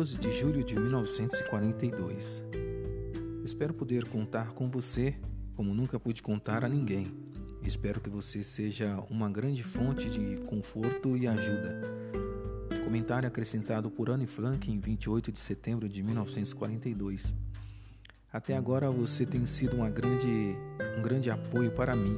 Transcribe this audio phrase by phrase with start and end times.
[0.00, 2.42] 12 de julho de 1942.
[3.44, 5.14] Espero poder contar com você
[5.54, 7.06] como nunca pude contar a ninguém.
[7.62, 11.82] Espero que você seja uma grande fonte de conforto e ajuda.
[12.82, 17.34] Comentário acrescentado por Anne Frank em 28 de setembro de 1942.
[18.32, 20.56] Até agora você tem sido uma grande,
[20.98, 22.16] um grande apoio para mim,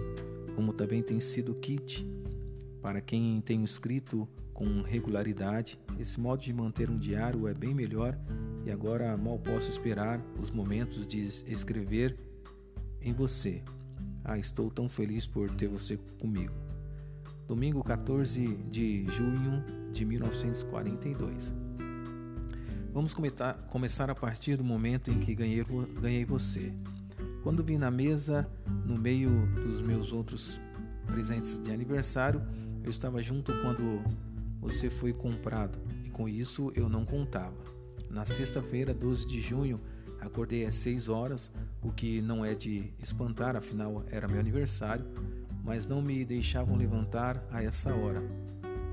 [0.55, 2.07] como também tem sido Kit.
[2.81, 4.29] Para quem tenho escrito
[4.63, 8.17] com regularidade, esse modo de manter um diário é bem melhor
[8.65, 12.17] e agora mal posso esperar os momentos de escrever
[13.01, 13.61] em você.
[14.25, 16.55] Ah, estou tão feliz por ter você comigo.
[17.49, 21.53] Domingo 14 de junho de 1942.
[22.93, 25.65] Vamos começar a partir do momento em que ganhei,
[26.01, 26.73] ganhei você.
[27.43, 28.49] Quando vi na mesa,
[28.87, 30.61] no meio dos meus outros
[31.09, 32.41] presentes de aniversário,
[32.85, 34.05] eu estava junto quando
[34.63, 37.65] você foi comprado e com isso eu não contava.
[38.09, 39.81] Na sexta-feira, 12 de junho,
[40.21, 41.51] acordei às 6 horas,
[41.83, 45.05] o que não é de espantar, afinal era meu aniversário,
[45.65, 48.23] mas não me deixavam levantar a essa hora.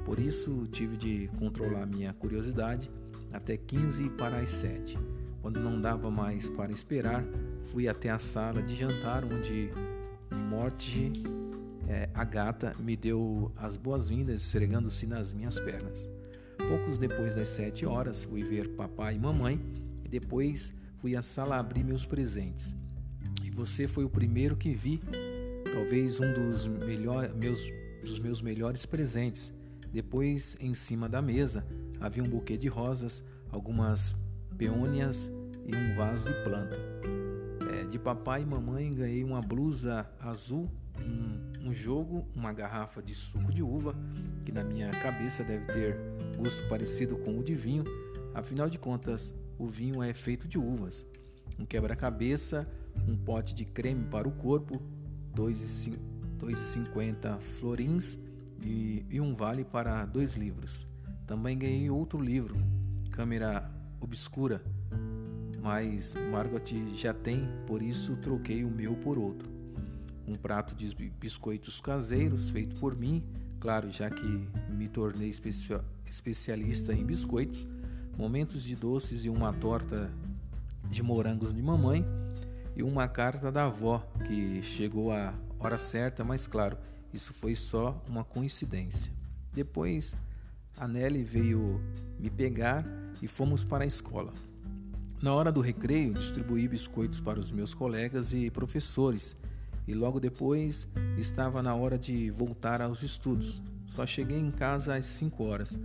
[0.06, 2.90] Por isso tive de controlar minha curiosidade
[3.32, 4.98] até 15 para as 7.
[5.40, 7.24] Quando não dava mais para esperar,
[7.66, 9.70] fui até a sala de jantar onde
[10.50, 11.12] Morte
[11.90, 16.08] é, a gata me deu as boas-vindas esfregando-se nas minhas pernas.
[16.56, 19.60] Poucos depois das sete horas, fui ver papai e mamãe
[20.06, 22.76] e depois fui à sala abrir meus presentes.
[23.44, 25.02] E você foi o primeiro que vi,
[25.74, 27.60] talvez um dos, melhor, meus,
[28.04, 29.52] dos meus melhores presentes.
[29.92, 31.66] Depois, em cima da mesa,
[32.00, 34.16] havia um buquê de rosas, algumas
[34.56, 35.32] peônias
[35.66, 36.78] e um vaso de planta.
[37.72, 40.70] É, de papai e mamãe ganhei uma blusa azul
[41.06, 43.96] um, um jogo, uma garrafa de suco de uva,
[44.46, 45.98] que na minha cabeça deve ter
[46.38, 47.84] gosto parecido com o de vinho,
[48.34, 51.06] afinal de contas, o vinho é feito de uvas.
[51.58, 52.66] Um quebra-cabeça,
[53.08, 54.82] um pote de creme para o corpo,
[55.36, 58.18] 2,50 florins
[58.64, 60.88] e, e um vale para dois livros.
[61.28, 62.56] Também ganhei outro livro,
[63.12, 63.70] Câmera
[64.00, 64.64] Obscura,
[65.62, 66.62] mas Margot
[66.94, 69.59] já tem, por isso troquei o meu por outro
[70.30, 73.24] um prato de biscoitos caseiros feito por mim,
[73.60, 75.34] claro, já que me tornei
[76.08, 77.68] especialista em biscoitos,
[78.16, 80.12] momentos de doces e uma torta
[80.88, 82.06] de morangos de mamãe
[82.76, 86.78] e uma carta da avó que chegou à hora certa, mas claro,
[87.12, 89.12] isso foi só uma coincidência.
[89.52, 90.16] Depois,
[90.80, 91.82] a Nelly veio
[92.20, 92.86] me pegar
[93.22, 94.32] e fomos para a escola.
[95.22, 99.36] Na hora do recreio, distribuí biscoitos para os meus colegas e professores
[99.90, 103.60] e logo depois estava na hora de voltar aos estudos.
[103.88, 105.80] Só cheguei em casa às 5 horas,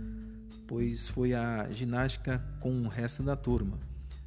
[0.67, 3.79] pois foi a ginástica com o resto da turma.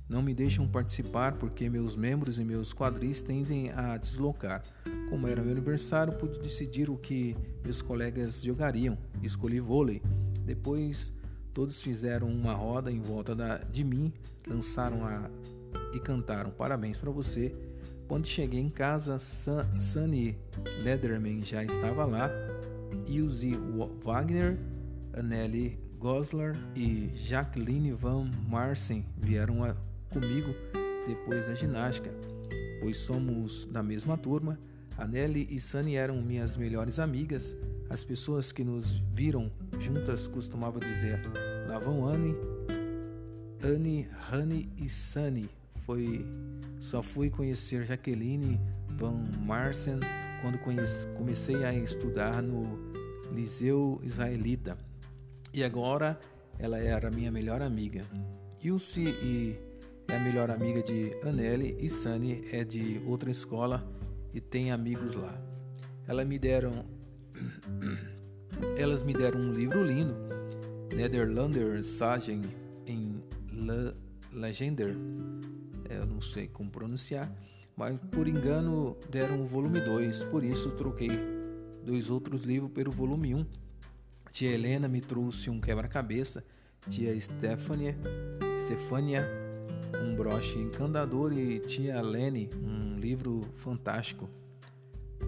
[0.09, 4.65] Não me deixam participar porque meus membros e meus quadris tendem a deslocar.
[5.11, 8.99] Como era meu aniversário, pude decidir o que meus colegas jogariam.
[9.23, 10.03] Escolhi vôlei.
[10.45, 11.13] Depois,
[11.55, 14.13] todos fizeram uma roda em volta da, de mim,
[14.45, 15.31] lançaram a
[15.95, 17.55] e cantaram parabéns para você
[18.09, 20.37] quando cheguei em casa, Sunny
[20.83, 22.31] Lederman já estava lá.
[23.07, 23.53] Ilse
[24.03, 24.59] Wagner,
[25.13, 29.77] Anneli Goslar e Jacqueline Van Marsen vieram a,
[30.11, 30.55] comigo
[31.07, 32.11] depois da ginástica,
[32.81, 34.59] pois somos da mesma turma.
[34.97, 37.55] Anneli e Sunny eram minhas melhores amigas.
[37.91, 41.21] As pessoas que nos viram juntas costumavam dizer:
[41.69, 42.35] lá vão Anne,
[43.63, 45.58] Anne, Honey e Sunny
[45.89, 46.23] foi
[46.81, 48.61] só fui conhecer Jaqueline
[48.91, 49.99] Van Marsen
[50.43, 52.93] quando conheci, comecei a estudar no
[53.33, 54.77] Liceu Israelita.
[55.53, 56.21] E agora
[56.59, 58.03] ela era minha melhor amiga.
[58.63, 59.59] Ilse e
[60.09, 63.91] é a melhor amiga de Anneli e Sunny é de outra escola
[64.35, 65.41] e tem amigos lá.
[66.07, 66.85] Elas me deram
[68.77, 70.15] elas me deram um livro lindo,
[70.95, 72.43] Nederlander Sagen
[72.87, 73.95] em Le
[74.31, 74.95] Legender
[75.89, 77.31] eu não sei como pronunciar,
[77.77, 81.11] mas por engano deram o volume 2, por isso troquei
[81.85, 83.39] dois outros livros pelo volume 1.
[83.39, 83.47] Um.
[84.31, 86.45] Tia Helena me trouxe um quebra-cabeça,
[86.89, 87.97] tia Stefania,
[88.61, 89.27] Stefania
[90.03, 94.29] um broche encantador e tia Lene um livro fantástico.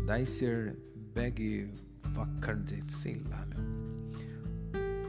[0.07, 0.77] Dicer
[1.15, 1.73] Bag
[2.13, 3.61] Vacante, sei lá, meu.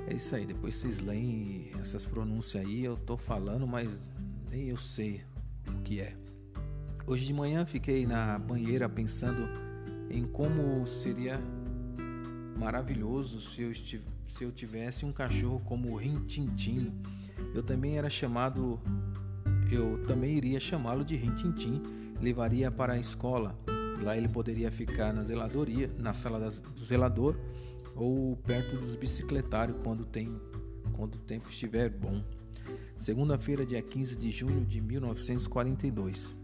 [0.07, 4.03] É isso aí, depois vocês leem essas pronúncias aí, eu tô falando, mas
[4.49, 5.21] nem eu sei
[5.67, 6.15] o que é.
[7.05, 9.47] Hoje de manhã fiquei na banheira pensando
[10.09, 11.39] em como seria
[12.57, 16.93] maravilhoso se eu, se eu tivesse um cachorro como o Rintintino.
[17.55, 18.79] Eu também era chamado,
[19.71, 21.81] eu também iria chamá-lo de Rintintim,
[22.21, 23.57] levaria para a escola.
[24.03, 27.35] Lá ele poderia ficar na zeladoria, na sala do zelador
[27.95, 30.39] ou perto dos bicicletários quando tem
[30.93, 32.21] quando o tempo estiver bom.
[33.01, 36.35] Segunda-feira, dia 15 de junho de 1942.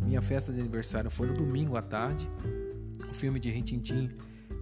[0.00, 2.26] Minha festa de aniversário foi no domingo à tarde.
[3.10, 4.08] O filme de Rintintim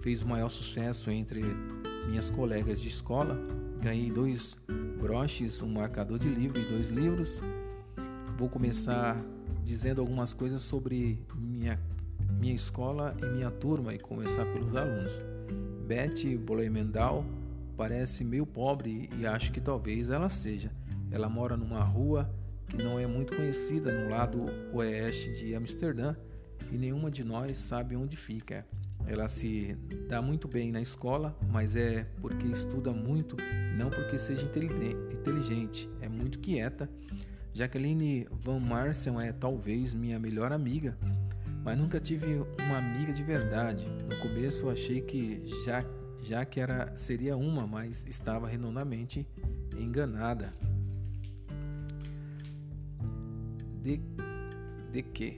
[0.01, 1.41] fez o maior sucesso entre
[2.09, 3.39] minhas colegas de escola.
[3.81, 4.57] Ganhei dois
[4.99, 7.41] broches, um marcador de livro e dois livros.
[8.37, 9.15] Vou começar
[9.63, 11.79] dizendo algumas coisas sobre minha,
[12.37, 15.23] minha escola e minha turma e começar pelos alunos.
[15.87, 17.23] Beth Bolemendal
[17.77, 20.69] parece meio pobre e acho que talvez ela seja.
[21.15, 22.29] Ela mora numa rua
[22.67, 26.13] que não é muito conhecida no lado oeste de Amsterdã
[26.69, 28.65] e nenhuma de nós sabe onde fica.
[29.07, 29.77] Ela se
[30.09, 33.37] dá muito bem na escola, mas é porque estuda muito
[33.77, 35.89] não porque seja inteligente.
[36.01, 36.89] É muito quieta.
[37.53, 40.97] Jacqueline Van Marsen é talvez minha melhor amiga,
[41.63, 43.87] mas nunca tive uma amiga de verdade.
[44.09, 45.81] No começo achei que já,
[46.21, 49.25] já que era seria uma, mas estava redondamente
[49.77, 50.53] enganada.
[53.85, 54.01] De,
[54.91, 55.37] de que?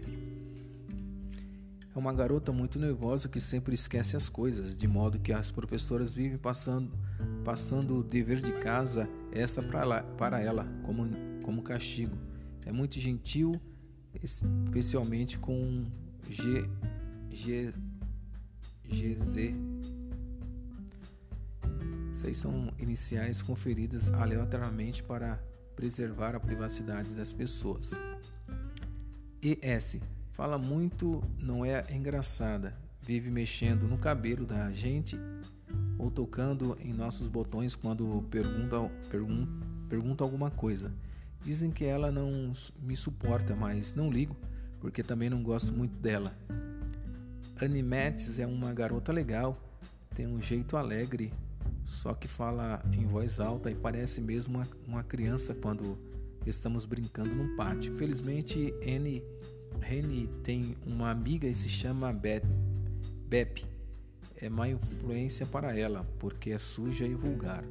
[1.93, 6.13] É uma garota muito nervosa que sempre esquece as coisas, de modo que as professoras
[6.13, 6.89] vivem passando,
[7.43, 11.09] passando o dever de casa esta para ela, como,
[11.43, 12.15] como castigo.
[12.65, 13.51] É muito gentil,
[14.23, 15.83] especialmente com
[16.29, 16.69] G,
[17.29, 17.73] G,
[18.85, 19.55] GZ.
[22.21, 25.37] Essas são iniciais conferidas aleatoriamente para
[25.75, 27.91] preservar a privacidade das pessoas.
[29.41, 29.99] ES
[30.37, 32.75] Fala muito, não é engraçada.
[33.01, 35.19] Vive mexendo no cabelo da gente
[35.97, 38.77] ou tocando em nossos botões quando pergunta,
[39.09, 39.47] pergun
[39.89, 40.93] pergunta alguma coisa.
[41.41, 44.37] Dizem que ela não me suporta, mas não ligo,
[44.79, 46.37] porque também não gosto muito dela.
[47.59, 49.59] Animetes é uma garota legal,
[50.13, 51.33] tem um jeito alegre,
[51.83, 55.97] só que fala em voz alta e parece mesmo uma, uma criança quando
[56.45, 57.95] estamos brincando num pátio.
[57.95, 59.23] Felizmente, N
[59.79, 62.43] Reni tem uma amiga e se chama Beth.
[63.27, 63.65] Bep.
[64.39, 67.63] É má influência para ela, porque é suja e vulgar.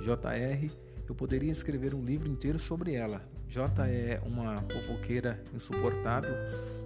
[0.00, 0.70] JR,
[1.08, 3.22] eu poderia escrever um livro inteiro sobre ela.
[3.48, 6.34] J é uma fofoqueira insuportável,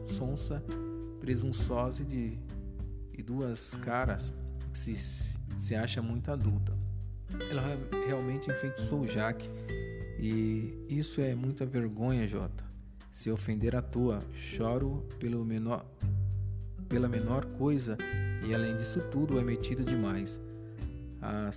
[0.06, 0.62] sonsa,
[1.20, 2.38] presunçosa de,
[3.12, 4.32] e duas caras
[4.72, 6.76] que se, se acha muito adulta.
[7.50, 9.48] Ela realmente enfeitiçou Jack
[10.18, 12.66] e isso é muita vergonha, Jota
[13.16, 15.86] se ofender a tua, choro pelo menor,
[16.86, 17.96] pela menor coisa
[18.46, 20.38] e além disso tudo é metido demais.
[21.22, 21.50] A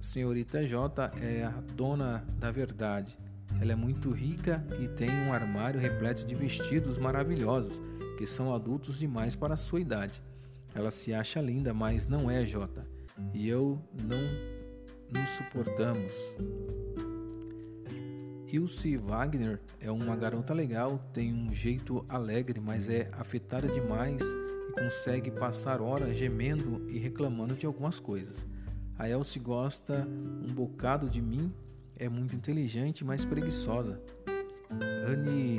[0.00, 3.18] senhorita J é a dona da verdade.
[3.60, 7.82] Ela é muito rica e tem um armário repleto de vestidos maravilhosos
[8.16, 10.22] que são adultos demais para a sua idade.
[10.74, 12.82] Ela se acha linda, mas não é J.
[13.34, 14.22] E eu não
[15.12, 16.12] nos suportamos.
[18.54, 24.72] Ilse Wagner é uma garota legal, tem um jeito alegre, mas é afetada demais e
[24.72, 28.46] consegue passar horas gemendo e reclamando de algumas coisas.
[28.96, 31.52] A Elsie gosta um bocado de mim,
[31.96, 34.00] é muito inteligente, mas preguiçosa.
[35.04, 35.58] Anne,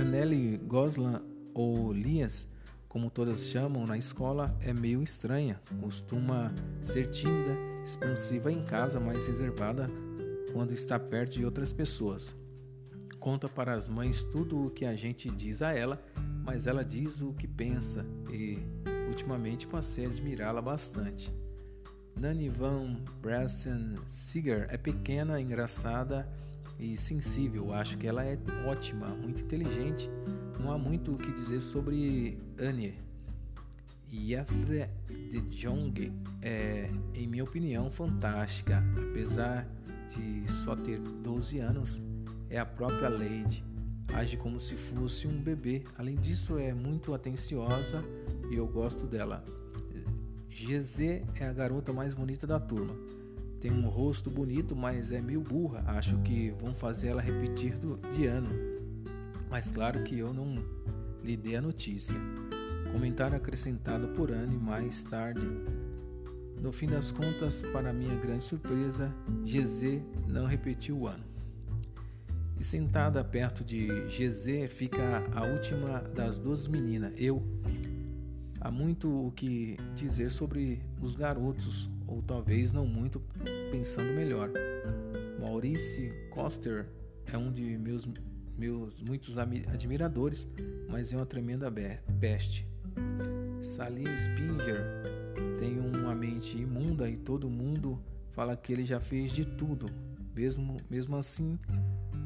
[0.00, 2.48] Anneli Goslan ou Lias,
[2.88, 7.54] como todas chamam na escola, é meio estranha, costuma ser tímida,
[7.84, 9.90] expansiva em casa, mas reservada
[10.52, 12.34] quando está perto de outras pessoas.
[13.18, 16.02] Conta para as mães tudo o que a gente diz a ela,
[16.44, 18.58] mas ela diz o que pensa e
[19.06, 21.32] ultimamente passei a admirá-la bastante.
[22.16, 26.28] Nani Van Brassen Seeger é pequena, engraçada
[26.78, 27.72] e sensível.
[27.72, 30.10] Acho que ela é ótima, muito inteligente.
[30.58, 32.94] Não há muito o que dizer sobre Annie.
[34.12, 39.81] Yafre de Jong é, em minha opinião, fantástica, apesar de
[40.64, 42.02] só ter 12 anos,
[42.48, 43.64] é a própria Lady.
[44.14, 45.82] Age como se fosse um bebê.
[45.96, 48.04] Além disso, é muito atenciosa
[48.50, 49.44] e eu gosto dela.
[50.50, 52.94] GZ é a garota mais bonita da turma.
[53.60, 55.82] Tem um rosto bonito, mas é meio burra.
[55.86, 58.50] Acho que vão fazer ela repetir do, de ano.
[59.48, 60.62] Mas claro que eu não
[61.22, 62.16] lhe dei a notícia.
[62.92, 65.46] Comentário acrescentado por Anne mais tarde
[66.62, 69.12] no fim das contas, para minha grande surpresa,
[69.44, 71.24] GZ não repetiu o ano.
[72.58, 77.42] E sentada perto de GZ fica a última das duas meninas, eu.
[78.60, 83.20] Há muito o que dizer sobre os garotos, ou talvez não muito,
[83.72, 84.48] pensando melhor.
[85.40, 86.86] Maurice Coster
[87.26, 88.08] é um de meus,
[88.56, 90.46] meus muitos admiradores,
[90.88, 91.68] mas é uma tremenda
[92.20, 92.64] peste.
[93.60, 95.21] Salim Spinger
[95.58, 98.00] tem uma mente imunda e todo mundo
[98.32, 99.86] fala que ele já fez de tudo.
[100.34, 101.58] Mesmo, mesmo assim,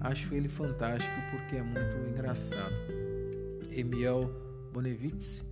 [0.01, 2.75] acho ele fantástico porque é muito engraçado.
[3.71, 4.31] Emiel
[4.73, 5.45] Bonevitz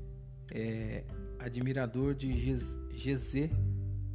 [0.53, 1.05] é
[1.39, 3.51] admirador de GZ,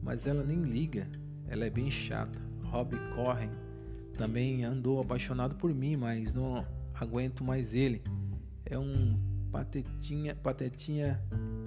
[0.02, 1.08] mas ela nem liga,
[1.48, 2.40] ela é bem chata.
[2.64, 3.50] Rob Corren
[4.18, 8.02] também andou apaixonado por mim, mas não aguento mais ele.
[8.66, 9.18] É um
[9.52, 11.20] patetinha, patetinha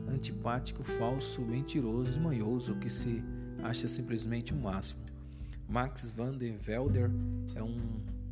[0.08, 3.22] antipático, falso, mentiroso manhoso que se
[3.62, 5.00] acha simplesmente o máximo.
[5.68, 7.10] Max van der Velder
[7.54, 7.78] é um,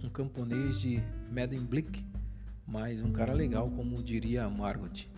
[0.05, 2.05] um camponês de Medemblik,
[2.67, 5.09] mas um cara legal, como diria Margot.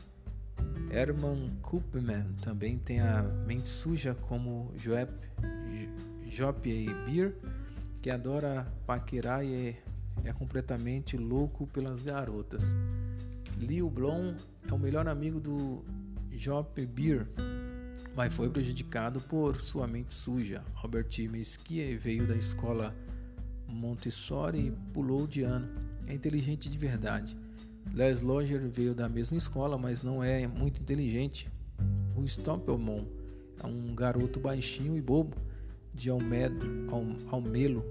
[0.91, 5.11] Herman Koopman também tem a mente suja como Joep,
[6.31, 7.35] Jop e Beer,
[8.01, 9.77] que adora paquerar e
[10.25, 12.75] é completamente louco pelas garotas.
[13.59, 14.35] Leo Blom
[14.69, 15.85] é o melhor amigo do
[16.37, 17.27] Jop Beer,
[18.15, 20.63] mas foi prejudicado por sua mente suja.
[20.75, 22.95] Robert Mesquia veio da escola
[23.67, 25.69] Montessori e pulou de ano.
[26.07, 27.37] É inteligente de verdade.
[27.93, 31.51] Les Loger veio da mesma escola, mas não é muito inteligente.
[32.15, 33.05] O Stoppelmon
[33.63, 35.37] é um garoto baixinho e bobo
[35.95, 36.67] de Almedo,
[37.31, 37.85] Almelo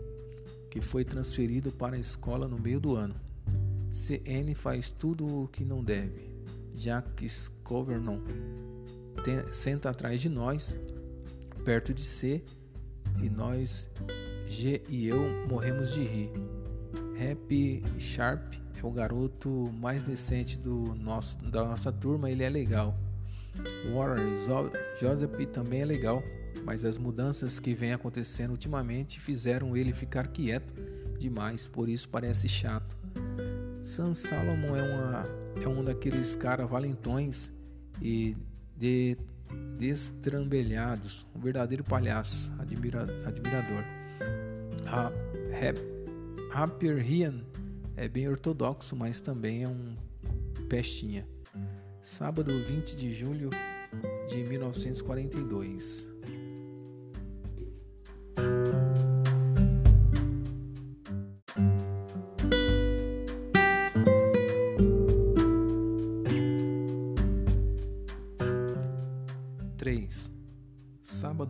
[0.72, 3.14] que foi transferido para a escola no meio do ano.
[3.92, 6.31] CN faz tudo o que não deve.
[6.82, 8.20] Jacques Covernon
[9.52, 10.76] senta atrás de nós,
[11.64, 12.44] perto de C,
[13.22, 13.88] e nós,
[14.48, 16.32] G e eu, morremos de rir.
[17.16, 22.98] Happy Sharp é o garoto mais decente do nosso, da nossa turma, ele é legal.
[23.94, 24.34] Warren
[25.00, 26.24] Joseph também é legal,
[26.66, 30.74] mas as mudanças que vêm acontecendo ultimamente fizeram ele ficar quieto
[31.20, 32.98] demais, por isso parece chato.
[33.84, 35.24] San Salomon é, uma,
[35.64, 37.52] é um daqueles caras valentões
[38.02, 38.36] e
[38.78, 39.18] de
[39.78, 43.84] destrambelhados, um verdadeiro palhaço, admira, admirador.
[44.88, 45.12] A
[46.52, 47.42] Rapper Rian
[47.96, 49.96] é bem ortodoxo, mas também é um
[50.70, 51.28] pestinha.
[52.02, 53.50] Sábado 20 de julho
[54.28, 56.08] de 1942.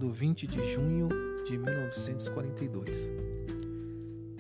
[0.02, 1.10] Sábado 20 de junho
[1.46, 3.12] de 1942.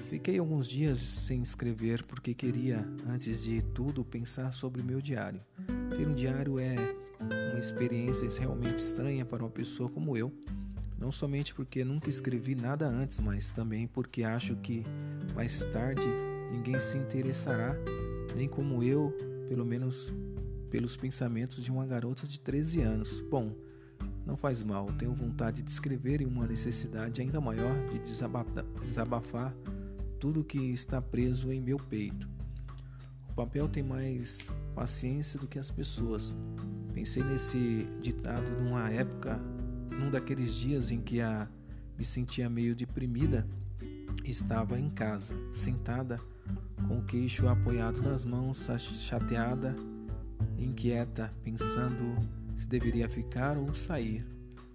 [0.07, 5.39] Fiquei alguns dias sem escrever porque queria, antes de tudo, pensar sobre o meu diário.
[5.95, 6.95] Ter um diário é
[7.51, 10.33] uma experiência realmente estranha para uma pessoa como eu,
[10.97, 14.83] não somente porque nunca escrevi nada antes, mas também porque acho que
[15.35, 16.07] mais tarde
[16.51, 17.75] ninguém se interessará,
[18.35, 19.15] nem como eu,
[19.47, 20.11] pelo menos
[20.71, 23.21] pelos pensamentos de uma garota de 13 anos.
[23.29, 23.53] Bom,
[24.25, 27.99] não faz mal, tenho vontade de escrever e uma necessidade ainda maior de
[28.83, 29.53] desabafar
[30.19, 32.29] tudo que está preso em meu peito.
[33.29, 34.39] O papel tem mais
[34.75, 36.35] paciência do que as pessoas.
[36.93, 39.39] Pensei nesse ditado numa época,
[39.89, 41.47] num daqueles dias em que a
[41.97, 43.47] me sentia meio deprimida.
[44.23, 46.19] Estava em casa, sentada,
[46.87, 49.75] com o queixo apoiado nas mãos, chateada,
[50.57, 52.17] inquieta, pensando
[52.71, 54.25] deveria ficar ou sair.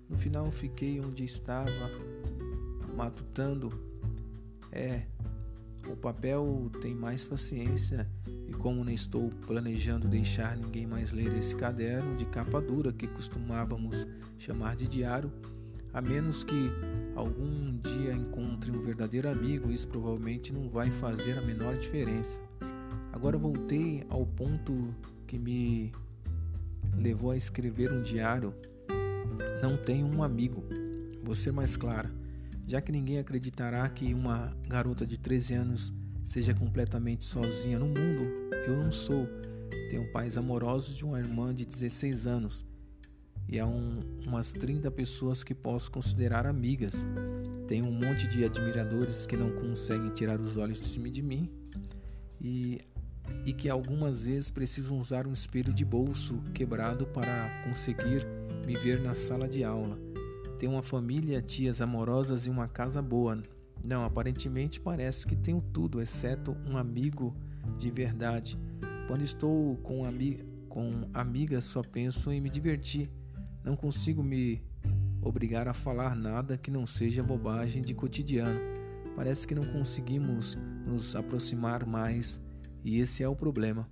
[0.08, 1.90] No final fiquei onde estava,
[2.94, 3.72] matutando.
[4.70, 5.02] É,
[5.88, 8.06] o papel tem mais paciência
[8.46, 13.06] e como não estou planejando deixar ninguém mais ler esse caderno de capa dura que
[13.06, 14.06] costumávamos
[14.38, 15.32] chamar de diário,
[15.94, 16.70] a menos que
[17.14, 22.38] algum dia encontre um verdadeiro amigo, isso provavelmente não vai fazer a menor diferença.
[23.12, 24.94] Agora voltei ao ponto
[25.26, 25.92] que me
[26.98, 28.54] levou a escrever um diário.
[29.62, 30.64] Não tenho um amigo.
[31.34, 32.10] Ser mais clara
[32.66, 35.92] já que ninguém acreditará que uma garota de 13 anos
[36.24, 38.28] seja completamente sozinha no mundo,
[38.66, 39.28] eu não sou.
[39.88, 42.66] Tenho pais amorosos de uma irmã de 16 anos
[43.48, 47.06] e há um, umas 30 pessoas que posso considerar amigas.
[47.68, 51.48] Tenho um monte de admiradores que não conseguem tirar os olhos de cima de mim
[52.40, 52.80] e,
[53.44, 58.26] e que algumas vezes precisam usar um espelho de bolso quebrado para conseguir
[58.66, 59.98] me ver na sala de aula.
[60.58, 63.38] Tenho uma família, tias amorosas e uma casa boa.
[63.84, 67.36] Não, aparentemente parece que tenho tudo, exceto um amigo
[67.78, 68.58] de verdade.
[69.06, 73.08] Quando estou com, ami com amigas, só penso em me divertir.
[73.62, 74.62] Não consigo me
[75.22, 78.60] obrigar a falar nada que não seja bobagem de cotidiano.
[79.14, 82.40] parece que não conseguimos nos aproximar mais
[82.86, 83.88] e esse é o problema.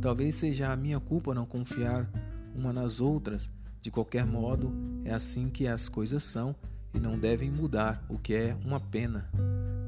[0.00, 2.10] Talvez seja a minha culpa não confiar
[2.54, 3.50] uma nas outras.
[3.82, 4.72] De qualquer modo,
[5.04, 6.56] é assim que as coisas são
[6.94, 9.30] e não devem mudar, o que é uma pena.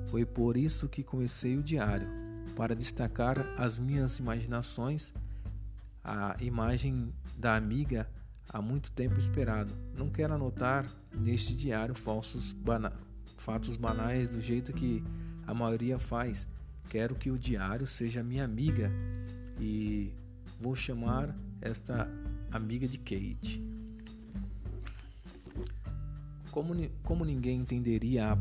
[0.08, 2.06] Foi por isso que comecei o diário,
[2.54, 5.10] para destacar as minhas imaginações,
[6.04, 8.06] a imagem da amiga
[8.46, 9.72] há muito tempo esperado.
[9.96, 12.92] Não quero anotar neste diário falsos bana
[13.38, 15.02] fatos banais do jeito que
[15.46, 16.46] a maioria faz.
[16.88, 18.90] Quero que o diário seja minha amiga
[19.60, 20.12] e
[20.60, 22.08] vou chamar esta
[22.50, 23.62] amiga de Kate.
[26.50, 28.38] Como, como ninguém entenderia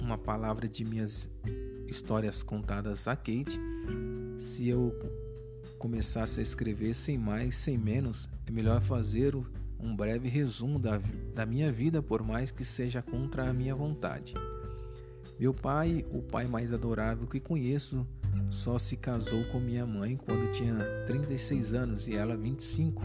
[0.00, 1.28] uma palavra de minhas
[1.88, 3.58] histórias contadas a Kate,
[4.38, 4.94] se eu
[5.78, 9.34] começasse a escrever sem mais, sem menos, é melhor fazer
[9.78, 11.00] um breve resumo da,
[11.34, 14.34] da minha vida, por mais que seja contra a minha vontade.
[15.38, 18.06] Meu pai, o pai mais adorável que conheço,
[18.50, 20.76] só se casou com minha mãe quando tinha
[21.06, 23.02] 36 anos e ela 25.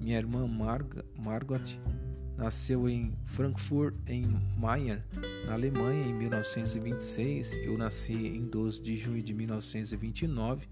[0.00, 1.60] Minha irmã Marg Margot
[2.36, 4.24] nasceu em Frankfurt em
[4.56, 4.98] Main,
[5.46, 7.56] na Alemanha, em 1926.
[7.56, 10.68] Eu nasci em 12 de junho de 1929.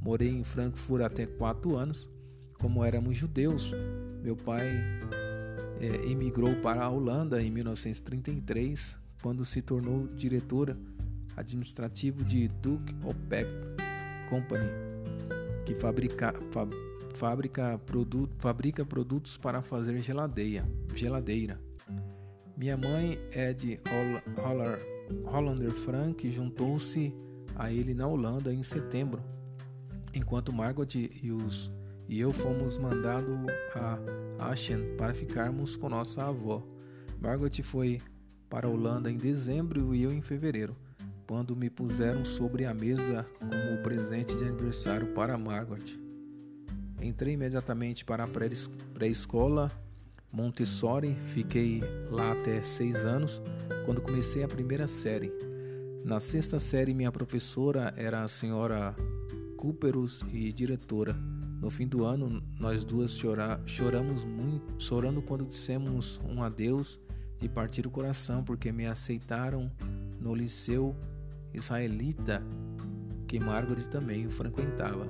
[0.00, 2.08] Morei em Frankfurt até 4 anos.
[2.58, 3.72] Como éramos judeus,
[4.22, 4.68] meu pai
[5.80, 10.76] é, emigrou para a Holanda em 1933, quando se tornou diretor
[11.36, 13.48] administrativo de Duke Opec
[14.28, 14.68] Company,
[15.64, 16.66] que fabrica, fa,
[17.14, 20.66] fabrica, produ, fabrica produtos para fazer geladeira.
[20.94, 21.60] geladeira.
[22.56, 23.80] Minha mãe é de
[24.36, 24.78] Holler,
[25.24, 27.14] Hollander Frank juntou-se
[27.54, 29.22] a ele na Holanda em setembro,
[30.14, 31.70] enquanto Margot e os
[32.08, 33.34] e eu fomos mandados
[33.74, 33.98] a
[34.46, 36.62] Aachen para ficarmos com nossa avó.
[37.20, 37.98] Margot foi
[38.52, 40.76] para a Holanda em dezembro e eu em fevereiro,
[41.26, 45.98] quando me puseram sobre a mesa como presente de aniversário para Margot.
[47.00, 49.72] Entrei imediatamente para a pré-escola
[50.30, 53.40] Montessori, fiquei lá até seis anos,
[53.86, 55.32] quando comecei a primeira série.
[56.04, 58.94] Na sexta série, minha professora era a senhora
[59.56, 61.14] Cooperus e diretora.
[61.58, 67.00] No fim do ano, nós duas chora, choramos muito, chorando quando dissemos um adeus
[67.42, 69.68] de partir o coração, porque me aceitaram
[70.20, 70.94] no liceu
[71.52, 72.40] israelita
[73.26, 75.08] que Margaret também frequentava.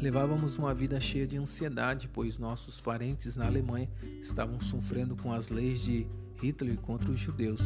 [0.00, 3.88] Levávamos uma vida cheia de ansiedade, pois nossos parentes na Alemanha
[4.22, 6.06] estavam sofrendo com as leis de
[6.40, 7.60] Hitler contra os judeus.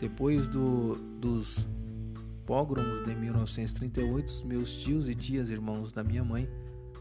[0.00, 1.68] depois do, dos
[2.46, 6.48] pogroms de 1938, meus tios e tias irmãos da minha mãe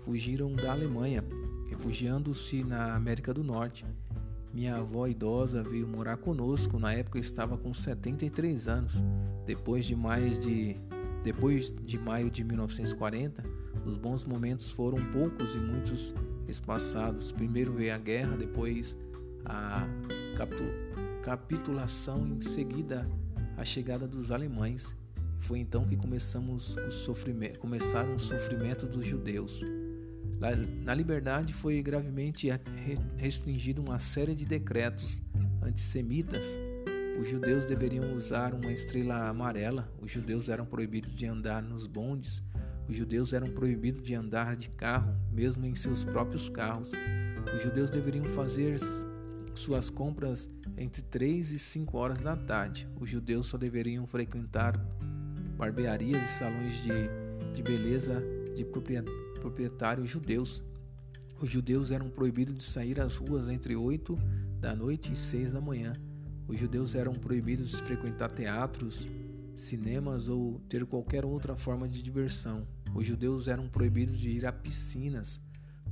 [0.03, 1.23] fugiram da Alemanha,
[1.69, 3.85] refugiando-se na América do Norte.
[4.57, 9.03] Minha avó idosa veio morar conosco, na época estava com 73 anos.
[9.45, 10.75] Depois de mais de
[11.23, 13.43] depois de maio de 1940,
[13.85, 16.11] os bons momentos foram poucos e muitos
[16.47, 17.31] espaçados.
[17.31, 18.97] Primeiro veio a guerra, depois
[19.45, 19.87] a
[21.23, 23.07] capitulação, em seguida
[23.55, 24.91] a chegada dos alemães.
[25.39, 29.63] Foi então que começamos o sofrimento, começaram os sofrimentos dos judeus.
[30.83, 32.47] Na liberdade foi gravemente
[33.17, 35.21] restringido uma série de decretos
[35.63, 36.45] antissemitas.
[37.19, 42.43] Os judeus deveriam usar uma estrela amarela, os judeus eram proibidos de andar nos bondes,
[42.87, 46.91] os judeus eram proibidos de andar de carro, mesmo em seus próprios carros.
[47.55, 48.79] Os judeus deveriam fazer
[49.55, 50.47] suas compras
[50.77, 52.87] entre 3 e 5 horas da tarde.
[52.99, 54.77] Os judeus só deveriam frequentar
[55.57, 58.23] barbearias e salões de, de beleza
[58.55, 58.63] de
[59.37, 60.61] proprietários judeus.
[61.39, 64.15] Os judeus eram proibidos de sair às ruas entre 8
[64.59, 65.93] da noite e 6 da manhã.
[66.47, 69.07] Os judeus eram proibidos de frequentar teatros,
[69.55, 72.67] cinemas ou ter qualquer outra forma de diversão.
[72.95, 75.41] Os judeus eram proibidos de ir a piscinas,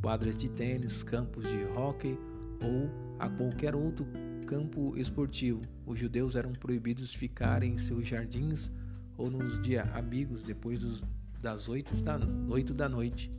[0.01, 2.17] quadras de tênis, campos de hóquei
[2.63, 4.05] ou a qualquer outro
[4.47, 5.61] campo esportivo.
[5.85, 8.71] Os judeus eram proibidos de ficar em seus jardins
[9.17, 11.03] ou nos dias amigos depois dos,
[11.41, 12.19] das 8 da,
[12.49, 13.31] 8 da noite.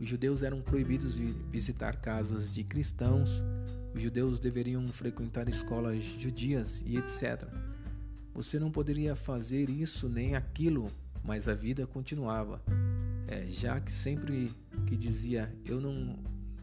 [0.00, 3.42] Os judeus eram proibidos de visitar casas de cristãos,
[3.94, 7.48] os judeus deveriam frequentar escolas judias e etc.
[8.32, 10.88] Você não poderia fazer isso nem aquilo,
[11.24, 12.62] mas a vida continuava.
[13.26, 14.50] É, já que sempre
[14.86, 16.16] que dizia eu não,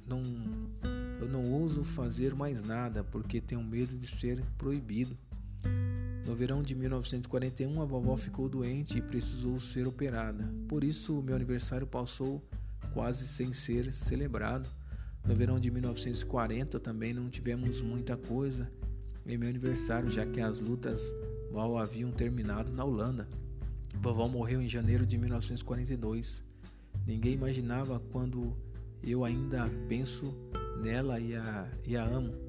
[0.07, 0.23] não,
[1.19, 5.17] eu não ouso fazer mais nada porque tenho medo de ser proibido.
[6.25, 10.51] No verão de 1941, a vovó ficou doente e precisou ser operada.
[10.67, 12.43] Por isso, meu aniversário passou
[12.93, 14.67] quase sem ser celebrado.
[15.23, 18.67] No verão de 1940 também não tivemos muita coisa
[19.25, 20.99] em meu aniversário, já que as lutas
[21.51, 23.27] mal haviam terminado na Holanda.
[24.01, 26.43] Vovó morreu em janeiro de 1942.
[27.05, 28.55] Ninguém imaginava quando
[29.03, 30.33] eu ainda penso
[30.81, 32.44] nela e a, e a amo.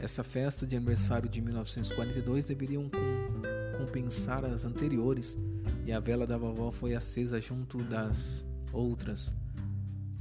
[0.00, 5.36] Essa festa de aniversário de 1942 deveriam com, compensar as anteriores
[5.84, 9.30] e a vela da vovó foi acesa junto das outras.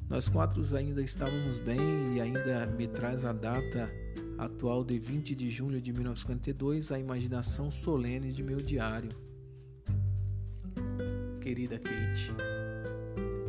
[0.09, 1.79] Nós quatro ainda estávamos bem
[2.15, 3.89] e ainda me traz a data
[4.37, 9.11] atual de 20 de junho de 1952 a imaginação solene de meu diário.
[11.39, 12.33] Querida Kate,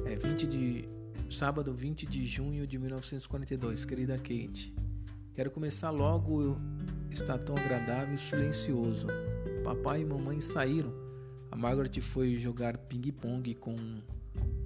[0.07, 0.89] é 20 de
[1.29, 4.73] sábado 20 de junho de 1942, querida Kate.
[5.33, 6.57] Quero começar logo,
[7.11, 9.07] está tão agradável e silencioso.
[9.63, 10.93] Papai e mamãe saíram.
[11.51, 13.77] A Margaret foi jogar ping-pong com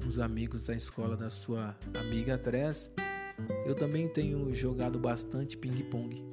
[0.07, 2.91] os amigos da escola da sua amiga Tress.
[3.67, 6.25] Eu também tenho jogado bastante ping-pong,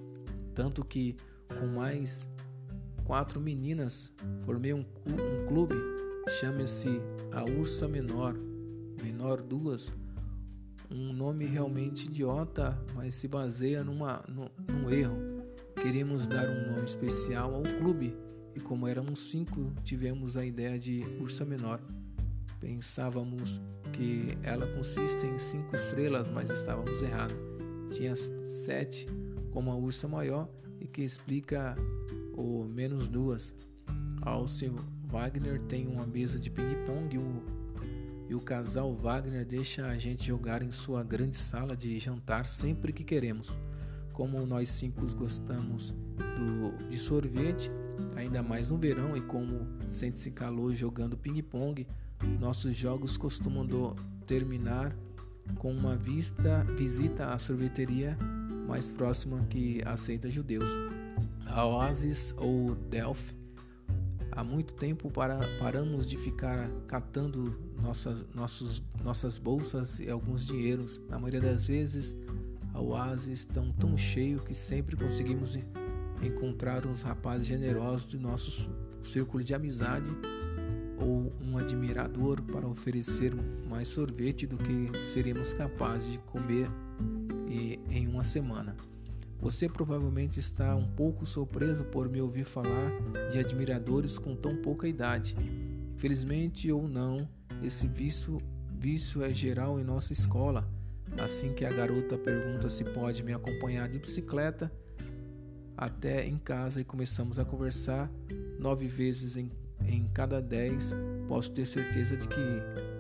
[0.54, 1.16] tanto que
[1.60, 2.26] com mais
[3.04, 4.14] quatro meninas
[4.46, 4.86] formei um,
[5.48, 5.76] clube,
[6.40, 6.88] chama-se
[7.32, 8.36] a Ursa Menor,
[9.04, 9.92] Menor Duas,
[10.94, 15.18] um nome realmente idiota, mas se baseia numa, num, num erro.
[15.82, 18.16] Queríamos dar um nome especial ao clube
[18.56, 21.80] e como éramos cinco, tivemos a ideia de Ursa Menor.
[22.60, 23.62] Pensávamos
[23.94, 27.36] que ela consiste em cinco estrelas, mas estávamos errados.
[27.92, 29.06] Tinha sete,
[29.52, 30.50] como a ursa maior,
[30.80, 31.76] e que explica
[32.34, 33.56] o menos duas.
[34.22, 34.76] Alceu
[35.06, 37.18] Wagner tem uma mesa de ping-pong
[38.32, 42.94] e o casal Wagner deixa a gente jogar em sua grande sala de jantar sempre
[42.94, 43.60] que queremos.
[44.14, 47.70] Como nós cinco gostamos do, de sorvete,
[48.16, 51.86] ainda mais no verão, e como sente-se calor jogando ping-pong,
[52.40, 54.96] nossos jogos costumam do, terminar
[55.56, 58.18] com uma vista, visita à sorveteria
[58.66, 60.70] mais próxima que aceita judeus.
[61.46, 63.41] A Oasis ou Delphi.
[64.34, 71.00] Há muito tempo para, paramos de ficar catando nossas, nossos, nossas bolsas e alguns dinheiros.
[71.10, 72.16] Na maioria das vezes,
[72.74, 75.58] a Oasis estão tão cheio que sempre conseguimos
[76.24, 80.10] encontrar uns rapazes generosos de nosso círculo de amizade
[80.98, 83.34] ou um admirador para oferecer
[83.68, 86.70] mais sorvete do que seríamos capazes de comer
[87.90, 88.76] em uma semana.
[89.42, 92.92] Você provavelmente está um pouco surpreso por me ouvir falar
[93.32, 95.36] de admiradores com tão pouca idade.
[95.96, 97.28] Infelizmente ou não,
[97.64, 98.38] esse vício,
[98.72, 100.70] vício é geral em nossa escola.
[101.18, 104.72] Assim que a garota pergunta se pode me acompanhar de bicicleta
[105.76, 108.12] até em casa e começamos a conversar,
[108.60, 109.50] nove vezes em
[109.88, 110.96] em cada dez,
[111.28, 112.40] posso ter certeza de que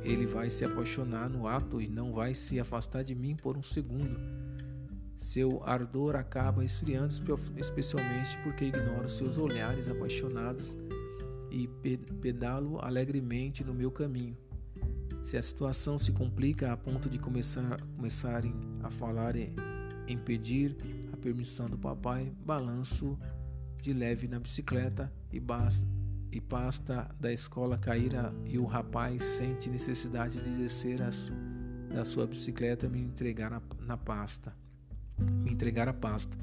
[0.03, 3.63] ele vai se apaixonar no ato e não vai se afastar de mim por um
[3.63, 4.40] segundo.
[5.21, 7.13] Seu ardor acaba esfriando,
[7.55, 10.75] especialmente porque ignoro seus olhares apaixonados
[11.51, 11.67] e
[12.19, 14.35] pedalo alegremente no meu caminho.
[15.23, 20.75] Se a situação se complica a ponto de começar, começarem a falar em pedir
[21.13, 23.17] a permissão do papai, balanço
[23.79, 25.87] de leve na bicicleta e basta
[26.31, 31.31] e pasta da escola caíra e o rapaz sente necessidade de descer as,
[31.93, 34.55] da sua bicicleta e me entregar a, na pasta.
[35.43, 36.37] Me entregar a pasta.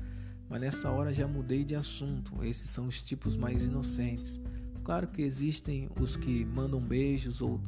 [0.49, 2.43] Mas nessa hora já mudei de assunto.
[2.43, 4.41] Esses são os tipos mais inocentes.
[4.83, 7.61] Claro que existem os que mandam beijos ou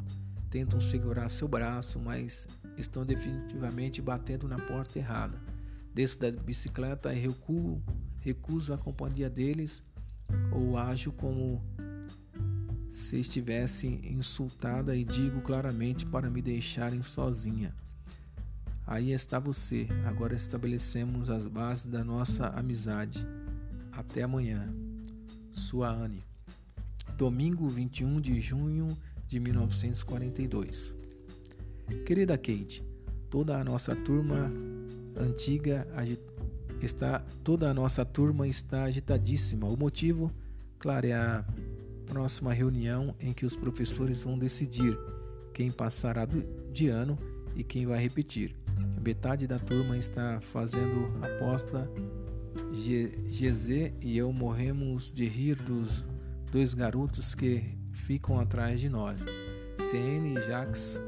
[0.49, 5.39] tentam segurar seu braço, mas estão definitivamente batendo na porta errada.
[5.95, 7.83] Desço da bicicleta e recuo,
[8.21, 9.83] recuso a companhia deles
[10.53, 11.63] ou ajo como
[12.91, 17.75] se estivesse insultada e digo claramente para me deixarem sozinha.
[18.91, 19.87] Aí está você.
[20.05, 23.25] Agora estabelecemos as bases da nossa amizade.
[23.93, 24.69] Até amanhã.
[25.53, 26.25] Sua Anne.
[27.17, 28.89] Domingo 21 de junho
[29.29, 30.93] de 1942.
[32.05, 32.83] Querida Kate,
[33.31, 34.51] toda a nossa turma
[35.17, 35.87] antiga
[36.83, 39.69] está toda a nossa turma está agitadíssima.
[39.69, 40.33] O motivo,
[40.81, 41.45] claro, é a
[42.07, 44.99] próxima reunião em que os professores vão decidir
[45.55, 46.27] quem passará
[46.73, 47.17] de ano
[47.55, 48.60] e quem vai repetir.
[49.01, 51.91] Metade da turma está fazendo aposta.
[52.73, 56.05] GZ e eu morremos de rir dos
[56.51, 59.21] dois garotos que ficam atrás de nós.
[59.91, 61.01] CN e Jacques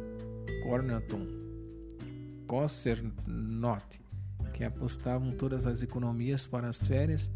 [0.62, 1.26] Cornerton
[2.46, 4.00] Cossernot,
[4.52, 7.30] que apostavam todas as economias para as férias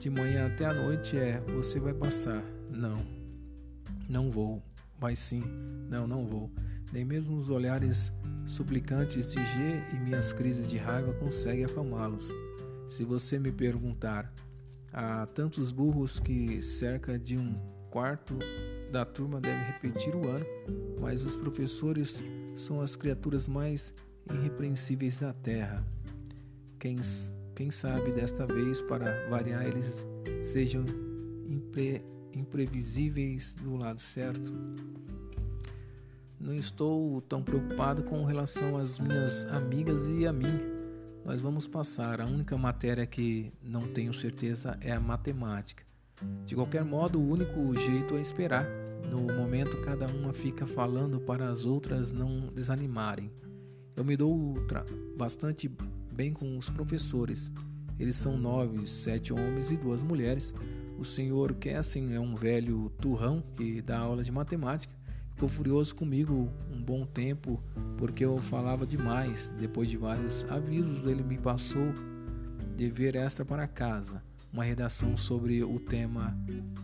[0.00, 2.42] de manhã até a noite é: você vai passar.
[2.70, 2.96] Não,
[4.08, 4.62] não vou.
[4.98, 5.42] Vai sim,
[5.88, 6.50] não, não vou.
[6.92, 8.10] Nem mesmo os olhares
[8.52, 12.30] suplicantes de G e minhas crises de raiva conseguem acalmá-los.
[12.88, 14.32] Se você me perguntar
[14.92, 17.54] Há tantos burros que cerca de um
[17.90, 18.36] quarto
[18.90, 20.44] da turma deve repetir o ano,
[21.00, 22.20] mas os professores
[22.56, 23.94] são as criaturas mais
[24.32, 25.84] irrepreensíveis da terra.
[26.78, 26.96] Quem,
[27.54, 30.04] quem sabe desta vez, para variar, eles
[30.44, 30.84] sejam
[31.48, 34.52] impre, imprevisíveis do lado certo?
[36.40, 40.58] Não estou tão preocupado com relação às minhas amigas e a mim.
[41.22, 42.18] Nós vamos passar.
[42.18, 45.84] A única matéria que não tenho certeza é a matemática.
[46.46, 48.66] De qualquer modo, o único jeito é esperar.
[49.10, 53.30] No momento, cada uma fica falando para as outras não desanimarem.
[53.94, 54.54] Eu me dou
[55.18, 55.70] bastante
[56.10, 57.52] bem com os professores.
[57.98, 60.54] Eles são nove, sete homens e duas mulheres.
[60.98, 64.99] O senhor Kessen é um velho turrão que dá aula de matemática.
[65.40, 67.58] Ficou furioso comigo um bom tempo
[67.96, 69.50] porque eu falava demais.
[69.58, 71.94] Depois de vários avisos, ele me passou
[72.76, 74.22] dever extra para casa
[74.52, 76.36] uma redação sobre o tema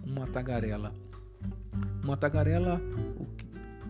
[0.07, 0.95] Uma Tagarela.
[2.03, 2.81] Uma tagarela,
[3.19, 3.47] o que,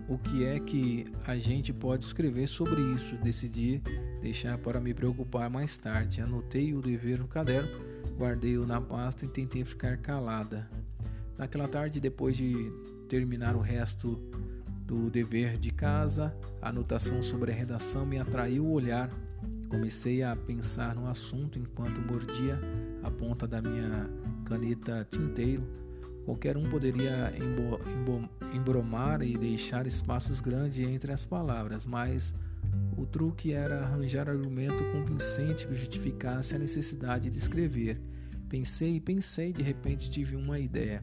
[0.09, 3.17] o que é que a gente pode escrever sobre isso?
[3.19, 3.81] Decidi
[4.21, 6.21] deixar para me preocupar mais tarde.
[6.21, 7.71] Anotei o dever no caderno,
[8.19, 10.69] guardei-o na pasta e tentei ficar calada.
[11.39, 12.73] Naquela tarde, depois de
[13.09, 14.21] terminar o resto
[14.87, 19.11] do dever de casa, a anotação sobre a redação me atraiu o olhar.
[19.69, 22.59] Comecei a pensar no assunto enquanto mordia
[23.03, 24.09] a ponta da minha
[24.45, 25.67] caneta tinteiro.
[26.25, 27.33] Qualquer um poderia
[28.53, 32.33] embromar e deixar espaços grandes entre as palavras, mas
[32.97, 38.01] o truque era arranjar argumento convincente que justificasse a necessidade de escrever.
[38.49, 41.03] Pensei e pensei, de repente tive uma ideia.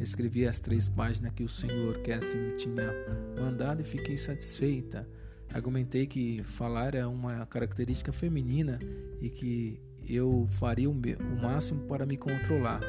[0.00, 2.02] Escrevi as três páginas que o Sr.
[2.04, 2.92] Cassim tinha
[3.40, 5.08] mandado e fiquei satisfeita.
[5.52, 8.78] Argumentei que falar é uma característica feminina
[9.20, 12.80] e que eu faria o, o máximo para me controlar,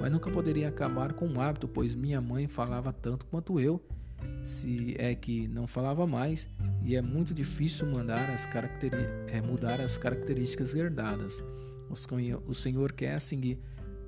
[0.00, 3.82] mas nunca poderia acabar com o hábito, pois minha mãe falava tanto quanto eu,
[4.44, 6.46] se é que não falava mais,
[6.82, 7.86] e é muito difícil
[8.32, 8.46] as
[9.28, 11.42] é, mudar as características herdadas.
[12.46, 13.58] O senhor Kessing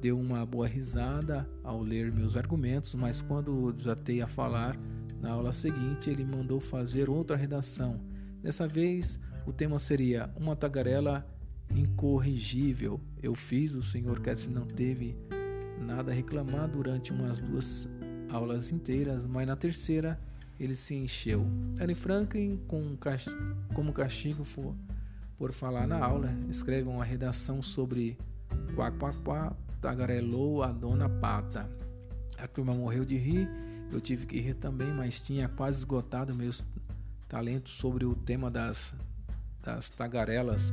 [0.02, 4.76] deu uma boa risada ao ler meus argumentos, mas quando desatei a falar,
[5.20, 8.00] na aula seguinte ele mandou fazer outra redação.
[8.42, 11.24] Dessa vez, o tema seria Uma tagarela
[11.70, 14.20] incorrigível eu fiz, o Sr.
[14.20, 15.16] Cassie não teve
[15.80, 17.88] nada a reclamar durante umas duas
[18.28, 20.18] aulas inteiras, mas na terceira
[20.58, 21.46] ele se encheu.
[21.80, 22.96] Anne Franklin, com,
[23.72, 24.74] como castigo for,
[25.38, 28.18] por falar na aula, escreve uma redação sobre
[28.74, 31.68] quá quá quá, tagarelou a dona Pata.
[32.38, 33.46] A turma morreu de rir,
[33.92, 36.66] eu tive que rir também, mas tinha quase esgotado meus
[37.28, 38.94] talentos sobre o tema das,
[39.62, 40.72] das tagarelas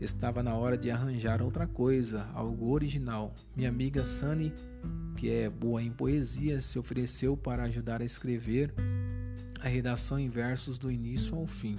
[0.00, 3.34] Estava na hora de arranjar outra coisa, algo original.
[3.56, 4.52] Minha amiga Sunny,
[5.16, 8.72] que é boa em poesia, se ofereceu para ajudar a escrever
[9.60, 11.74] a redação em versos do início ao fim.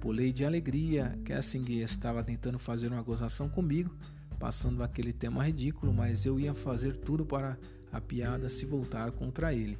[0.00, 1.18] Pulei de alegria.
[1.22, 3.94] Kessing estava tentando fazer uma gozação comigo,
[4.34, 7.56] passando aquele tema ridículo, mas eu ia fazer tudo para
[7.92, 9.78] a piada se voltar contra ele.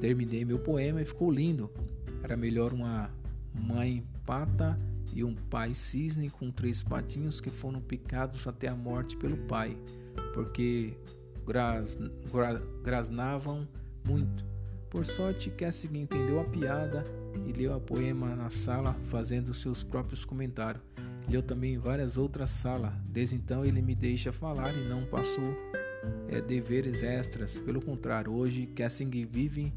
[0.00, 1.70] Terminei, meu poema e ficou lindo.
[2.22, 3.10] Era melhor uma
[3.54, 4.78] mãe pata
[5.14, 9.76] e um pai cisne com três patinhos que foram picados até a morte pelo pai,
[10.34, 10.94] porque
[11.46, 11.96] gras,
[12.30, 13.66] gra, grasnavam
[14.06, 14.44] muito.
[14.90, 17.04] Por sorte, Cassidy entendeu a piada
[17.46, 20.82] e leu a poema na sala, fazendo seus próprios comentários.
[21.28, 22.92] Leu também em várias outras salas.
[23.04, 25.54] Desde então, ele me deixa falar e não passou
[26.26, 27.58] é, deveres extras.
[27.58, 29.72] Pelo contrário, hoje, Cassidy vive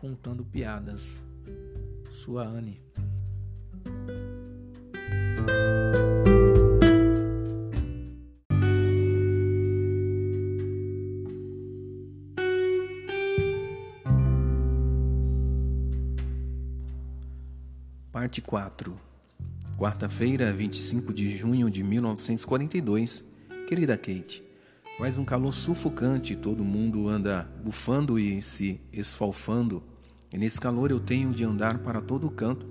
[0.00, 1.22] contando piadas.
[2.10, 2.82] Sua Anne.
[18.10, 19.07] Parte 4
[19.78, 23.22] Quarta-feira, 25 de junho de 1942.
[23.68, 24.42] Querida Kate,
[24.98, 29.80] faz um calor sufocante, todo mundo anda bufando e se esfalfando.
[30.34, 32.66] E nesse calor eu tenho de andar para todo canto.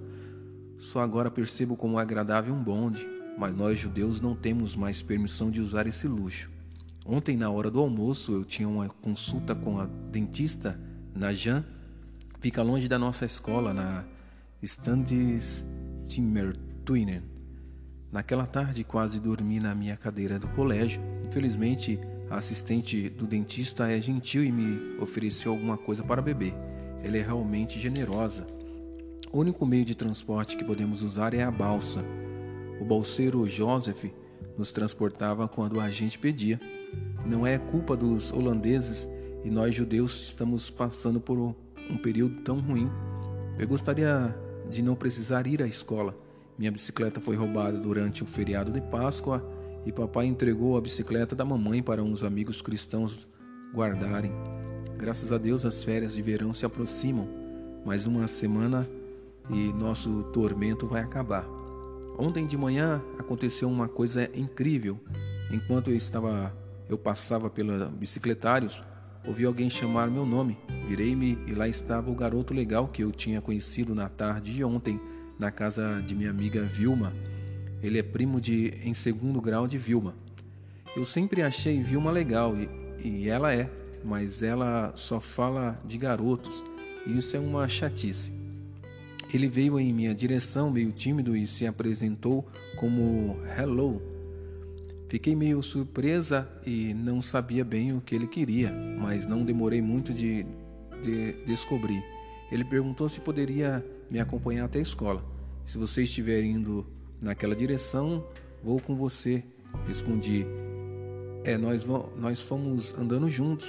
[0.80, 5.50] Só agora percebo como é agradável um bonde, mas nós judeus não temos mais permissão
[5.50, 6.52] de usar esse luxo.
[7.06, 10.78] Ontem, na hora do almoço, eu tinha uma consulta com a dentista
[11.16, 11.64] na Jan,
[12.42, 14.04] fica longe da nossa escola, na
[14.62, 15.66] Standes
[18.12, 21.02] Naquela tarde quase dormi na minha cadeira do colégio.
[21.28, 26.54] Infelizmente, a assistente do dentista é gentil e me ofereceu alguma coisa para beber.
[27.04, 28.48] Ela é realmente generosa.
[29.32, 32.00] O único meio de transporte que podemos usar é a balsa.
[32.80, 34.06] O balseiro Joseph
[34.58, 36.60] nos transportava quando a gente pedia.
[37.26, 39.10] Não é culpa dos holandeses
[39.44, 42.90] e nós judeus estamos passando por um período tão ruim.
[43.60, 44.34] Eu gostaria
[44.70, 46.27] de não precisar ir à escola.
[46.58, 49.46] Minha bicicleta foi roubada durante o feriado de Páscoa
[49.86, 53.28] e papai entregou a bicicleta da mamãe para uns amigos cristãos
[53.74, 54.32] guardarem.
[54.98, 57.28] Graças a Deus as férias de verão se aproximam.
[57.86, 58.90] Mais uma semana
[59.52, 61.46] e nosso tormento vai acabar.
[62.18, 65.00] Ontem de manhã aconteceu uma coisa incrível.
[65.52, 66.52] Enquanto eu estava
[66.90, 68.82] eu passava pela bicicletários,
[69.28, 70.58] ouvi alguém chamar meu nome.
[70.88, 75.00] Virei-me e lá estava o garoto legal que eu tinha conhecido na tarde de ontem
[75.40, 77.14] na casa de minha amiga Vilma.
[77.82, 80.16] Ele é primo de em segundo grau de Vilma.
[80.96, 82.70] Eu sempre achei Vilma legal e,
[83.04, 83.70] e ela é,
[84.04, 86.64] mas ela só fala de garotos
[87.06, 88.34] e isso é uma chatice.
[89.34, 92.48] Ele veio em minha direção meio tímido e se apresentou
[92.78, 94.02] como Hello.
[95.10, 100.14] Fiquei meio surpresa e não sabia bem o que ele queria, mas não demorei muito
[100.14, 100.46] de,
[101.04, 102.04] de descobrir.
[102.52, 105.24] Ele perguntou se poderia me acompanhar até a escola.
[105.66, 106.86] Se você estiver indo
[107.22, 108.24] naquela direção,
[108.64, 109.44] vou com você.
[109.86, 110.46] Respondi.
[111.44, 113.68] É, nós, nós fomos andando juntos.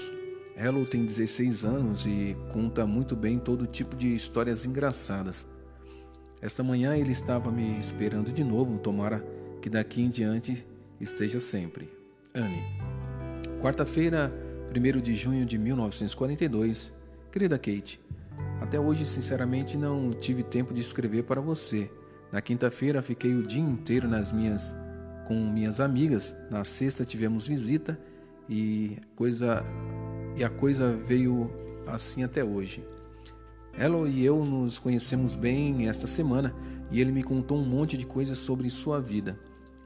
[0.57, 5.47] Hello tem 16 anos e conta muito bem todo tipo de histórias engraçadas.
[6.41, 9.25] Esta manhã ele estava me esperando de novo, tomara
[9.61, 10.67] que daqui em diante
[11.01, 11.89] esteja sempre.
[12.35, 12.63] Anne.
[13.61, 14.33] Quarta-feira,
[14.71, 16.93] 1 de junho de 1942.
[17.31, 18.01] Querida Kate,
[18.61, 21.91] até hoje, sinceramente, não tive tempo de escrever para você.
[22.33, 24.75] Na quinta-feira, fiquei o dia inteiro nas minhas
[25.27, 26.35] com minhas amigas.
[26.51, 27.99] Na sexta, tivemos visita
[28.49, 29.65] e coisa
[30.37, 31.51] e a coisa veio
[31.87, 32.83] assim até hoje.
[33.73, 36.55] Elo e eu nos conhecemos bem esta semana
[36.91, 39.39] e ele me contou um monte de coisas sobre sua vida.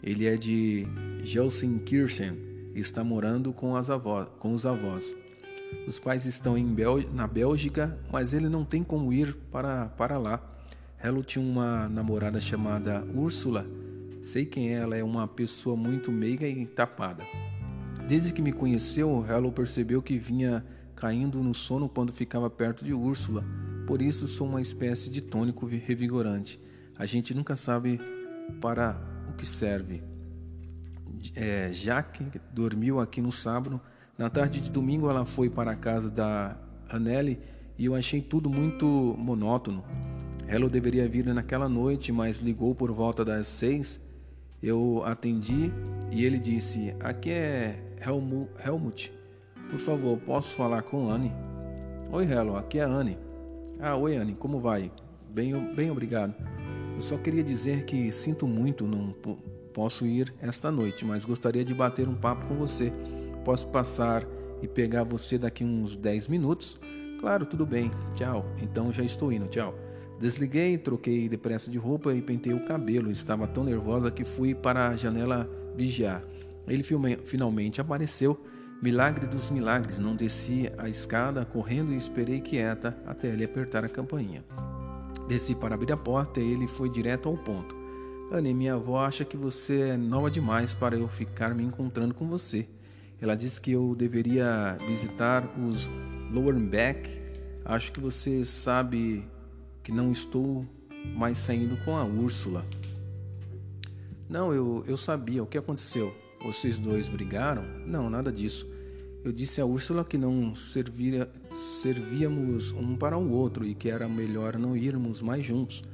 [0.02, 0.86] Ele é de
[1.22, 2.38] Gelsenkirchen
[2.74, 5.14] e está morando com, avós, com os avós.
[5.86, 10.40] Os pais estão Bel na Bélgica, mas ele não tem como ir para, para lá.
[11.02, 13.66] Hello tinha uma namorada chamada Úrsula.
[14.22, 17.24] Sei quem é, ela é uma pessoa muito meiga e tapada.
[18.06, 22.94] Desde que me conheceu, Hello percebeu que vinha caindo no sono quando ficava perto de
[22.94, 23.44] Úrsula.
[23.86, 26.60] Por isso sou uma espécie de tônico revigorante.
[26.96, 28.00] A gente nunca sabe
[28.60, 28.96] para
[29.28, 30.02] o que serve.
[31.34, 33.80] É, Jaque dormiu aqui no sábado.
[34.22, 36.56] Na tarde de domingo ela foi para a casa da
[36.88, 37.40] Anneli
[37.76, 38.86] e eu achei tudo muito
[39.18, 39.82] monótono.
[40.48, 44.00] Hello deveria vir naquela noite, mas ligou por volta das seis.
[44.62, 45.72] Eu atendi
[46.08, 47.82] e ele disse: Aqui é
[48.64, 49.12] Helmut.
[49.68, 51.32] Por favor, posso falar com Anne?
[52.12, 53.18] Oi, Hello, aqui é Anne.
[53.80, 54.92] Ah, oi, Anne, como vai?
[55.30, 56.32] Bem, bem obrigado.
[56.94, 59.12] Eu só queria dizer que sinto muito, não
[59.74, 62.92] posso ir esta noite, mas gostaria de bater um papo com você.
[63.44, 64.24] Posso passar
[64.62, 66.78] e pegar você daqui uns 10 minutos?
[67.18, 67.90] Claro, tudo bem.
[68.14, 68.46] Tchau.
[68.60, 69.46] Então já estou indo.
[69.48, 69.74] Tchau.
[70.20, 73.10] Desliguei, troquei depressa de roupa e pentei o cabelo.
[73.10, 76.22] Estava tão nervosa que fui para a janela vigiar.
[76.66, 76.84] Ele
[77.24, 78.40] finalmente apareceu.
[78.80, 83.88] Milagre dos milagres, não desci a escada correndo e esperei quieta até ele apertar a
[83.88, 84.44] campainha.
[85.28, 87.76] Desci para abrir a porta e ele foi direto ao ponto.
[88.30, 92.26] Anne, minha avó acha que você é nova demais para eu ficar me encontrando com
[92.26, 92.66] você.
[93.22, 95.88] Ela disse que eu deveria visitar os
[96.32, 97.08] Lowenbeck.
[97.64, 99.24] Acho que você sabe
[99.80, 100.66] que não estou
[101.14, 102.66] mais saindo com a Úrsula.
[104.28, 105.40] Não, eu, eu sabia.
[105.40, 106.12] O que aconteceu?
[106.42, 107.62] Vocês dois brigaram?
[107.86, 108.68] Não, nada disso.
[109.24, 111.30] Eu disse a Úrsula que não serviria,
[111.80, 115.84] servíamos um para o outro e que era melhor não irmos mais juntos,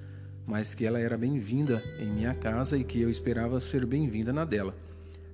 [0.46, 4.46] mas que ela era bem-vinda em minha casa e que eu esperava ser bem-vinda na
[4.46, 4.74] dela.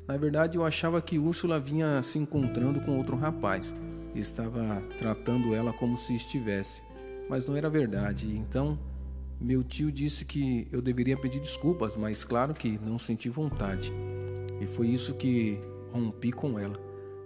[0.06, 3.74] Na verdade, eu achava que Úrsula vinha se encontrando com outro rapaz
[4.14, 6.82] e estava tratando ela como se estivesse,
[7.28, 8.36] mas não era verdade.
[8.36, 8.78] Então,
[9.40, 13.92] meu tio disse que eu deveria pedir desculpas, mas claro que não senti vontade.
[14.60, 15.58] E foi isso que
[15.90, 16.74] rompi com ela.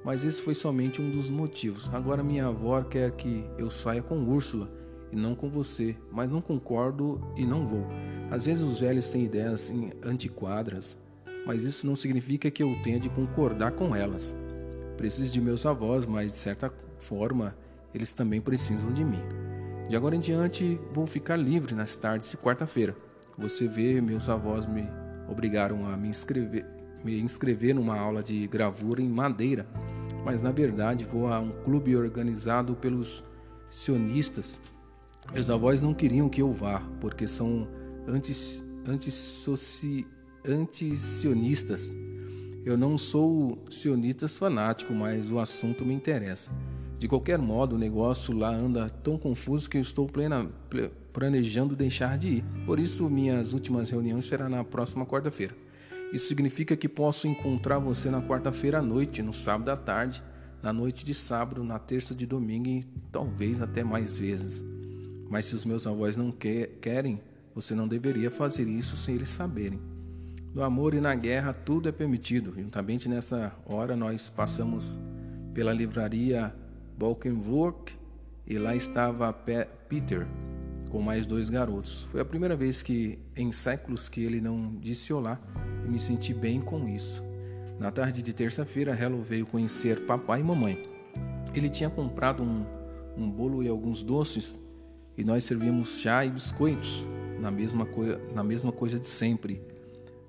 [0.04, 1.90] Mas esse foi somente um dos motivos.
[1.92, 4.70] Agora minha avó quer que eu saia com Úrsula
[5.10, 7.86] e não com você, mas não concordo e não vou.
[8.30, 10.96] Às vezes os velhos têm ideias antiquadas,
[11.48, 14.36] mas isso não significa que eu tenha de concordar com elas.
[14.98, 17.56] Preciso de meus avós, mas de certa forma
[17.94, 19.22] eles também precisam de mim.
[19.88, 22.94] De agora em diante vou ficar livre nas tardes de quarta-feira.
[23.38, 24.86] Você vê, meus avós me
[25.26, 26.66] obrigaram a me inscrever,
[27.02, 29.66] me inscrever numa aula de gravura em madeira,
[30.26, 33.24] mas na verdade vou a um clube organizado pelos
[33.70, 34.60] sionistas.
[35.32, 37.66] Meus avós não queriam que eu vá, porque são
[38.06, 38.34] anti,
[38.86, 40.06] antissoci,
[40.48, 41.92] antisionistas.
[42.64, 46.50] Eu não sou sionita fanático, mas o assunto me interessa.
[46.98, 50.50] De qualquer modo, o negócio lá anda tão confuso que eu estou plena,
[51.12, 52.44] planejando deixar de ir.
[52.66, 55.54] Por isso, minhas últimas reuniões serão na próxima quarta-feira.
[56.12, 60.22] Isso significa que posso encontrar você na quarta-feira à noite, no sábado à tarde,
[60.62, 64.64] na noite de sábado, na terça de domingo e talvez até mais vezes.
[65.30, 67.20] Mas se os meus avós não que querem,
[67.54, 69.97] você não deveria fazer isso sem eles saberem.
[70.54, 72.54] No amor e na guerra tudo é permitido.
[72.56, 74.98] Juntamente nessa hora nós passamos
[75.52, 76.54] pela livraria
[76.96, 77.92] Balkenburg
[78.46, 80.26] e lá estava Peter
[80.90, 82.04] com mais dois garotos.
[82.10, 85.38] Foi a primeira vez que em séculos que ele não disse olá
[85.84, 87.22] e me senti bem com isso.
[87.78, 90.88] Na tarde de terça-feira, Hello veio conhecer papai e mamãe.
[91.54, 92.64] Ele tinha comprado um,
[93.16, 94.58] um bolo e alguns doces
[95.16, 97.06] e nós servíamos chá e biscoitos
[97.38, 97.86] na mesma,
[98.34, 99.60] na mesma coisa de sempre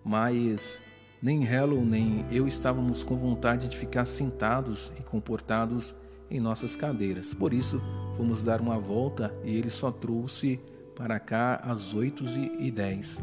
[0.10, 0.82] mas
[1.22, 5.94] nem Hello nem eu estávamos com vontade de ficar sentados e comportados
[6.32, 7.32] em nossas cadeiras.
[7.32, 7.80] Por isso,
[8.18, 10.60] fomos dar uma volta e ele só trouxe
[10.96, 12.24] para cá às 8
[12.58, 13.22] e 10.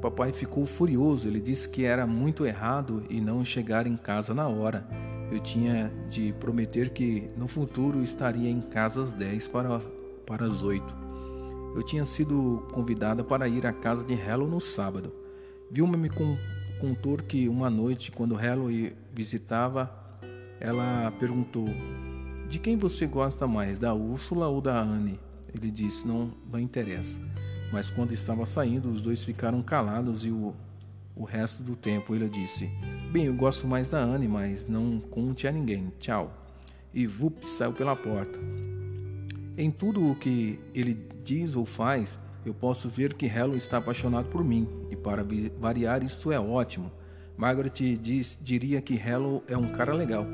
[0.00, 4.48] Papai ficou furioso, ele disse que era muito errado e não chegar em casa na
[4.48, 4.88] hora.
[5.30, 9.78] Eu tinha de prometer que no futuro estaria em casa às 10 para,
[10.24, 10.82] para as 8.
[11.76, 15.23] Eu tinha sido convidada para ir à casa de Hello no sábado.
[15.74, 19.92] Vilma me contou que uma noite, quando Halloween visitava,
[20.60, 21.66] ela perguntou:
[22.48, 25.18] De quem você gosta mais, da Úrsula ou da Anne?
[25.52, 27.20] Ele disse: Não, não interessa.
[27.72, 30.54] Mas quando estava saindo, os dois ficaram calados e o,
[31.16, 32.70] o resto do tempo ele disse:
[33.10, 35.92] Bem, eu gosto mais da Anne, mas não conte a ninguém.
[35.98, 36.32] Tchau.
[36.94, 38.38] E Vup saiu pela porta.
[39.58, 44.28] Em tudo o que ele diz ou faz, eu posso ver que Helen está apaixonado
[44.28, 45.24] por mim, e para
[45.58, 46.90] variar isso é ótimo.
[47.36, 50.26] Margaret diz, diria que Helen é um cara legal.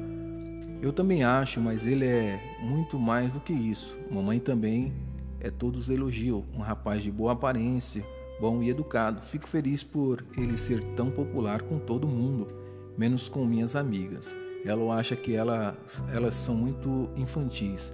[0.82, 3.96] Eu também acho, mas ele é muito mais do que isso.
[4.11, 4.92] Mamãe também
[5.38, 8.04] é todos elogio, um rapaz de boa aparência,
[8.40, 9.20] bom e educado.
[9.22, 12.48] Fico feliz por ele ser tão popular com todo mundo,
[12.96, 14.36] menos com minhas amigas.
[14.64, 15.74] Ela acha que elas,
[16.12, 17.92] elas são muito infantis.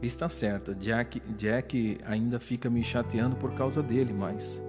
[0.00, 4.60] Está certa, Jack, Jack ainda fica me chateando por causa dele, mas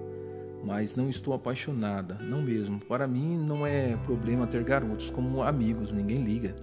[0.62, 2.78] mas não estou apaixonada, não mesmo.
[2.80, 6.54] Para mim não é problema ter garotos como amigos, ninguém liga.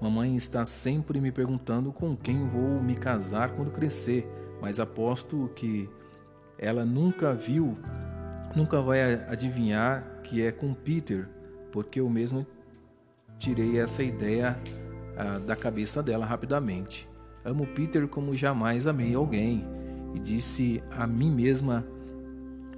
[0.00, 4.26] Mamãe está sempre me perguntando com quem vou me casar quando crescer,
[4.60, 5.88] mas aposto que
[6.58, 7.76] ela nunca viu,
[8.54, 11.28] nunca vai adivinhar que é com Peter,
[11.72, 12.46] porque eu mesmo
[13.38, 14.58] tirei essa ideia
[15.16, 17.08] ah, da cabeça dela rapidamente.
[17.46, 19.64] Amo Peter como jamais amei alguém,
[20.12, 21.86] e disse a mim mesma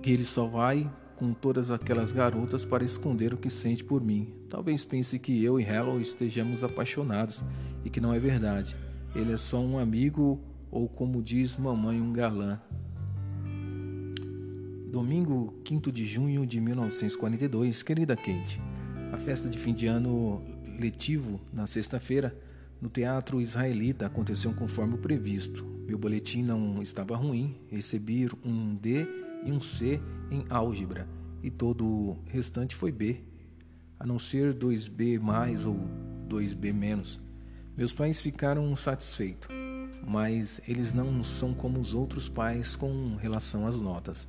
[0.03, 4.29] que ele só vai com todas aquelas garotas para esconder o que sente por mim.
[4.51, 7.43] Talvez pense que eu e Hello estejamos apaixonados
[7.83, 8.77] e que não é verdade.
[9.14, 10.39] Ele é só um amigo
[10.71, 12.61] ou, como diz mamãe, um galã.
[14.93, 18.61] Domingo 5 de junho de 1942, querida Kate.
[19.12, 20.43] A festa de fim de ano
[20.79, 22.37] letivo na sexta-feira
[22.81, 25.64] no teatro israelita aconteceu conforme o previsto.
[25.87, 29.07] Meu boletim não estava ruim, recebi um D
[29.45, 30.01] e um C
[30.31, 31.09] em álgebra,
[31.43, 33.20] e todo o restante foi B,
[33.99, 35.76] a não ser 2B mais ou
[36.29, 37.20] 2B menos.
[37.76, 39.49] Meus pais ficaram satisfeitos,
[40.07, 44.26] mas eles não são como os outros pais com relação às notas.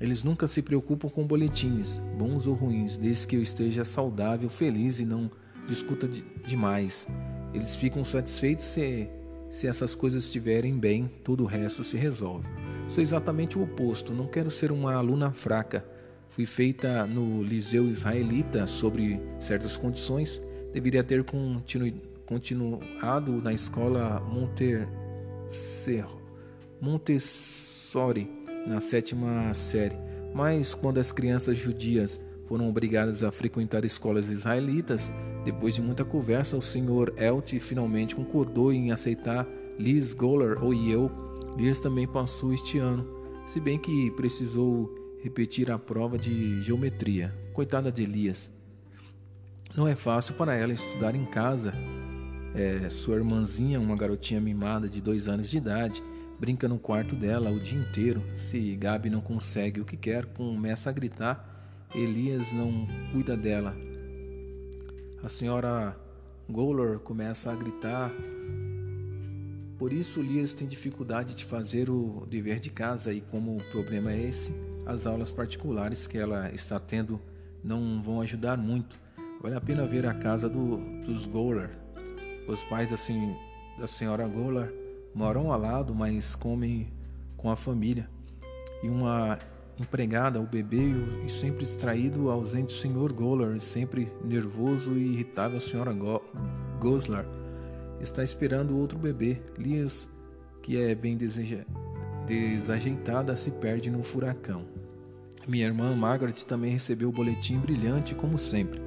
[0.00, 4.98] Eles nunca se preocupam com boletins, bons ou ruins, desde que eu esteja saudável, feliz
[4.98, 5.30] e não
[5.68, 7.06] discuta de, demais.
[7.52, 9.08] Eles ficam satisfeitos se,
[9.50, 12.46] se essas coisas estiverem bem, todo o resto se resolve.
[12.88, 15.84] Sou exatamente o oposto, não quero ser uma aluna fraca.
[16.28, 20.40] Fui feita no Liceu Israelita sobre certas condições,
[20.72, 21.92] deveria ter continu,
[22.24, 24.20] continuado na escola
[26.80, 28.28] Montessori
[28.66, 29.96] na sétima série,
[30.34, 32.20] mas quando as crianças judias
[32.50, 35.12] foram obrigadas a frequentar escolas israelitas,
[35.44, 37.14] depois de muita conversa, o Sr.
[37.16, 39.46] Elt finalmente concordou em aceitar
[39.78, 41.08] Liz Goller ou eu.
[41.56, 43.06] Liz também passou este ano,
[43.46, 44.92] se bem que precisou
[45.22, 47.32] repetir a prova de geometria.
[47.52, 48.50] Coitada de Elias.
[49.76, 51.72] Não é fácil para ela estudar em casa.
[52.52, 56.02] É, sua irmãzinha, uma garotinha mimada de dois anos de idade,
[56.36, 58.24] brinca no quarto dela o dia inteiro.
[58.34, 61.49] Se Gabi não consegue o que quer, começa a gritar.
[61.94, 63.76] Elias não cuida dela,
[65.22, 65.94] a senhora
[66.48, 68.10] Gowler começa a gritar.
[69.78, 74.12] Por isso, Lias tem dificuldade de fazer o dever de casa, e como o problema
[74.12, 74.54] é esse,
[74.86, 77.20] as aulas particulares que ela está tendo
[77.62, 78.96] não vão ajudar muito.
[79.42, 81.70] Vale a pena ver a casa do, dos Goller.
[82.48, 83.36] Os pais assim,
[83.78, 84.72] da senhora Goller
[85.14, 86.88] moram ao lado, mas comem
[87.36, 88.08] com a família.
[88.82, 89.38] E uma
[89.80, 90.92] empregada, o bebê
[91.24, 96.22] e sempre distraído, ausente o senhor Goller, sempre nervoso e irritável a senhora Go
[96.78, 97.24] Goslar.
[98.00, 99.40] Está esperando outro bebê.
[99.58, 100.08] Lias,
[100.62, 101.16] que é bem
[102.26, 104.64] desajeitada, se perde no furacão.
[105.48, 108.80] Minha irmã Margaret também recebeu o boletim brilhante, como sempre.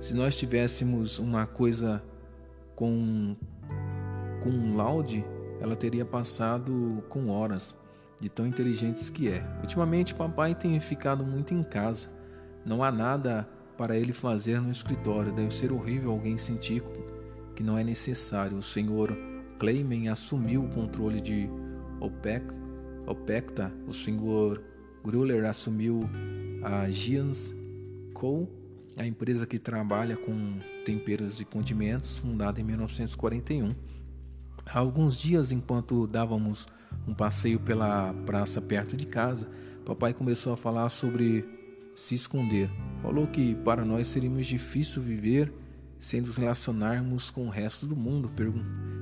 [0.00, 2.02] Se nós tivéssemos uma coisa
[2.76, 3.36] com,
[4.40, 5.24] com um laude,
[5.60, 7.74] ela teria passado com horas,
[8.20, 9.44] de tão inteligentes que é.
[9.60, 12.08] Ultimamente, papai tem ficado muito em casa.
[12.64, 15.32] Não há nada para ele fazer no escritório.
[15.32, 16.82] Deve ser horrível alguém sentir
[17.54, 18.56] que não é necessário.
[18.56, 19.16] O senhor
[19.58, 21.48] Clayman assumiu o controle de
[22.00, 22.44] OPEC,
[23.06, 23.72] OPECTA.
[23.86, 24.62] O senhor
[25.04, 26.08] Gruller assumiu
[26.62, 27.54] a Giants
[28.12, 28.48] Co.,
[28.96, 33.72] a empresa que trabalha com temperos e condimentos, fundada em 1941.
[34.66, 36.66] Há alguns dias, enquanto dávamos
[37.06, 39.48] um passeio pela praça perto de casa,
[39.88, 41.44] papai começou a falar sobre
[41.96, 42.70] se esconder.
[43.02, 45.52] Falou que para nós seria difícil viver
[45.98, 48.30] sem nos relacionarmos com o resto do mundo.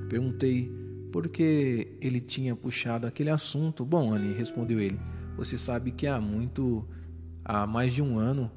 [0.09, 0.71] Perguntei
[1.11, 3.85] por que ele tinha puxado aquele assunto.
[3.85, 4.99] Bom, Annie, respondeu ele,
[5.35, 6.87] você sabe que há muito,
[7.43, 8.49] há mais de um ano,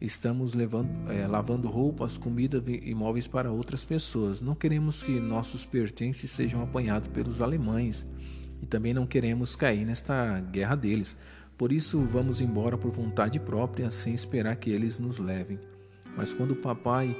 [0.00, 4.40] estamos levando, é, lavando roupas, comida e imóveis para outras pessoas.
[4.40, 8.06] Não queremos que nossos pertences sejam apanhados pelos alemães
[8.62, 11.16] e também não queremos cair nesta guerra deles.
[11.58, 15.60] Por isso vamos embora por vontade própria, sem esperar que eles nos levem.
[16.16, 17.14] Mas quando o papai,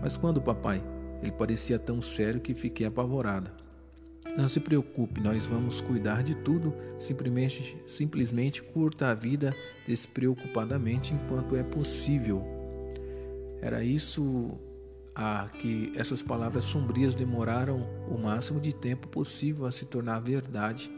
[0.00, 0.82] mas quando papai,
[1.20, 3.61] ele parecia tão sério que fiquei apavorada.
[4.36, 6.74] Não se preocupe, nós vamos cuidar de tudo.
[6.98, 9.54] Simplesmente, simplesmente curta a vida
[9.86, 12.42] despreocupadamente enquanto é possível.
[13.60, 14.58] Era isso
[15.14, 20.90] a que essas palavras sombrias demoraram o máximo de tempo possível a se tornar verdade.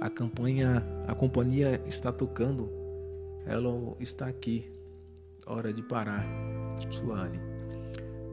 [0.00, 2.70] A campanha, a companhia está tocando.
[3.44, 3.68] Ela
[4.00, 4.64] está aqui.
[5.44, 6.24] Hora de parar.
[6.88, 7.38] Suane.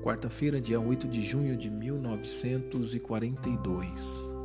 [0.02, 4.37] Quarta-feira, dia 8 de junho de 1942.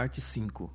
[0.00, 0.72] Parte 5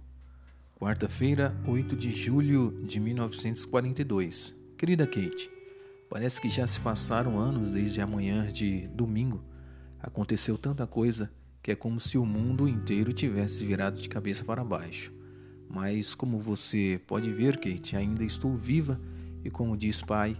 [0.75, 5.49] Quarta-feira, 8 de julho de 1942 Querida Kate,
[6.07, 9.43] parece que já se passaram anos desde a manhã de domingo.
[9.99, 11.31] Aconteceu tanta coisa
[11.63, 15.11] que é como se o mundo inteiro tivesse virado de cabeça para baixo.
[15.67, 19.01] Mas, como você pode ver, Kate, ainda estou viva
[19.43, 20.39] e, como diz pai,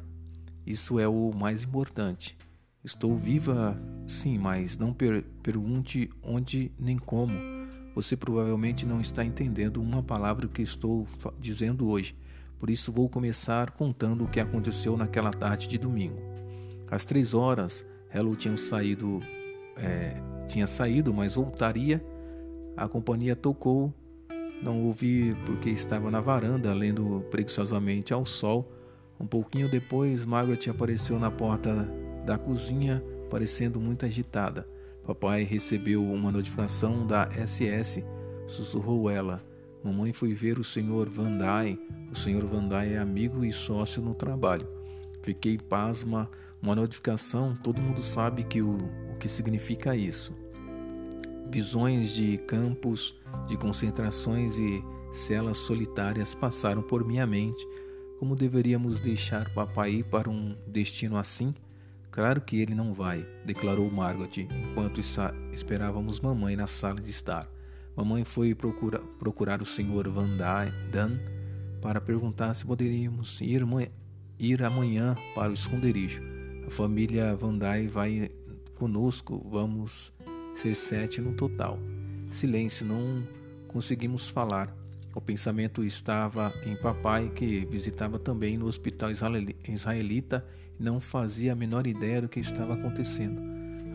[0.64, 2.38] isso é o mais importante.
[2.84, 7.56] Estou viva, sim, mas não per pergunte onde nem como
[7.96, 11.08] você provavelmente não está entendendo uma palavra que estou
[11.39, 12.14] dizendo hoje.
[12.60, 16.20] Por isso vou começar contando o que aconteceu naquela tarde de domingo.
[16.91, 19.22] Às três horas, Hello tinha saído,
[19.78, 22.06] é, tinha saído, mas voltaria.
[22.76, 23.93] A companhia tocou.
[24.62, 28.70] Não ouvi porque estava na varanda lendo preguiçosamente ao sol.
[29.20, 31.88] Um pouquinho depois, Margaret apareceu na porta
[32.26, 34.68] da cozinha, parecendo muito agitada.
[35.06, 38.03] Papai recebeu uma notificação da SS,
[38.47, 39.43] sussurrou ela.
[39.84, 41.08] Mamãe foi ver o Sr.
[41.08, 41.80] Van Dyne.
[42.12, 42.43] O Sr.
[42.43, 44.68] Van Dyne é amigo e sócio no trabalho.
[45.22, 46.30] Fiquei pasma.
[46.60, 48.78] Uma notificação, todo mundo sabe que o,
[49.12, 50.34] o que significa isso.
[51.51, 53.16] Visões de campos
[53.47, 54.84] de concentrações e
[55.14, 57.64] celas solitárias passaram por minha mente.
[58.18, 61.53] Como deveríamos deixar papai ir para um destino assim?
[62.16, 65.01] Claro que ele não vai, declarou Margot, enquanto
[65.51, 67.45] esperávamos mamãe na sala de estar.
[67.93, 70.09] Mamãe foi procura, procurar o Sr.
[70.09, 71.20] Van Dan
[71.82, 73.63] para perguntar se poderíamos ir,
[74.39, 76.22] ir amanhã para o esconderijo.
[76.66, 78.32] A família Van Dyne vai
[78.76, 80.13] conosco, vamos
[80.55, 81.78] ser sete no total.
[82.32, 83.28] Silêncio, não
[83.68, 84.74] conseguimos falar.
[85.13, 90.45] O pensamento estava em papai, que visitava também no hospital israelita
[90.80, 93.41] não fazia a menor ideia do que estava acontecendo.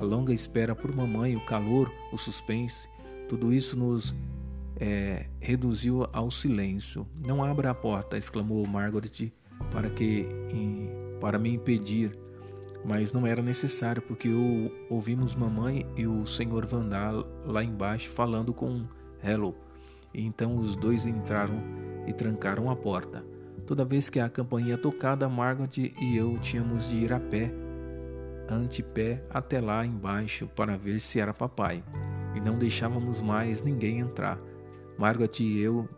[0.00, 2.88] A longa espera por mamãe, o calor, o suspense,
[3.28, 4.14] tudo isso nos
[4.76, 7.06] é, reduziu ao silêncio.
[7.26, 9.30] Não abra a porta, exclamou Margaret
[9.70, 10.26] para que
[11.20, 12.18] para me impedir,
[12.82, 14.30] mas não era necessário porque
[14.88, 16.66] ouvimos mamãe e o Sr.
[16.66, 18.86] Vandal lá embaixo falando com
[19.22, 19.54] Hello.
[20.14, 21.62] E então os dois entraram
[22.06, 23.22] e trancaram a porta.
[23.70, 27.52] Toda vez que a campainha tocada, Margot e eu tínhamos de ir a pé
[28.48, 31.84] antepé até lá embaixo para ver se era papai,
[32.34, 34.40] e não deixávamos mais ninguém entrar.
[34.98, 35.88] Margaret e eu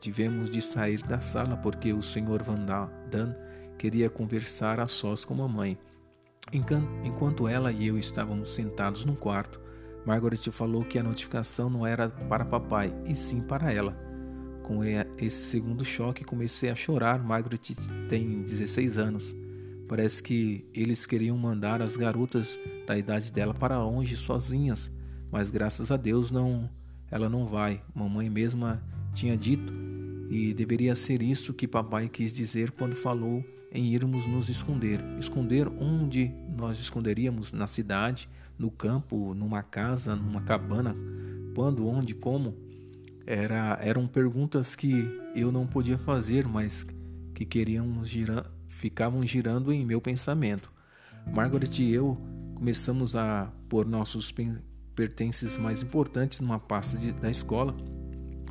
[0.00, 2.42] tivemos de sair da sala porque o Sr.
[2.42, 2.66] Van
[3.08, 3.36] Dan
[3.78, 5.78] queria conversar a sós com a mãe.
[7.04, 9.60] Enquanto ela e eu estávamos sentados no quarto,
[10.04, 14.11] Margaret falou que a notificação não era para papai, e sim para ela.
[14.62, 17.22] Com esse segundo choque, comecei a chorar.
[17.22, 17.58] Margaret
[18.08, 19.34] tem 16 anos.
[19.88, 24.90] Parece que eles queriam mandar as garotas da idade dela para longe sozinhas,
[25.30, 26.70] mas graças a Deus não,
[27.10, 27.82] ela não vai.
[27.94, 28.82] Mamãe mesma
[29.12, 29.72] tinha dito
[30.30, 35.00] e deveria ser isso que papai quis dizer quando falou em irmos nos esconder.
[35.18, 40.96] Esconder onde nós esconderíamos na cidade, no campo, numa casa, numa cabana,
[41.54, 42.54] quando, onde, como.
[43.26, 46.86] Era, eram perguntas que eu não podia fazer, mas
[47.34, 50.72] que queriam girar, ficavam girando em meu pensamento.
[51.32, 52.18] Margaret e eu
[52.54, 54.32] começamos a pôr nossos
[54.94, 57.76] pertences mais importantes numa pasta de, da escola.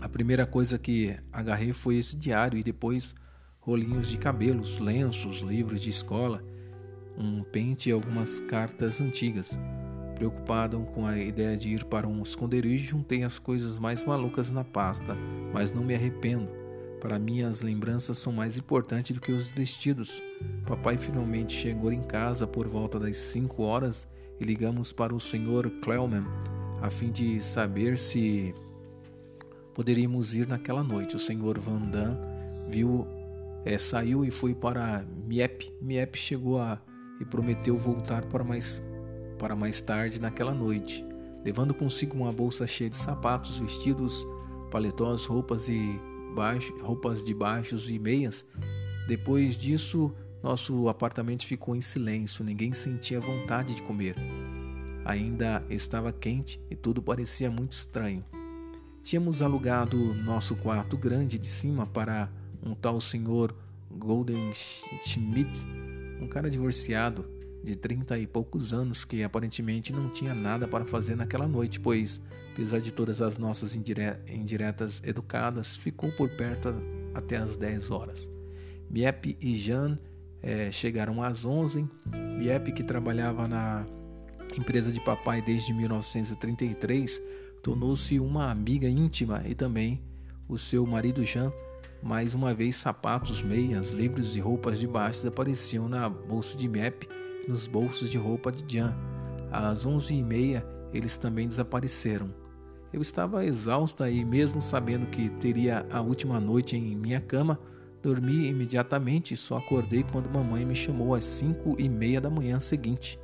[0.02, 3.14] A primeira coisa que agarrei foi esse diário e depois
[3.60, 6.44] rolinhos de cabelos, lenços, livros de escola,
[7.18, 9.52] um pente e algumas cartas antigas.
[10.22, 14.64] Preocupado com a ideia de ir para um esconderijo, juntei as coisas mais malucas na
[14.64, 15.18] pasta,
[15.52, 16.48] mas não me arrependo.
[17.00, 20.22] Para mim, as lembranças são mais importantes do que os vestidos.
[20.68, 24.08] Papai finalmente chegou em casa por volta das 5 horas
[24.40, 25.72] e ligamos para o Sr.
[25.82, 26.28] Clelman
[26.84, 28.54] a fim de saber se
[29.74, 31.16] poderíamos ir naquela noite.
[31.16, 31.60] O Sr.
[31.60, 32.20] Van Damme
[32.70, 33.08] viu,
[33.66, 35.76] é, saiu e foi para Miep.
[35.82, 36.80] Miep chegou a,
[37.20, 38.84] e prometeu voltar para mais
[39.42, 41.04] para mais tarde naquela noite,
[41.44, 44.24] levando consigo uma bolsa cheia de sapatos, vestidos,
[44.70, 46.00] paletós, roupas e
[46.36, 48.46] baixo, roupas de baixos e meias.
[49.08, 50.14] Depois disso,
[50.44, 54.16] nosso apartamento ficou em silêncio, ninguém sentia vontade de comer.
[55.04, 58.24] Ainda estava quente e tudo parecia muito estranho.
[59.02, 62.30] Tínhamos alugado nosso quarto grande de cima para
[62.62, 63.56] um tal senhor
[63.90, 65.66] Golden Schmidt,
[66.22, 71.16] um cara divorciado de trinta e poucos anos que aparentemente não tinha nada para fazer
[71.16, 72.22] naquela noite, pois,
[72.54, 76.74] apesar de todas as nossas indiretas educadas, ficou por perto
[77.14, 78.30] até as 10 horas.
[78.90, 79.98] Miep e Jean
[80.42, 81.88] é, chegaram às 11.
[82.38, 83.86] Miep, que trabalhava na
[84.58, 87.22] empresa de papai desde 1933,
[87.62, 90.02] tornou-se uma amiga íntima e também
[90.48, 91.54] o seu marido Jean.
[92.02, 97.21] Mais uma vez, sapatos, meias, livros e roupas de baixo apareciam na bolsa de Miep
[97.48, 98.96] nos bolsos de roupa de Jan.
[99.52, 102.34] Às onze e meia, eles também desapareceram.
[102.94, 107.60] Eu estava exausta e, mesmo sabendo que teria a última noite em minha cama,
[108.02, 112.60] dormi imediatamente e só acordei quando mamãe me chamou às cinco e meia da manhã
[112.60, 113.20] seguinte.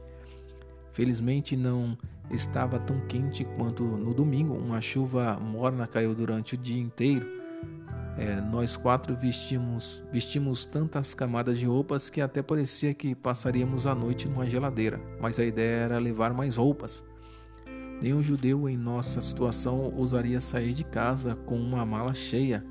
[0.94, 1.98] Felizmente não
[2.32, 4.56] estava tão quente quanto no domingo.
[4.56, 7.37] Uma chuva morna caiu durante o dia inteiro
[8.18, 13.94] é, nós quatro vestimos, vestimos tantas camadas de roupas que até parecia que passaríamos a
[13.94, 17.06] noite numa geladeira, mas a ideia era levar mais roupas.
[18.02, 22.66] Nenhum judeu em nossa situação ousaria sair de casa com uma mala cheia.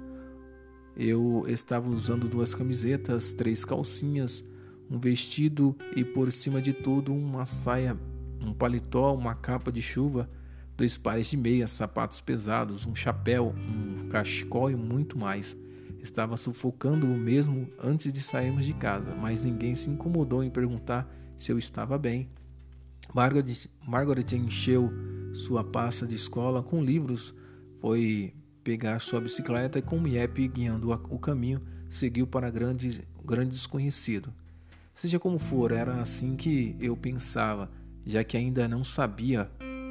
[0.96, 4.44] Eu estava usando duas camisetas, três calcinhas,
[4.90, 7.96] um vestido e por cima de tudo uma saia,
[8.40, 10.28] um paletó, uma capa de chuva
[10.76, 15.56] dois pares de meias, sapatos pesados, um chapéu, um cachecol e muito mais.
[16.02, 21.10] Estava sufocando o mesmo antes de sairmos de casa, mas ninguém se incomodou em perguntar
[21.36, 22.28] se eu estava bem.
[23.14, 24.92] Margaret, Margaret encheu
[25.32, 27.34] sua pasta de escola com livros,
[27.80, 34.32] foi pegar sua bicicleta e com Miep guiando o caminho, seguiu para grande, grande desconhecido.
[34.92, 37.70] Seja como for, era assim que eu pensava,
[38.04, 39.50] já que ainda não sabia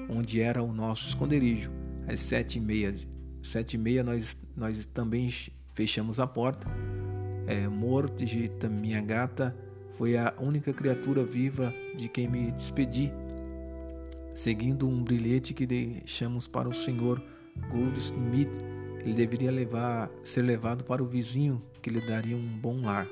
[0.10, 1.72] onde era o nosso esconderijo.
[2.08, 2.94] Às sete e meia,
[3.42, 5.30] sete e meia nós, nós também
[5.74, 6.68] fechamos a porta.
[7.48, 9.56] É, Mortigita, minha gata,
[9.94, 13.12] foi a única criatura viva de quem me despedi,
[14.34, 17.22] seguindo um brilhete que deixamos para o senhor
[17.70, 18.50] Goldsmith.
[19.00, 23.08] Ele deveria levar, ser levado para o vizinho, que lhe daria um bom lar.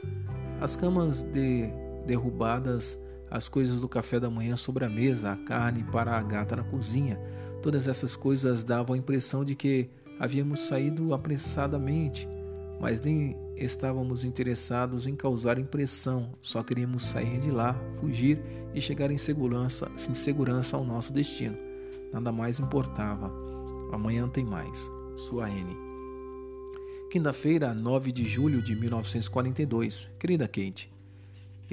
[0.59, 1.69] As camas de,
[2.07, 2.97] derrubadas
[3.33, 6.63] as coisas do café da manhã sobre a mesa, a carne para a gata na
[6.63, 7.19] cozinha.
[7.63, 12.29] Todas essas coisas davam a impressão de que havíamos saído apressadamente,
[12.79, 18.39] mas nem estávamos interessados em causar impressão, só queríamos sair de lá, fugir
[18.71, 21.57] e chegar em segurança, em segurança ao nosso destino.
[22.13, 23.33] Nada mais importava.
[23.91, 24.91] Amanhã tem mais.
[25.15, 25.75] Sua N.
[27.09, 30.07] Quinta-feira, 9 de julho de 1942.
[30.19, 30.92] Querida Kate,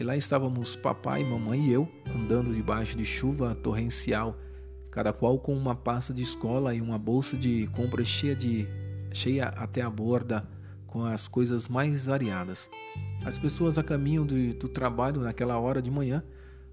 [0.01, 4.35] E lá estávamos papai, mamãe e eu, andando debaixo de chuva torrencial,
[4.91, 8.67] cada qual com uma pasta de escola e uma bolsa de compras cheia de
[9.13, 10.49] cheia até a borda
[10.87, 12.71] com as coisas mais variadas.
[13.27, 16.25] As pessoas a caminho do, do trabalho naquela hora de manhã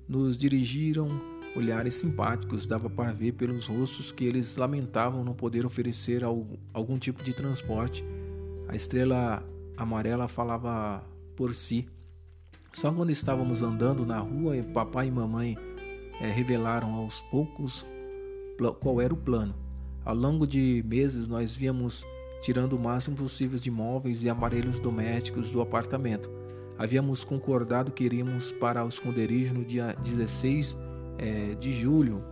[0.08, 1.10] nos dirigiram
[1.54, 7.22] olhares simpáticos, dava para ver pelos rostos que eles lamentavam não poder oferecer algum tipo
[7.22, 8.06] de transporte.
[8.70, 9.44] A estrela
[9.76, 11.04] amarela falava
[11.36, 11.90] por si.
[12.78, 15.58] Só quando estávamos andando na rua, papai e mamãe
[16.22, 17.84] é, revelaram aos poucos
[18.80, 19.56] qual era o plano.
[20.06, 22.06] Ao longo de meses, nós víamos
[22.40, 26.30] tirando o máximo possível de móveis e aparelhos domésticos do apartamento.
[26.78, 30.78] Havíamos concordado que iríamos para o esconderijo no dia 16
[31.18, 32.24] é, de julho.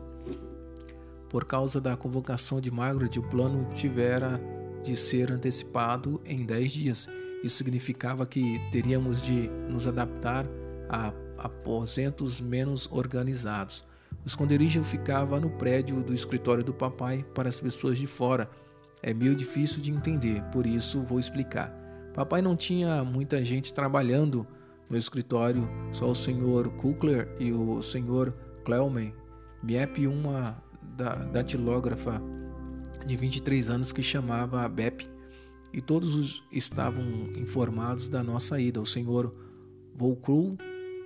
[1.27, 4.39] Por causa da convocação de Margaret, o plano tivera
[4.83, 7.09] de ser antecipado em 10 dias.
[7.45, 10.47] Isso significava que teríamos de nos adaptar
[10.89, 13.85] a aposentos menos organizados.
[14.23, 18.49] O esconderijo ficava no prédio do escritório do papai para as pessoas de fora.
[18.99, 21.69] É meio difícil de entender, por isso vou explicar.
[22.15, 24.47] Papai não tinha muita gente trabalhando
[24.89, 29.13] no escritório, só o senhor Kukler e o senhor Clelman,
[29.61, 32.19] Miep uma da, datilógrafa
[33.05, 35.13] de 23 anos que chamava Bep
[35.75, 37.03] e todos os estavam
[37.35, 38.79] informados da nossa ida.
[38.79, 39.35] O senhor
[39.93, 40.57] Volcru,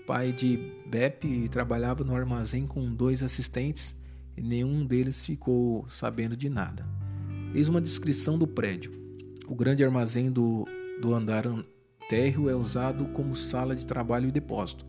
[0.05, 3.95] pai de Bep, trabalhava no armazém com dois assistentes
[4.37, 6.85] e nenhum deles ficou sabendo de nada.
[7.55, 8.91] Eis uma descrição do prédio.
[9.47, 10.67] O grande armazém do,
[11.01, 11.45] do andar
[12.07, 14.85] térreo é usado como sala de trabalho e depósito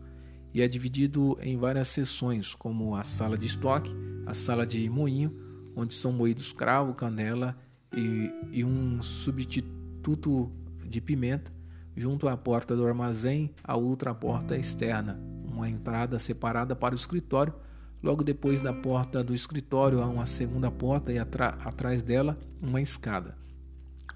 [0.53, 3.91] e é dividido em várias seções, como a sala de estoque,
[4.27, 5.35] a sala de moinho,
[5.75, 7.57] onde são moídos cravo, canela
[7.95, 10.51] e, e um substituto
[10.85, 11.51] de pimenta,
[11.95, 17.53] junto à porta do armazém, a outra porta externa, uma entrada separada para o escritório.
[18.01, 23.37] Logo depois da porta do escritório há uma segunda porta e atrás dela uma escada.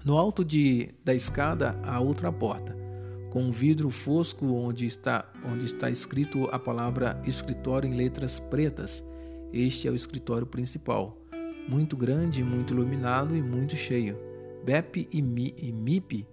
[0.04, 2.76] No alto de, da escada há outra porta,
[3.30, 9.04] com um vidro fosco onde está, onde está escrito a palavra escritório em letras pretas.
[9.52, 11.16] Este é o escritório principal
[11.68, 14.16] muito grande, muito iluminado e muito cheio.
[14.64, 16.26] Bep e, Mi, e Mip,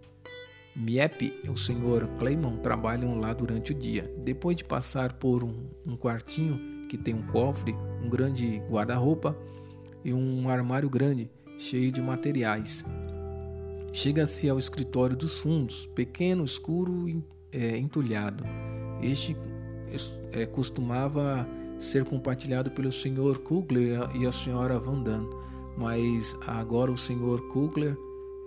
[0.76, 4.12] Miep, o senhor Claymon, trabalham lá durante o dia.
[4.24, 9.38] Depois de passar por um, um quartinho que tem um cofre, um grande guarda-roupa
[10.04, 11.30] e um armário grande
[11.60, 12.84] cheio de materiais.
[13.92, 18.44] Chega-se ao escritório dos fundos, pequeno, escuro e é, entulhado.
[19.00, 19.38] Este
[20.32, 21.48] é, costumava
[21.84, 23.40] ser compartilhado pelo Sr.
[23.44, 24.80] Kugler e a Sra.
[24.80, 25.30] Van Damme,
[25.78, 27.48] mas agora o Sr.
[27.52, 27.98] Kugler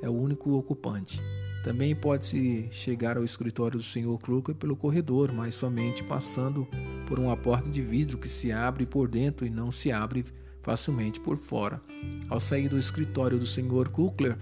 [0.03, 1.20] é o único ocupante.
[1.62, 4.18] Também pode-se chegar ao escritório do Sr.
[4.18, 6.66] Kugler pelo corredor, mas somente passando
[7.07, 10.24] por uma porta de vidro que se abre por dentro e não se abre
[10.62, 11.80] facilmente por fora.
[12.28, 13.89] Ao sair do escritório do Sr.
[13.91, 14.39] Kugler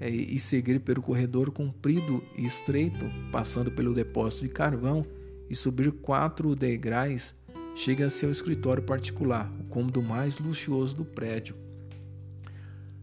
[0.00, 5.04] é, e seguir pelo corredor comprido e estreito, passando pelo depósito de carvão
[5.48, 7.34] e subir quatro degraus
[7.74, 11.56] chega-se ao escritório particular, o cômodo mais luxuoso do prédio.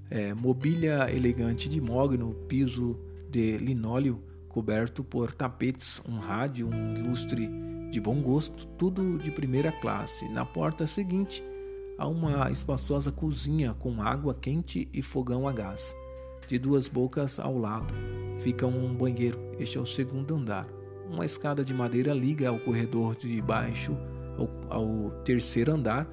[0.10, 3.00] É, mobília elegante de mogno, piso
[3.30, 7.50] de linóleo coberto por tapetes, um rádio, um lustre
[7.92, 10.28] de bom gosto, tudo de primeira classe.
[10.30, 11.44] Na porta seguinte
[11.98, 15.96] há uma espaçosa cozinha com água quente e fogão a gás.
[16.48, 17.94] De duas bocas ao lado
[18.40, 19.40] fica um banheiro.
[19.60, 20.68] Este é o segundo andar.
[21.12, 23.96] Uma escada de madeira liga ao corredor de baixo
[24.40, 26.08] ao, ao terceiro andar.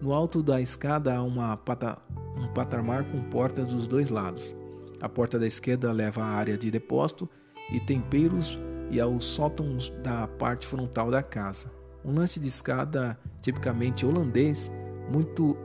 [0.00, 1.98] No alto da escada há uma pata,
[2.36, 4.54] um patamar com portas dos dois lados.
[5.00, 7.28] A porta da esquerda leva à área de depósito
[7.72, 8.58] e temperos
[8.90, 11.70] e aos sótãos da parte frontal da casa.
[12.04, 14.70] Um lance de escada tipicamente holandês,
[15.12, 15.56] muito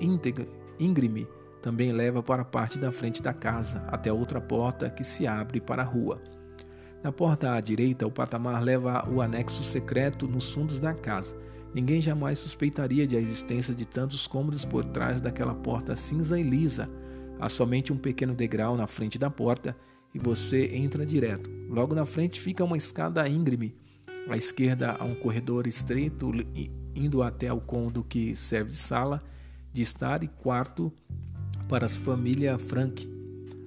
[0.80, 1.28] íngreme,
[1.61, 5.61] também leva para a parte da frente da casa, até outra porta que se abre
[5.61, 6.22] para a rua.
[7.01, 11.36] Na porta à direita, o patamar leva o anexo secreto nos fundos da casa,
[11.74, 16.43] Ninguém jamais suspeitaria de a existência de tantos cômodos por trás daquela porta cinza e
[16.43, 16.89] lisa.
[17.39, 19.76] Há somente um pequeno degrau na frente da porta
[20.13, 21.49] e você entra direto.
[21.67, 23.76] Logo na frente fica uma escada íngreme.
[24.30, 26.32] À esquerda há um corredor estreito
[26.95, 29.24] indo até o cômodo que serve de sala,
[29.71, 30.93] de estar e quarto
[31.67, 33.11] para a família Frank.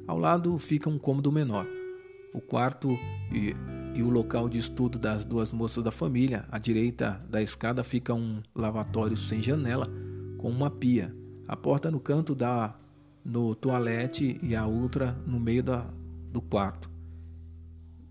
[0.07, 1.66] Ao lado fica um cômodo menor.
[2.32, 2.96] O quarto
[3.32, 3.54] e
[3.97, 6.44] e o local de estudo das duas moças da família.
[6.53, 9.88] À direita da escada fica um lavatório sem janela,
[10.36, 11.14] com uma pia.
[11.49, 12.76] A porta no canto dá
[13.24, 15.86] no toalete e a outra no meio da,
[16.30, 16.90] do quarto.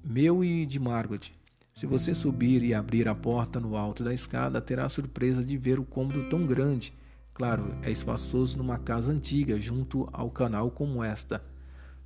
[0.03, 1.31] Meu e de Margaret.
[1.75, 5.55] Se você subir e abrir a porta no alto da escada, terá a surpresa de
[5.55, 6.93] ver o cômodo tão grande.
[7.33, 11.43] Claro, é espaçoso numa casa antiga, junto ao canal como esta.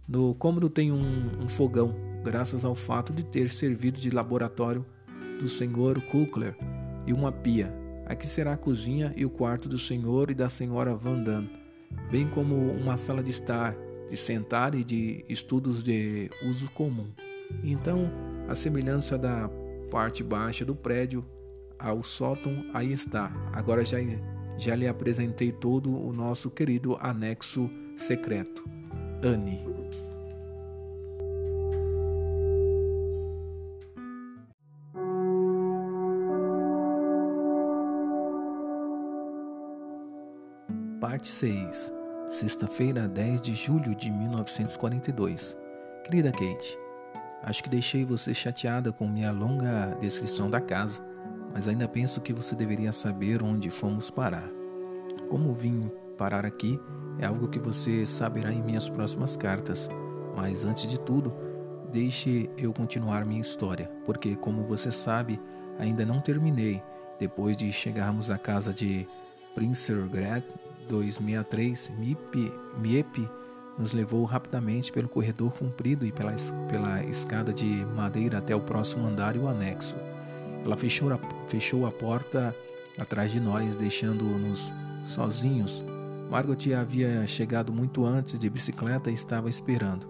[0.10, 1.93] No cômodo tem um, um fogão,
[2.24, 4.84] graças ao fato de ter servido de laboratório
[5.39, 6.01] do Sr.
[6.10, 6.57] Kukler,
[7.05, 7.72] e uma pia.
[8.07, 11.51] Aqui será a cozinha e o quarto do senhor e da senhora Van Damme,
[12.10, 13.76] bem como uma sala de estar,
[14.10, 17.12] de sentar e de estudos de uso comum.
[17.64, 18.12] Então,
[18.47, 19.47] a semelhança da
[19.91, 21.24] parte baixa do prédio
[21.78, 23.32] ao sótão, aí está.
[23.53, 23.97] Agora já,
[24.57, 28.68] já lhe apresentei todo o nosso querido anexo secreto.
[29.24, 29.79] Anne.
[41.20, 41.94] Parte 6
[42.30, 45.58] Sexta-feira, 10 de julho de 1942.
[46.06, 46.80] Querida Kate,
[47.44, 51.02] acho que deixei você chateada com minha longa descrição da casa,
[51.52, 54.50] mas ainda penso que você deveria saber onde fomos parar.
[55.30, 56.80] Como vim parar aqui
[57.20, 59.90] é algo que você saberá em minhas próximas cartas,
[60.38, 61.36] mas antes de tudo,
[61.92, 65.38] deixe eu continuar minha história, porque, como você sabe,
[65.78, 66.82] ainda não terminei
[67.20, 69.06] depois de chegarmos à casa de
[69.54, 70.46] Princergrat
[70.90, 73.30] 263, MIP, MIEP
[73.78, 76.34] nos levou rapidamente pelo corredor comprido e pela,
[76.68, 79.96] pela escada de madeira até o próximo andar e o anexo.
[80.66, 82.54] Ela fechou a, fechou a porta
[82.98, 84.74] atrás de nós, deixando-nos
[85.06, 85.82] sozinhos.
[86.30, 90.08] Margot havia chegado muito antes de bicicleta e estava esperando.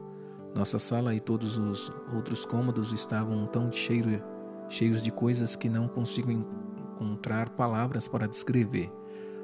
[0.55, 4.21] Nossa sala e todos os outros cômodos estavam tão cheiro,
[4.67, 8.91] cheios de coisas que não consigo encontrar palavras para descrever.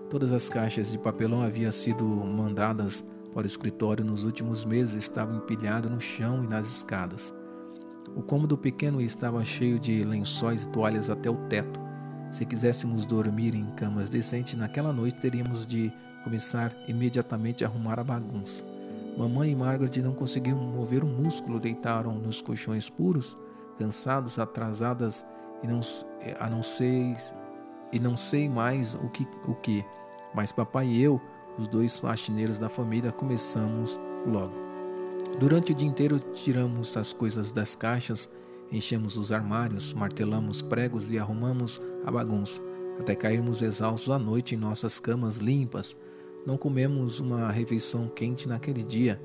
[0.09, 3.03] Todas as caixas de papelão haviam sido mandadas
[3.33, 7.33] para o escritório nos últimos meses estavam empilhadas no chão e nas escadas.
[8.15, 11.79] O cômodo pequeno estava cheio de lençóis e toalhas até o teto.
[12.31, 15.91] Se quiséssemos dormir em camas decentes naquela noite, teríamos de
[16.23, 18.63] começar imediatamente a arrumar a bagunça.
[19.17, 23.37] Mamãe e Margaret não conseguiam mover um músculo, deitaram nos colchões puros,
[23.77, 25.25] cansados, atrasadas
[25.63, 25.79] e não,
[26.39, 27.15] a não sei
[27.91, 29.85] e não sei mais o que, o que,
[30.33, 31.21] mas papai e eu,
[31.57, 34.53] os dois faxineiros da família, começamos logo.
[35.39, 38.29] Durante o dia inteiro tiramos as coisas das caixas,
[38.71, 42.61] enchemos os armários, martelamos pregos e arrumamos a bagunça,
[42.99, 45.95] até cairmos exaustos à noite em nossas camas limpas.
[46.45, 49.21] Não comemos uma refeição quente naquele dia,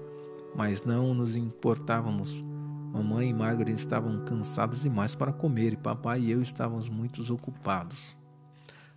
[0.54, 2.44] mas não nos importávamos.
[2.92, 8.19] Mamãe e Margaret estavam cansadas demais para comer e papai e eu estávamos muito ocupados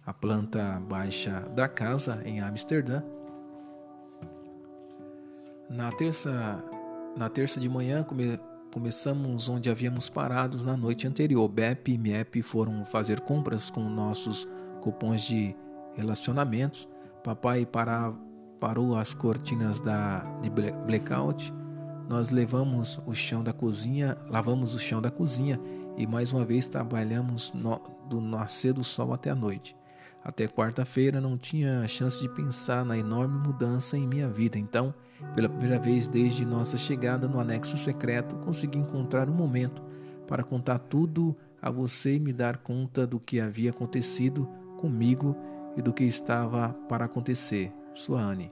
[0.06, 3.02] a planta baixa da casa em Amsterdã.
[5.70, 6.64] Na terça,
[7.16, 8.40] na terça de manhã come,
[8.72, 11.48] começamos onde havíamos parado na noite anterior.
[11.48, 14.48] Bep e Miep foram fazer compras com nossos
[14.82, 15.56] cupons de
[15.96, 16.88] relacionamentos.
[17.24, 18.14] Papai para,
[18.60, 21.54] parou as cortinas da, de blackout.
[22.10, 25.58] Nós levamos o chão da cozinha, lavamos o chão da cozinha
[25.98, 27.80] e mais uma vez trabalhamos no,
[28.10, 29.74] do nascer do sol até a noite.
[30.24, 34.94] Até quarta-feira não tinha chance de pensar na enorme mudança em minha vida, então,
[35.36, 39.82] pela primeira vez desde nossa chegada no anexo secreto, consegui encontrar um momento
[40.26, 45.36] para contar tudo a você e me dar conta do que havia acontecido comigo
[45.76, 47.72] e do que estava para acontecer.
[47.94, 48.52] Sua Anne.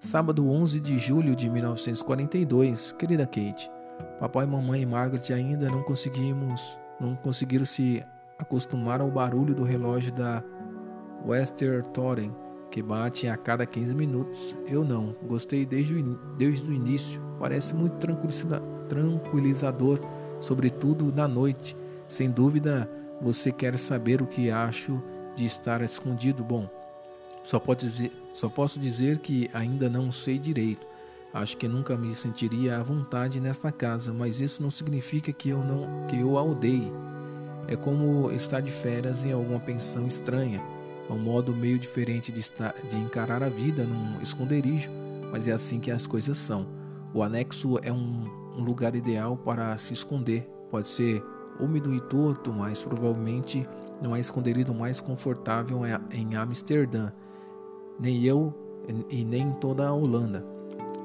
[0.00, 3.70] Sábado 11 de julho de 1942, querida Kate.
[4.20, 8.04] Papai, mamãe e Margaret ainda não conseguimos, não conseguiram se
[8.38, 10.42] acostumar ao barulho do relógio da
[11.24, 12.30] Wester Thoren,
[12.70, 14.54] que bate a cada 15 minutos.
[14.66, 17.20] Eu não, gostei desde o, desde o início.
[17.38, 17.96] Parece muito
[18.88, 20.00] tranquilizador,
[20.40, 21.76] sobretudo na noite.
[22.06, 25.02] Sem dúvida, você quer saber o que acho
[25.34, 26.44] de estar escondido.
[26.44, 26.68] Bom,
[27.42, 30.86] só, pode dizer, só posso dizer que ainda não sei direito.
[31.32, 35.58] Acho que nunca me sentiria à vontade nesta casa, mas isso não significa que eu
[35.58, 36.92] não que eu a odeie.
[37.66, 40.62] É como estar de férias em alguma pensão estranha.
[41.08, 44.90] É um modo meio diferente de, estar, de encarar a vida num esconderijo,
[45.30, 46.66] mas é assim que as coisas são.
[47.12, 48.24] O anexo é um,
[48.56, 50.48] um lugar ideal para se esconder.
[50.70, 51.22] Pode ser
[51.60, 53.68] úmido e torto, mas provavelmente
[54.02, 57.12] não é esconderijo mais confortável em Amsterdã,
[57.98, 58.52] nem eu
[59.08, 60.44] e nem em toda a Holanda.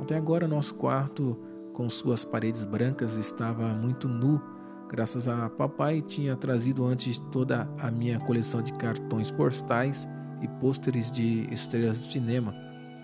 [0.02, 1.38] Até agora, nosso quarto,
[1.74, 4.42] com suas paredes brancas, estava muito nu
[4.90, 10.10] Graças a papai tinha trazido antes toda a minha coleção de cartões postais
[10.42, 12.56] e pôsteres de estrelas do cinema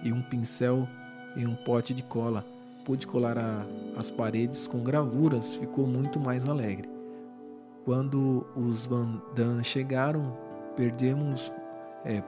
[0.03, 0.87] e um pincel
[1.35, 2.43] e um pote de cola.
[2.83, 3.63] Pude colar a,
[3.95, 6.89] as paredes com gravuras, ficou muito mais alegre.
[7.83, 10.35] Quando os Van Dan chegaram,
[10.75, 11.53] perdemos
[12.03, 12.19] é,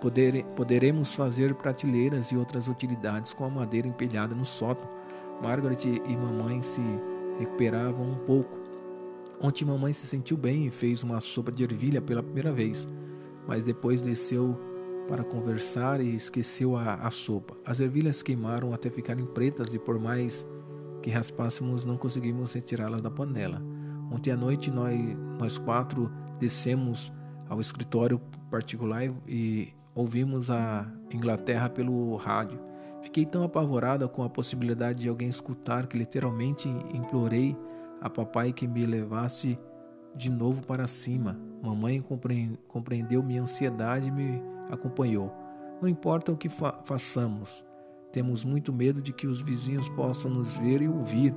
[0.00, 4.88] poder, poderemos fazer prateleiras e outras utilidades com a madeira empilhada no sótão.
[5.40, 6.82] Margaret e mamãe se
[7.38, 8.63] recuperavam um pouco.
[9.40, 12.88] Ontem mamãe se sentiu bem e fez uma sopa de ervilha pela primeira vez,
[13.46, 14.58] mas depois desceu
[15.08, 17.56] para conversar e esqueceu a, a sopa.
[17.64, 20.46] As ervilhas queimaram até ficarem pretas e por mais
[21.02, 23.62] que raspássemos não conseguimos retirá-las da panela.
[24.10, 24.98] Ontem à noite nós,
[25.38, 27.12] nós quatro descemos
[27.48, 28.18] ao escritório
[28.50, 32.58] particular e ouvimos a Inglaterra pelo rádio.
[33.02, 37.54] Fiquei tão apavorada com a possibilidade de alguém escutar que literalmente implorei
[38.04, 39.58] a papai que me levasse
[40.14, 41.40] de novo para cima.
[41.62, 42.04] Mamãe
[42.68, 45.34] compreendeu minha ansiedade e me acompanhou.
[45.80, 47.64] Não importa o que fa façamos,
[48.12, 51.34] temos muito medo de que os vizinhos possam nos ver e ouvir.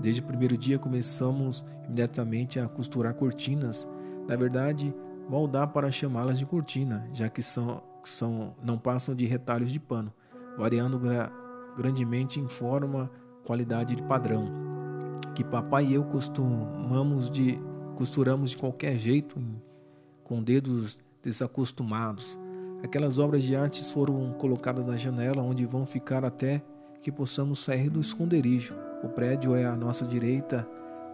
[0.00, 3.88] Desde o primeiro dia começamos imediatamente a costurar cortinas.
[4.28, 4.94] Na verdade,
[5.28, 9.80] mal dá para chamá-las de cortina, já que são, são, não passam de retalhos de
[9.80, 10.12] pano,
[10.56, 11.32] variando gra,
[11.76, 13.10] grandemente em forma,
[13.44, 14.69] qualidade de padrão.
[15.34, 17.58] Que papai e eu costumamos de
[17.96, 19.38] costuramos de qualquer jeito,
[20.24, 22.38] com dedos desacostumados.
[22.82, 26.62] Aquelas obras de artes foram colocadas na janela, onde vão ficar até
[27.02, 28.74] que possamos sair do esconderijo.
[29.02, 30.66] O prédio é à nossa direita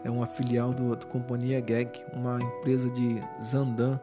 [0.07, 3.99] é uma filial do, da companhia Gag, uma empresa de Zandan,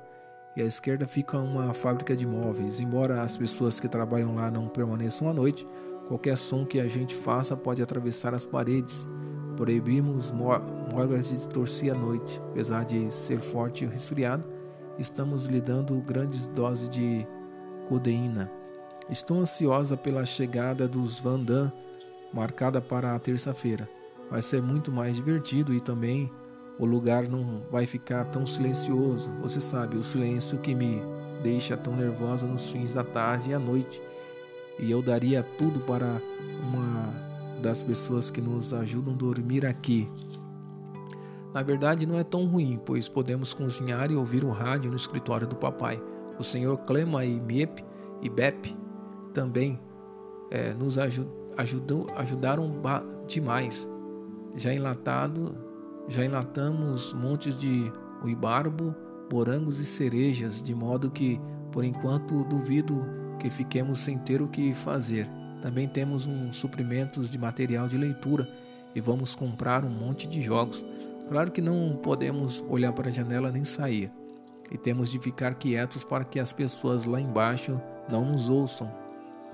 [0.55, 2.79] e à esquerda fica uma fábrica de móveis.
[2.81, 5.65] Embora as pessoas que trabalham lá não permaneçam à noite,
[6.07, 9.07] qualquer som que a gente faça pode atravessar as paredes.
[9.55, 14.43] Proibimos Margaret de torcer à noite, apesar de ser forte e resfriado.
[14.97, 17.25] Estamos lhe dando grandes doses de
[17.87, 18.51] codeína.
[19.09, 21.71] Estou ansiosa pela chegada dos Van Damme,
[22.33, 23.89] marcada para a terça-feira
[24.33, 26.27] vai ser muito mais divertido e também
[26.79, 29.29] o lugar não vai ficar tão silencioso.
[29.43, 31.03] Você sabe, o silêncio que me
[31.43, 34.01] deixa tão nervosa nos fins da tarde e à noite.
[34.79, 36.19] E eu daria tudo para
[36.63, 37.13] uma
[37.63, 40.07] das pessoas que nos ajudam a dormir aqui.
[41.53, 45.47] Na verdade, não é tão ruim, pois podemos cozinhar e ouvir o rádio no escritório
[45.47, 46.01] do papai.
[46.37, 47.83] O senhor Clema e Miep
[48.21, 48.75] e Bep
[49.33, 49.79] também
[50.51, 52.81] é, nos ajudou, ajudaram
[53.27, 53.87] demais
[54.55, 55.55] já enlatado,
[56.07, 57.91] já enlatamos montes de
[58.23, 58.93] uibarbo,
[59.31, 61.39] morangos e cerejas, de modo que,
[61.71, 63.05] por enquanto, duvido
[63.39, 65.29] que fiquemos sem ter o que fazer.
[65.63, 68.49] Também temos um suprimentos de material de leitura
[68.93, 70.85] e vamos comprar um monte de jogos.
[71.29, 74.11] Claro que não podemos olhar para a janela nem sair.
[74.69, 78.91] E temos de ficar quietos para que as pessoas lá embaixo não nos ouçam.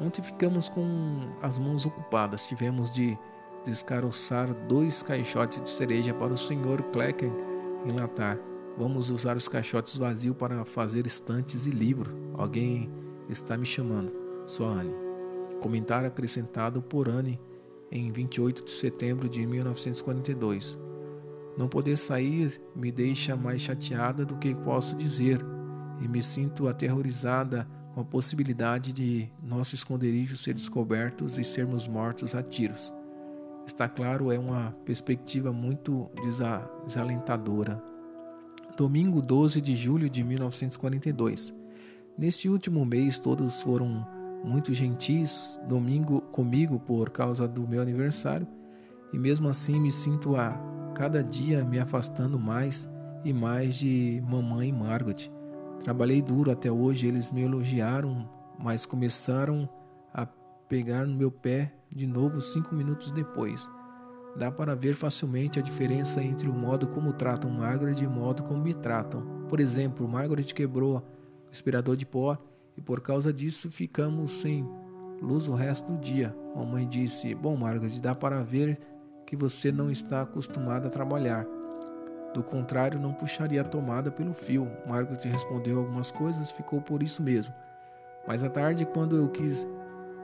[0.01, 3.15] Ontem ficamos com as mãos ocupadas, tivemos de
[3.63, 6.81] descaroçar dois caixotes de cereja para o Sr.
[6.91, 7.31] Klecker
[7.85, 8.39] enlatar.
[8.75, 12.11] Vamos usar os caixotes vazios para fazer estantes e livro.
[12.33, 12.89] Alguém
[13.29, 14.11] está me chamando.
[14.47, 15.08] Sua Anne.
[15.61, 17.39] Comentário acrescentado por Anne
[17.91, 20.77] em 28 de setembro de 1942.
[21.57, 25.43] Não poder sair me deixa mais chateada do que posso dizer
[25.99, 32.35] e me sinto aterrorizada com a possibilidade de nosso esconderijo ser descobertos e sermos mortos
[32.35, 32.93] a tiros
[33.69, 36.09] está claro, é uma perspectiva muito
[36.85, 37.81] desalentadora.
[38.75, 41.53] Domingo 12 de julho de 1942.
[42.17, 44.05] Neste último mês, todos foram
[44.43, 48.47] muito gentis domingo comigo por causa do meu aniversário,
[49.11, 50.57] e mesmo assim me sinto a
[50.93, 52.87] cada dia me afastando mais
[53.23, 55.29] e mais de mamãe e Margot.
[55.83, 59.67] Trabalhei duro até hoje, eles me elogiaram, mas começaram
[60.13, 60.25] a
[60.67, 63.67] pegar no meu pé de novo cinco minutos depois.
[64.35, 68.43] Dá para ver facilmente a diferença entre o modo como tratam Margaret e o modo
[68.43, 69.21] como me tratam.
[69.49, 71.03] Por exemplo, Margaret quebrou o
[71.51, 72.37] aspirador de pó
[72.79, 74.65] e por causa disso ficamos sem
[75.21, 76.33] luz o resto do dia.
[76.55, 78.79] Mamãe disse: Bom, Margaret, dá para ver
[79.25, 81.45] que você não está acostumada a trabalhar.
[82.33, 84.65] Do contrário, não puxaria a tomada pelo fio.
[84.87, 87.53] Margaret respondeu algumas coisas, ficou por isso mesmo.
[88.25, 89.67] Mas à tarde, quando eu quis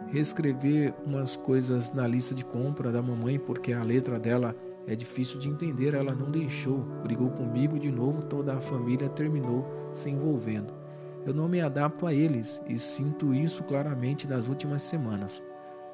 [0.08, 4.56] reescrever umas coisas na lista de compra da mamãe porque a letra dela
[4.88, 5.94] é difícil de entender.
[5.94, 8.22] Ela não deixou, brigou comigo de novo.
[8.22, 10.85] Toda a família terminou se envolvendo.
[11.26, 15.44] Eu não me adapto a eles e sinto isso claramente nas últimas semanas.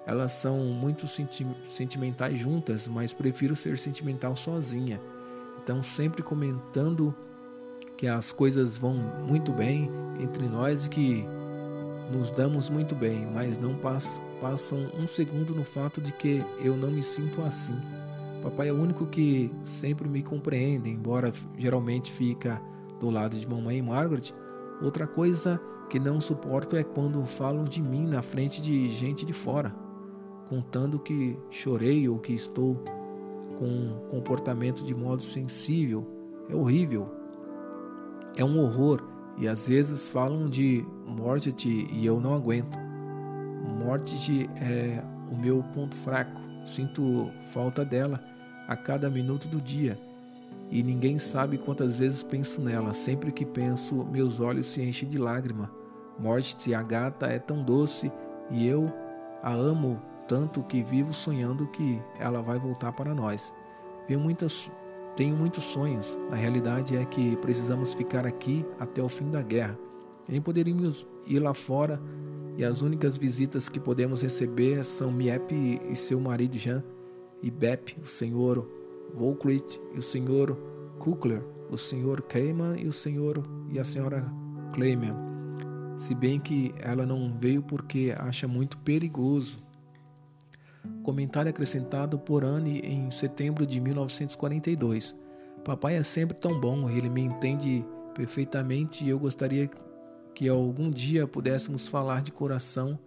[0.06, 5.00] Elas são muito senti sentimentais juntas, mas prefiro ser sentimental sozinha.
[5.64, 7.16] Então, sempre comentando
[7.96, 8.96] que as coisas vão
[9.28, 11.26] muito bem entre nós e que
[12.12, 13.76] nos damos muito bem, mas não
[14.42, 17.80] passam um segundo no fato de que eu não me sinto assim.
[18.42, 22.60] Papai é o único que sempre me compreende, embora geralmente fica
[23.00, 24.34] do lado de mamãe Margaret.
[24.82, 29.34] Outra coisa que não suporto é quando falam de mim na frente de gente de
[29.34, 29.76] fora,
[30.48, 32.84] contando que chorei ou que estou
[33.58, 36.08] com comportamento de modo sensível.
[36.50, 37.10] É horrível.
[38.36, 39.04] É um horror
[39.38, 42.78] e às vezes falam de morte e eu não aguento.
[43.86, 46.42] Morte é o meu ponto fraco.
[46.66, 48.20] Sinto falta dela
[48.68, 49.98] a cada minuto do dia.
[50.72, 52.94] E ninguém sabe quantas vezes penso nela.
[52.94, 55.70] Sempre que penso, meus olhos se enchem de lágrima.
[56.18, 58.10] Morte, a gata, é tão doce
[58.50, 58.92] e eu
[59.44, 63.54] a amo tanto que vivo sonhando que ela vai voltar para nós.
[64.08, 64.72] Tenho, muitas,
[65.16, 66.18] tenho muitos sonhos.
[66.32, 69.78] A realidade é que precisamos ficar aqui até o fim da guerra.
[70.26, 72.02] Nem poderíamos ir lá fora
[72.58, 76.82] e as únicas visitas que podemos receber são Miep e seu marido Jean
[77.42, 78.81] e Bep, o senhor
[79.14, 80.58] Volkrit e o senhor
[81.00, 84.26] Kukler, o senhor Keiman e o senhor e a senhora
[84.74, 85.16] Kleiman.
[85.98, 89.60] Se bem que ela não veio porque acha muito perigoso.
[91.04, 95.16] Comentário acrescentado por Anne em setembro de 1942.
[95.64, 97.86] Papai é sempre tão bom, ele me entende
[98.16, 99.70] perfeitamente e eu gostaria
[100.34, 102.98] que algum dia pudéssemos falar de coração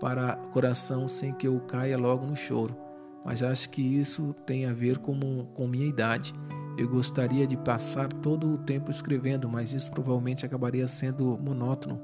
[0.00, 2.85] para coração sem que eu caia logo no choro.
[3.26, 6.32] Mas acho que isso tem a ver com, com minha idade.
[6.78, 12.00] Eu gostaria de passar todo o tempo escrevendo, mas isso provavelmente acabaria sendo monótono.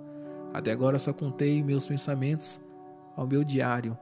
[0.52, 2.60] Até agora só contei meus pensamentos
[3.16, 3.96] ao meu diário.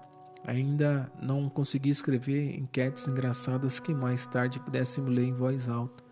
[0.47, 6.03] Ainda não consegui escrever enquetes engraçadas que mais tarde pudéssemos ler em voz alta.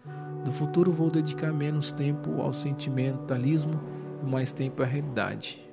[0.45, 3.81] No futuro vou dedicar menos tempo ao sentimentalismo
[4.29, 5.68] mais tempo a realidade.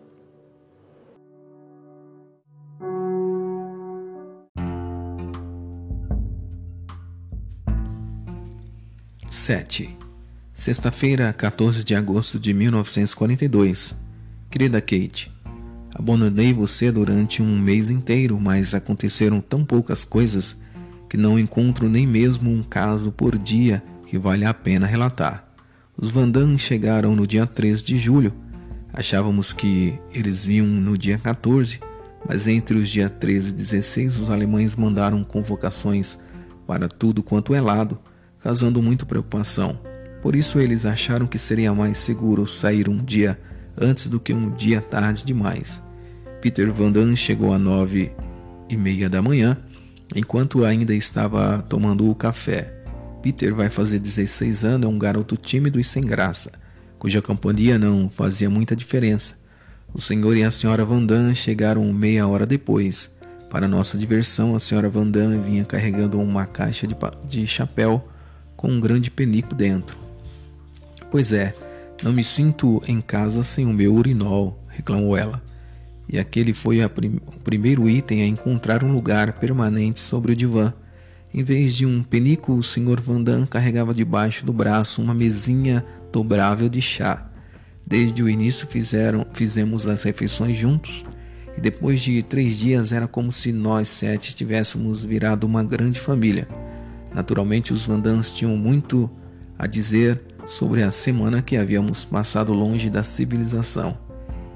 [9.36, 9.96] Sete.
[10.54, 13.94] Sexta-feira, 14 de agosto de 1942.
[14.50, 15.30] Querida Kate,
[15.94, 20.56] abandonei você durante um mês inteiro, mas aconteceram tão poucas coisas
[21.10, 25.46] que não encontro nem mesmo um caso por dia que vale a pena relatar.
[25.98, 28.34] Os Vandam chegaram no dia 3 de julho.
[28.94, 31.82] Achávamos que eles vinham no dia 14,
[32.28, 36.18] mas entre os dias 13 e 16 os alemães mandaram convocações
[36.66, 38.00] para tudo quanto é lado,
[38.46, 39.80] causando muita preocupação.
[40.22, 43.40] Por isso eles acharam que seria mais seguro sair um dia
[43.76, 45.82] antes do que um dia tarde demais.
[46.44, 48.12] Peter Van Damme chegou às nove
[48.70, 49.58] e meia da manhã,
[50.16, 52.72] enquanto ainda estava tomando o café.
[53.24, 56.52] Peter vai fazer 16 anos, é um garoto tímido e sem graça,
[57.00, 59.34] cuja companhia não fazia muita diferença.
[59.92, 63.10] O senhor e a senhora Van Damme chegaram meia hora depois.
[63.50, 66.96] Para nossa diversão, a senhora Van Damme vinha carregando uma caixa de,
[67.28, 68.08] de chapéu
[68.56, 69.98] com um grande penico dentro.
[71.12, 71.54] Pois é,
[72.04, 75.42] não me sinto em casa sem o meu urinol, reclamou ela.
[76.08, 80.74] E aquele foi prim o primeiro item a encontrar um lugar permanente sobre o divã.
[81.34, 83.02] Em vez de um penico, o Sr.
[83.02, 87.30] Vandam carregava debaixo do braço uma mesinha dobrável de chá.
[87.86, 91.06] Desde o início fizeram, fizemos as refeições juntos
[91.58, 96.48] e depois de três dias era como se nós sete tivéssemos virado uma grande família.
[97.16, 99.10] Naturalmente, os Vandans tinham muito
[99.58, 103.98] a dizer sobre a semana que havíamos passado longe da civilização.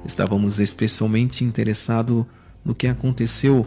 [0.06, 2.26] Estávamos especialmente interessados
[2.64, 3.65] no que aconteceu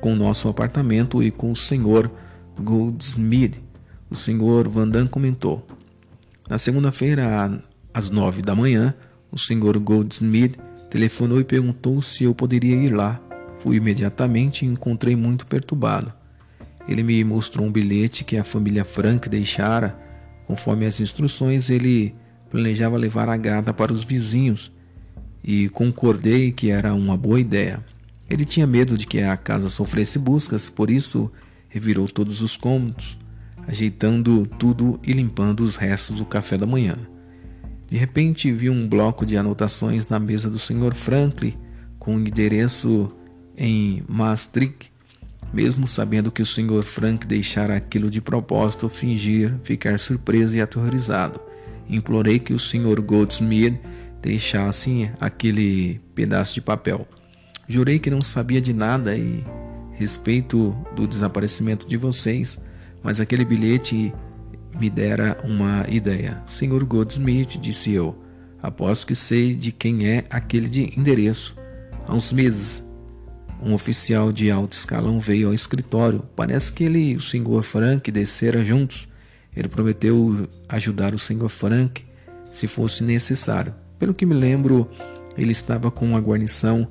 [0.00, 2.10] com nosso apartamento e com o senhor
[2.60, 3.62] Goldsmith,
[4.10, 5.64] o senhor Vandam comentou.
[6.50, 7.62] Na segunda-feira,
[7.94, 8.92] às nove da manhã,
[9.30, 10.58] o senhor Goldsmith
[10.90, 13.20] telefonou e perguntou se eu poderia ir lá.
[13.58, 16.12] Fui imediatamente e encontrei muito perturbado.
[16.88, 19.98] Ele me mostrou um bilhete que a família Frank deixara.
[20.46, 22.14] Conforme as instruções, ele
[22.50, 24.72] planejava levar a gata para os vizinhos
[25.42, 27.84] e concordei que era uma boa ideia.
[28.28, 31.30] Ele tinha medo de que a casa sofresse buscas, por isso
[31.68, 33.18] revirou todos os cômodos,
[33.66, 36.96] ajeitando tudo e limpando os restos do café da manhã.
[37.90, 40.94] De repente vi um bloco de anotações na mesa do Sr.
[40.94, 41.54] Franklin
[41.98, 43.12] com o endereço
[43.56, 44.91] em Maastricht.
[45.52, 46.82] Mesmo sabendo que o Sr.
[46.82, 51.40] Frank deixara aquilo de propósito, fingir ficar surpreso e aterrorizado.
[51.88, 53.00] Implorei que o Sr.
[53.02, 53.78] Goldsmith
[54.22, 57.06] deixasse aquele pedaço de papel.
[57.68, 59.44] Jurei que não sabia de nada e
[59.92, 62.58] respeito do desaparecimento de vocês,
[63.02, 64.12] mas aquele bilhete
[64.78, 66.42] me dera uma ideia.
[66.46, 68.16] Senhor Goldsmith, disse eu,
[68.62, 71.56] aposto que sei de quem é aquele de endereço.
[72.06, 72.82] Há uns meses
[73.62, 76.24] um oficial de alto escalão veio ao escritório.
[76.34, 77.62] Parece que ele e o Sr.
[77.62, 79.08] Frank desceram juntos.
[79.54, 81.48] Ele prometeu ajudar o Sr.
[81.48, 82.04] Frank
[82.50, 83.74] se fosse necessário.
[83.98, 84.90] Pelo que me lembro,
[85.36, 86.88] ele estava com uma guarnição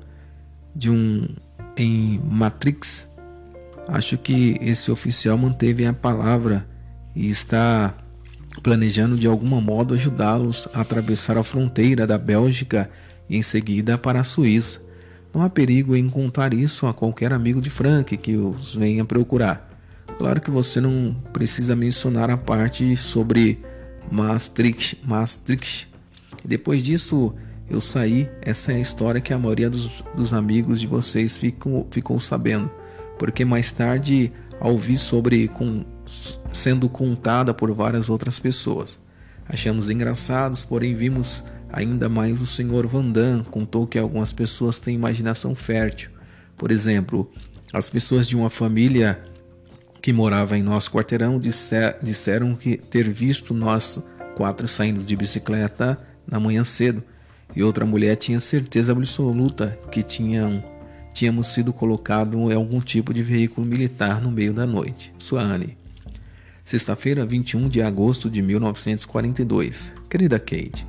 [0.74, 1.28] de um
[1.76, 3.08] em Matrix.
[3.88, 6.66] Acho que esse oficial manteve a palavra
[7.14, 7.94] e está
[8.62, 12.90] planejando de algum modo ajudá-los a atravessar a fronteira da Bélgica
[13.28, 14.80] e em seguida para a Suíça.
[15.34, 19.70] Não há perigo em contar isso a qualquer amigo de Frank que os venha procurar.
[20.18, 23.58] Claro que você não precisa mencionar a parte sobre
[24.10, 25.00] Maastricht.
[25.04, 25.90] Maastricht.
[26.44, 27.34] Depois disso,
[27.68, 28.28] eu saí.
[28.42, 32.70] Essa é a história que a maioria dos, dos amigos de vocês ficam, ficou sabendo.
[33.18, 34.30] Porque mais tarde,
[34.60, 35.84] ao ouvir sobre com,
[36.52, 39.00] sendo contada por várias outras pessoas.
[39.48, 41.42] Achamos engraçados, porém vimos
[41.72, 42.86] ainda mais o Sr.
[42.86, 46.10] Vandam contou que algumas pessoas têm imaginação fértil.
[46.56, 47.32] Por exemplo,
[47.72, 49.24] as pessoas de uma família
[50.02, 53.98] que morava em nosso quarteirão disser, disseram que ter visto nós
[54.36, 57.02] quatro saindo de bicicleta na manhã cedo
[57.54, 60.62] e outra mulher tinha certeza absoluta que tinham,
[61.14, 65.12] tínhamos sido colocados em algum tipo de veículo militar no meio da noite.
[65.18, 65.76] Suane.
[66.64, 69.92] Sexta-feira, 21 de agosto de 1942.
[70.08, 70.86] Querida Kate,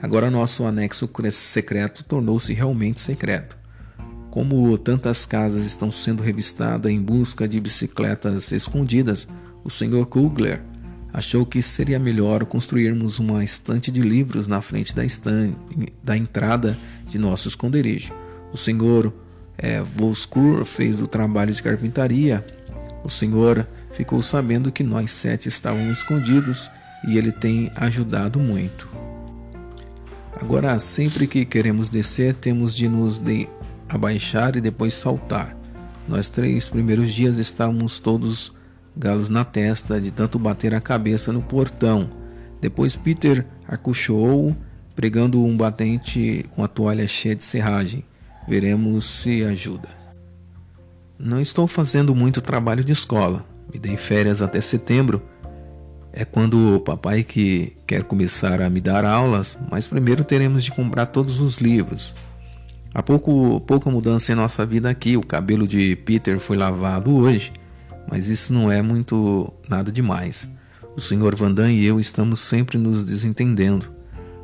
[0.00, 3.56] agora nosso anexo secreto tornou-se realmente secreto.
[4.30, 9.26] Como tantas casas estão sendo revistadas em busca de bicicletas escondidas,
[9.64, 10.06] o Sr.
[10.06, 10.62] Kugler
[11.12, 15.56] achou que seria melhor construirmos uma estante de livros na frente da, estante,
[16.02, 18.12] da entrada de nosso esconderijo.
[18.52, 19.12] O Sr.
[19.58, 22.46] É, Voskur fez o trabalho de carpintaria.
[23.04, 26.70] O Senhor ficou sabendo que nós sete estávamos escondidos
[27.06, 28.88] e ele tem ajudado muito.
[30.40, 33.46] Agora, sempre que queremos descer, temos de nos de
[33.88, 35.56] abaixar e depois saltar.
[36.08, 38.52] Nós três primeiros dias estávamos todos
[38.96, 42.08] galos na testa de tanto bater a cabeça no portão.
[42.60, 44.56] Depois Peter acuchoou,
[44.96, 48.04] pregando um batente com a toalha cheia de serragem.
[48.48, 49.88] Veremos se ajuda.
[51.18, 53.44] Não estou fazendo muito trabalho de escola.
[53.72, 55.22] Me dei férias até setembro.
[56.12, 60.70] É quando o papai que quer começar a me dar aulas, mas primeiro teremos de
[60.72, 62.14] comprar todos os livros.
[62.92, 65.16] Há pouco, pouca mudança em nossa vida aqui.
[65.16, 67.52] O cabelo de Peter foi lavado hoje,
[68.10, 70.48] mas isso não é muito nada demais.
[70.96, 71.36] O Sr.
[71.36, 73.86] Vandan e eu estamos sempre nos desentendendo.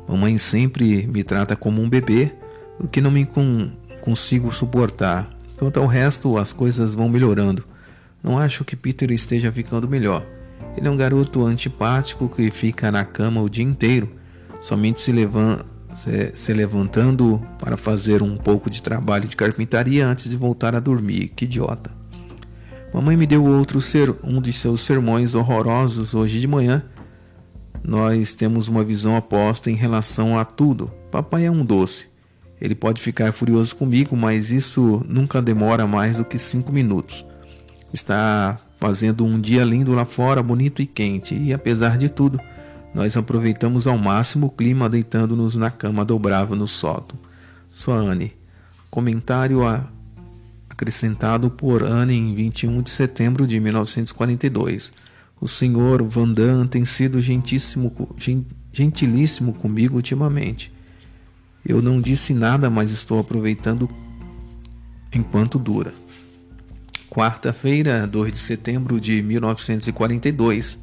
[0.07, 2.31] Mamãe sempre me trata como um bebê,
[2.79, 5.29] o que não me con consigo suportar.
[5.57, 7.65] Quanto ao resto, as coisas vão melhorando.
[8.23, 10.25] Não acho que Peter esteja ficando melhor.
[10.77, 14.11] Ele é um garoto antipático que fica na cama o dia inteiro,
[14.61, 15.65] somente se levanta
[15.97, 20.79] se, se levantando para fazer um pouco de trabalho de carpintaria antes de voltar a
[20.79, 21.29] dormir.
[21.35, 21.91] Que idiota.
[22.93, 26.83] Mamãe me deu outro ser, um de seus sermões horrorosos hoje de manhã.
[27.83, 30.91] Nós temos uma visão oposta em relação a tudo.
[31.11, 32.07] Papai é um doce.
[32.59, 37.25] Ele pode ficar furioso comigo, mas isso nunca demora mais do que cinco minutos.
[37.93, 42.39] Está fazendo um dia lindo lá fora, bonito e quente, e apesar de tudo,
[42.93, 47.17] nós aproveitamos ao máximo o clima deitando-nos na cama dobrável no sótão.
[47.73, 48.33] Soane.
[48.89, 49.85] Comentário a...
[50.69, 54.91] acrescentado por Anne em 21 de setembro de 1942.
[55.39, 57.93] O senhor Vandam tem sido gentíssimo,
[58.73, 60.71] gentilíssimo comigo ultimamente.
[61.63, 63.89] Eu não disse nada, mas estou aproveitando
[65.13, 65.93] enquanto dura.
[67.17, 70.77] Quarta-feira, 2 de setembro de 1942.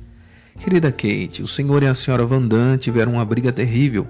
[0.59, 4.05] Querida Kate, o senhor e a senhora Vandam tiveram uma briga terrível.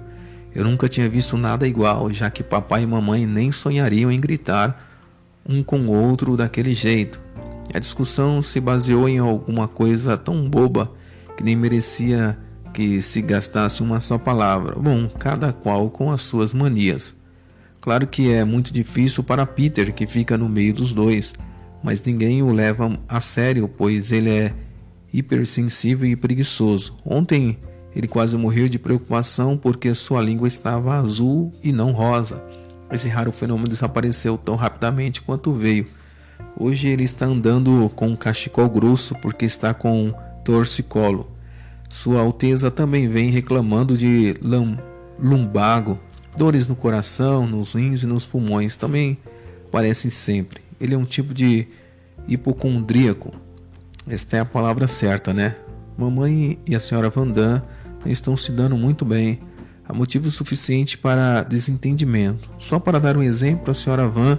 [0.55, 4.91] Eu nunca tinha visto nada igual, já que papai e mamãe nem sonhariam em gritar
[5.47, 7.21] um com o outro daquele jeito.
[7.75, 10.91] A discussão se baseou em alguma coisa tão boba
[11.37, 12.39] que nem merecia
[12.73, 14.75] que se gastasse uma só palavra.
[14.77, 17.15] Bom, cada qual com as suas manias.
[17.83, 21.35] Claro que é muito difícil para Peter, que fica no meio dos dois,
[21.85, 24.55] mas ninguém o leva a sério, pois ele é
[25.13, 26.97] hipersensível e preguiçoso.
[27.05, 27.59] Ontem
[27.95, 32.43] ele quase morreu de preocupação porque sua língua estava azul e não rosa.
[32.91, 35.87] Esse raro fenômeno desapareceu tão rapidamente quanto veio.
[36.59, 41.31] Hoje ele está andando com um cachecol grosso porque está com torcicolo.
[41.91, 44.35] Sua Alteza também vem reclamando de
[45.19, 46.01] lumbago,
[46.35, 48.75] dores no coração, nos rins e nos pulmões.
[48.75, 49.19] Também
[49.71, 50.64] parecem sempre.
[50.81, 51.69] Ele é um tipo de
[52.27, 53.33] hipocondríaco
[54.07, 55.57] esta é a palavra certa, né?
[55.97, 57.63] Mamãe e a senhora Vandam
[58.05, 59.41] estão se dando muito bem.
[59.89, 62.51] Há motivo suficiente para desentendimento.
[62.59, 64.39] Só para dar um exemplo, a senhora Van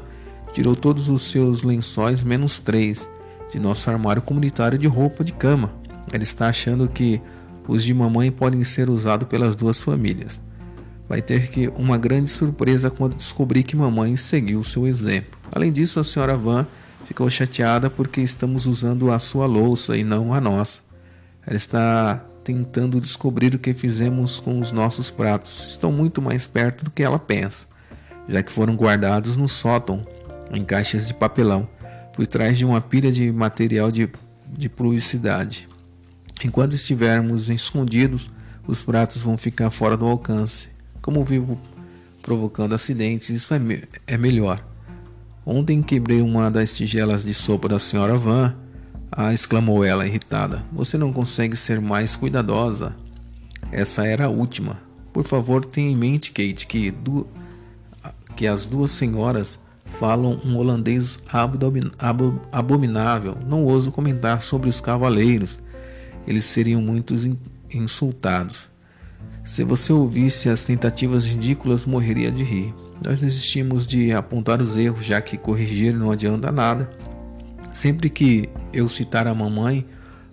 [0.53, 3.09] tirou todos os seus lençóis menos três
[3.51, 5.73] de nosso armário comunitário de roupa de cama.
[6.11, 7.19] Ela está achando que
[7.67, 10.39] os de mamãe podem ser usados pelas duas famílias.
[11.07, 15.38] Vai ter que uma grande surpresa quando descobrir que mamãe seguiu seu exemplo.
[15.52, 16.65] Além disso, a senhora Van
[17.06, 20.82] ficou chateada porque estamos usando a sua louça e não a nossa.
[21.45, 25.65] Ela está tentando descobrir o que fizemos com os nossos pratos.
[25.69, 27.68] Estão muito mais perto do que ela pensa,
[28.27, 30.06] já que foram guardados no sótão,
[30.52, 31.68] em caixas de papelão,
[32.14, 34.10] por trás de uma pilha de material de,
[34.48, 35.68] de publicidade.
[36.44, 38.30] Enquanto estivermos escondidos,
[38.68, 40.74] os pratos vão ficar fora do alcance.
[41.06, 41.60] Como vivo
[42.23, 44.60] provocando acidentes, isso é, me é melhor.
[45.45, 48.56] Ontem quebrei uma das tigelas de sopa da senhora Van.
[49.11, 50.65] Ah, exclamou ela, irritada.
[50.73, 52.95] Você não consegue ser mais cuidadosa.
[53.72, 54.80] Essa era a última.
[55.14, 57.27] Por favor, tenha em mente, Kate, que, du
[58.36, 61.19] que as duas senhoras falam um holandês
[62.52, 63.38] abominável.
[63.45, 65.60] Não ouso comentar sobre os cavaleiros.
[66.26, 67.14] Eles seriam muito
[67.72, 68.73] insultados.
[69.45, 72.73] Se você ouvisse as tentativas ridículas, morreria de rir.
[73.05, 76.89] Nós desistimos de apontar os erros, já que corrigir não adianta nada.
[77.72, 79.85] Sempre que eu citar a mamãe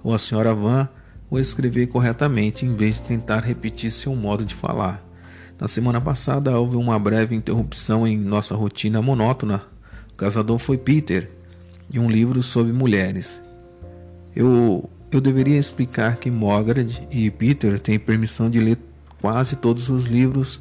[0.02, 0.89] ou a senhora Van,
[1.30, 5.06] vou escrever corretamente em vez de tentar repetir seu modo de falar.
[5.60, 9.62] Na semana passada houve uma breve interrupção em nossa rotina monótona.
[10.10, 11.30] O casador foi Peter
[11.93, 13.43] e um livro sobre mulheres.
[14.34, 18.78] Eu, eu deveria explicar que Margaret e Peter têm permissão de ler
[19.23, 20.61] quase todos os livros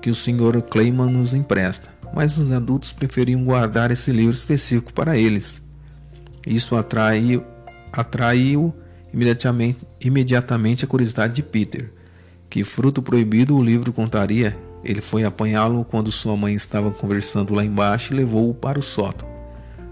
[0.00, 0.62] que o Sr.
[0.68, 5.62] Clayman nos empresta, mas os adultos preferiam guardar esse livro específico para eles.
[6.46, 7.44] Isso atraiu,
[7.92, 8.74] atraiu
[9.12, 11.92] imediatamente, imediatamente a curiosidade de Peter.
[12.48, 14.56] Que fruto proibido o livro contaria?
[14.82, 19.28] Ele foi apanhá-lo quando sua mãe estava conversando lá embaixo e levou-o para o sótão.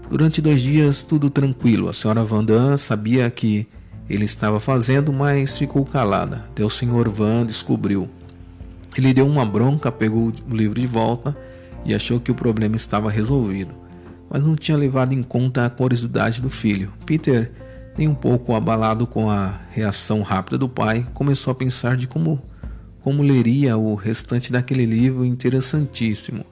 [0.09, 1.89] Durante dois dias, tudo tranquilo.
[1.89, 3.67] A senhora Vandam sabia que
[4.09, 6.45] ele estava fazendo, mas ficou calada.
[6.49, 7.09] Até o Sr.
[7.09, 8.09] Van descobriu.
[8.97, 11.37] Ele deu uma bronca, pegou o livro de volta
[11.85, 13.75] e achou que o problema estava resolvido,
[14.29, 16.91] mas não tinha levado em conta a curiosidade do filho.
[17.05, 17.51] Peter,
[17.97, 22.41] nem um pouco abalado com a reação rápida do pai, começou a pensar de como
[23.07, 26.45] como leria o restante daquele livro interessantíssimo.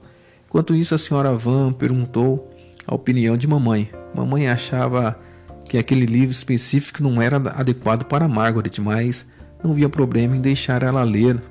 [0.48, 2.50] Enquanto isso, a senhora Van perguntou
[2.86, 3.90] a opinião de mamãe.
[4.14, 5.20] Mamãe achava
[5.68, 9.26] que aquele livro específico não era adequado para Margaret, mas
[9.62, 11.42] não via problema em deixar ela ler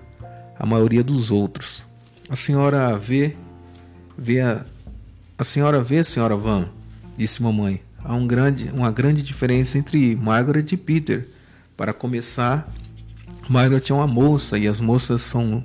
[0.58, 1.86] a maioria dos outros.
[2.30, 3.36] A senhora vê,
[4.18, 4.66] vê a,
[5.38, 6.70] a senhora vê, senhora Van,
[7.18, 7.82] disse mamãe.
[8.04, 11.28] Há um grande, uma grande diferença entre Margaret e Peter.
[11.76, 12.72] Para começar,
[13.50, 15.64] Margaret é uma moça e as moças são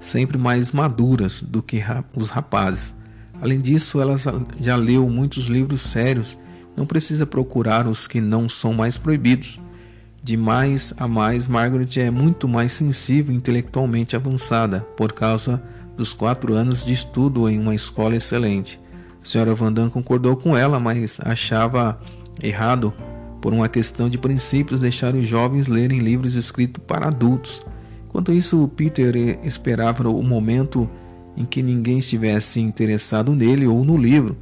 [0.00, 1.82] sempre mais maduras do que
[2.14, 2.94] os rapazes.
[3.40, 4.16] Além disso, ela
[4.60, 6.38] já leu muitos livros sérios
[6.78, 9.60] não precisa procurar os que não são mais proibidos.
[10.22, 15.60] De mais a mais, Margaret é muito mais sensível e intelectualmente avançada, por causa
[15.96, 18.80] dos quatro anos de estudo em uma escola excelente.
[19.20, 22.00] A senhora Vandam concordou com ela, mas achava
[22.40, 22.94] errado,
[23.40, 27.60] por uma questão de princípios, deixar os jovens lerem livros escritos para adultos.
[28.06, 30.88] Enquanto isso, Peter esperava o momento
[31.36, 34.36] em que ninguém estivesse interessado nele ou no livro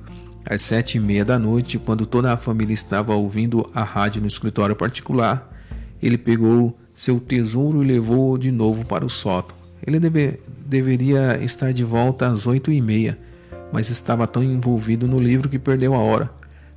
[0.49, 4.29] às sete e meia da noite, quando toda a família estava ouvindo a rádio no
[4.29, 5.53] escritório particular,
[6.01, 9.57] ele pegou seu tesouro e levou-o de novo para o sótão.
[9.85, 13.19] Ele deve, deveria estar de volta às oito e meia,
[13.73, 16.31] mas estava tão envolvido no livro que perdeu a hora.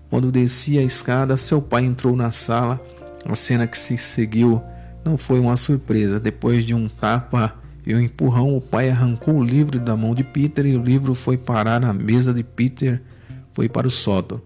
[0.09, 2.81] Quando descia a escada, seu pai entrou na sala.
[3.25, 4.61] A cena que se seguiu
[5.05, 6.19] não foi uma surpresa.
[6.19, 7.53] Depois de um tapa
[7.85, 11.13] e um empurrão, o pai arrancou o livro da mão de Peter e o livro
[11.13, 13.01] foi parar na mesa de Peter
[13.59, 14.41] foi para o sótão.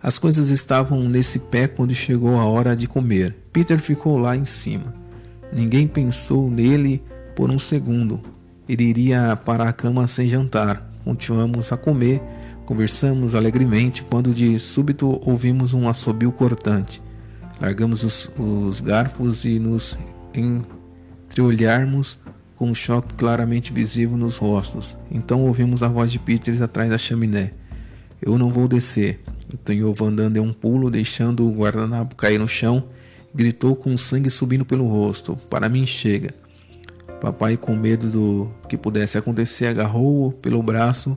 [0.00, 3.34] As coisas estavam nesse pé quando chegou a hora de comer.
[3.52, 4.94] Peter ficou lá em cima.
[5.52, 7.02] Ninguém pensou nele
[7.34, 8.20] por um segundo.
[8.68, 10.92] Ele iria para a cama sem jantar.
[11.02, 12.22] Continuamos a comer,
[12.64, 17.02] conversamos alegremente quando de súbito ouvimos um assobio cortante.
[17.60, 19.98] Largamos os, os garfos e nos
[20.32, 22.16] entreolharmos
[22.54, 24.96] com um choque claramente visível nos rostos.
[25.10, 27.54] Então ouvimos a voz de Peter atrás da chaminé.
[28.24, 29.20] Eu não vou descer.
[29.52, 32.84] Então Van deu um pulo, deixando o guardanapo cair no chão,
[33.34, 35.36] gritou com sangue subindo pelo rosto.
[35.50, 36.32] Para mim chega.
[37.20, 41.16] Papai, com medo do que pudesse acontecer, agarrou-o pelo braço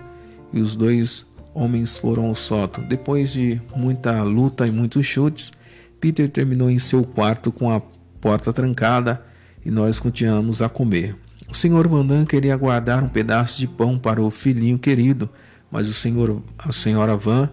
[0.51, 2.83] e os dois homens foram ao sótão.
[2.83, 5.51] Depois de muita luta e muitos chutes,
[5.99, 7.79] Peter terminou em seu quarto com a
[8.19, 9.23] porta trancada
[9.65, 11.15] e nós continuamos a comer.
[11.49, 11.87] O Sr.
[11.87, 15.29] Van queria guardar um pedaço de pão para o filhinho querido,
[15.75, 17.49] mas o senhor, a senhora Van,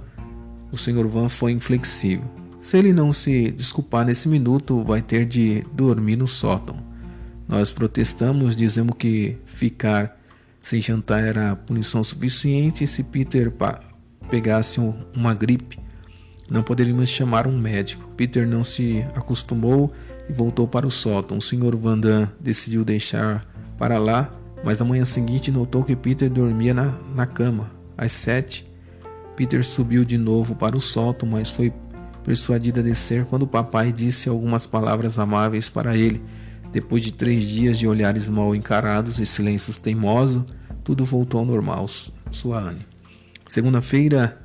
[0.71, 2.23] o senhor Van foi inflexível.
[2.61, 6.77] Se ele não se desculpar nesse minuto, vai ter de dormir no sótão.
[7.49, 10.17] Nós protestamos, dizemos que ficar
[10.61, 13.53] sem jantar era punição suficiente se Peter
[14.31, 14.79] pegasse
[15.17, 15.81] uma gripe.
[16.49, 18.09] Não poderíamos chamar um médico.
[18.17, 19.93] Peter não se acostumou
[20.31, 21.39] e voltou para o sótão.
[21.39, 21.75] O Sr.
[21.77, 23.45] Vandan decidiu deixar
[23.77, 24.33] para lá,
[24.63, 27.82] mas na manhã seguinte notou que Peter dormia na, na cama.
[27.97, 28.71] Às sete,
[29.37, 31.73] Peter subiu de novo para o sótão, mas foi
[32.25, 36.23] persuadido a descer quando o papai disse algumas palavras amáveis para ele.
[36.71, 40.45] Depois de três dias de olhares mal encarados e silêncios teimosos,
[40.83, 41.87] tudo voltou ao normal.
[42.31, 42.87] Sua Anne.
[43.47, 44.41] Segunda-feira,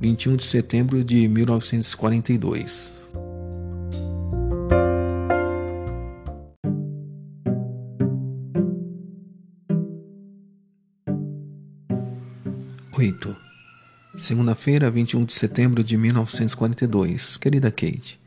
[0.00, 2.95] 21 de setembro de 1942.
[12.98, 13.36] Oito.
[14.14, 17.36] Segunda-feira, 21 de setembro de 1942.
[17.36, 18.18] Querida Kate,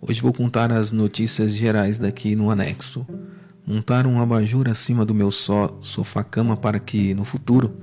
[0.00, 3.06] hoje vou contar as notícias gerais daqui no anexo.
[3.66, 7.76] Montar um abajur acima do meu so sofá-cama para que, no futuro,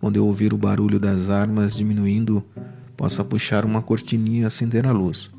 [0.00, 2.42] quando eu ouvir o barulho das armas diminuindo,
[2.96, 5.30] possa puxar uma cortininha e acender a luz.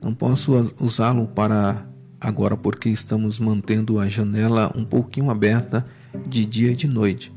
[0.00, 1.84] Não posso usá-lo para
[2.20, 5.84] agora porque estamos mantendo a janela um pouquinho aberta
[6.24, 7.36] de dia e de noite.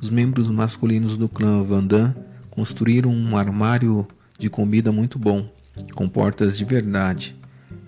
[0.00, 2.14] Os membros masculinos do clã Vandan
[2.48, 4.06] construíram um armário
[4.38, 5.48] de comida muito bom,
[5.94, 7.36] com portas de verdade.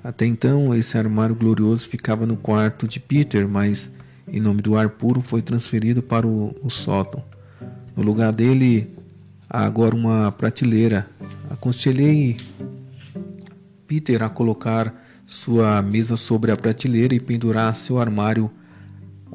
[0.05, 3.90] Até então, esse armário glorioso ficava no quarto de Peter, mas,
[4.28, 7.24] em nome do ar puro, foi transferido para o, o sótão.
[7.97, 8.90] No lugar dele,
[9.48, 11.09] há agora uma prateleira.
[11.48, 12.36] Aconselhei
[13.86, 14.94] Peter a colocar
[15.26, 18.51] sua mesa sobre a prateleira e pendurar seu armário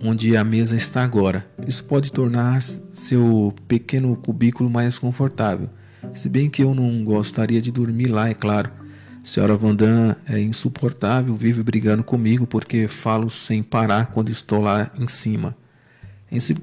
[0.02, 1.45] onde a mesa está agora.
[1.68, 5.69] Isso pode tornar seu pequeno cubículo mais confortável.
[6.14, 8.72] Se bem que eu não gostaria de dormir lá, é claro.
[9.24, 15.07] Senhora Vandan é insuportável, vive brigando comigo porque falo sem parar quando estou lá em
[15.07, 15.56] cima.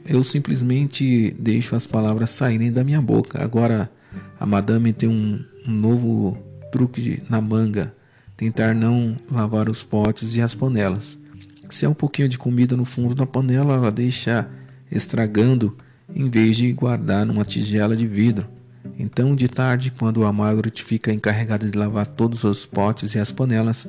[0.06, 3.42] Eu simplesmente deixo as palavras saírem da minha boca.
[3.42, 3.90] Agora
[4.38, 6.38] a madame tem um, um novo
[6.70, 7.94] truque na manga:
[8.36, 11.18] tentar não lavar os potes e as panelas.
[11.70, 14.48] Se há um pouquinho de comida no fundo da panela, ela deixa
[14.90, 15.76] estragando
[16.14, 18.46] em vez de guardar numa tigela de vidro.
[18.98, 23.32] Então, de tarde, quando a Margaret fica encarregada de lavar todos os potes e as
[23.32, 23.88] panelas,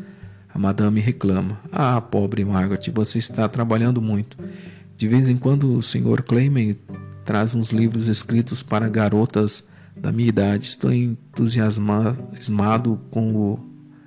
[0.54, 4.38] a madame reclama: Ah, pobre Margaret, você está trabalhando muito.
[4.98, 6.24] De vez em quando, o Sr.
[6.24, 6.76] Clayman
[7.26, 9.64] traz uns livros escritos para garotas
[9.96, 10.66] da minha idade.
[10.66, 12.18] Estou entusiasmado
[13.12, 13.60] com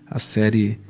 [0.06, 0.80] a série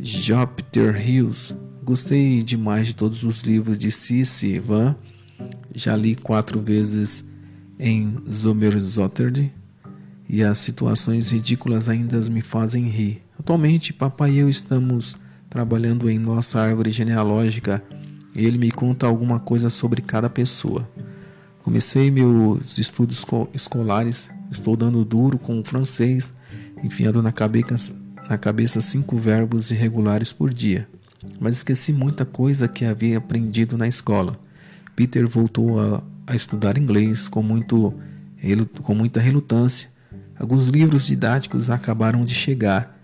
[0.00, 1.54] Jupiter Hills
[1.88, 4.94] Gostei demais de todos os livros de Cici Van.
[5.74, 7.24] Já li quatro vezes
[7.78, 9.50] em Zomerzoterd
[10.28, 13.22] e as situações ridículas ainda me fazem rir.
[13.38, 15.16] Atualmente, papai e eu estamos
[15.48, 17.82] trabalhando em nossa árvore genealógica
[18.34, 20.86] e ele me conta alguma coisa sobre cada pessoa.
[21.62, 23.24] Comecei meus estudos
[23.54, 26.34] escolares, estou dando duro com o francês,
[26.84, 27.96] enfiando na cabeça,
[28.28, 30.86] na cabeça cinco verbos irregulares por dia
[31.40, 34.36] mas esqueci muita coisa que havia aprendido na escola.
[34.94, 37.94] Peter voltou a, a estudar inglês com, muito,
[38.82, 39.90] com muita relutância.
[40.38, 42.96] Alguns livros didáticos acabaram de chegar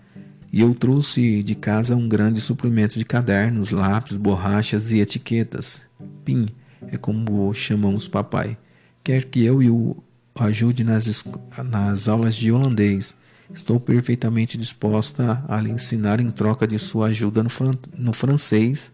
[0.51, 5.81] e eu trouxe de casa um grande suplemento de cadernos, lápis, borrachas e etiquetas.
[6.23, 6.47] PIN
[6.87, 8.57] é como chamamos papai.
[9.03, 10.01] Quer que eu o
[10.39, 11.25] ajude nas,
[11.69, 13.15] nas aulas de holandês
[13.53, 18.91] Estou perfeitamente disposta a lhe ensinar em troca de sua ajuda no, fran no francês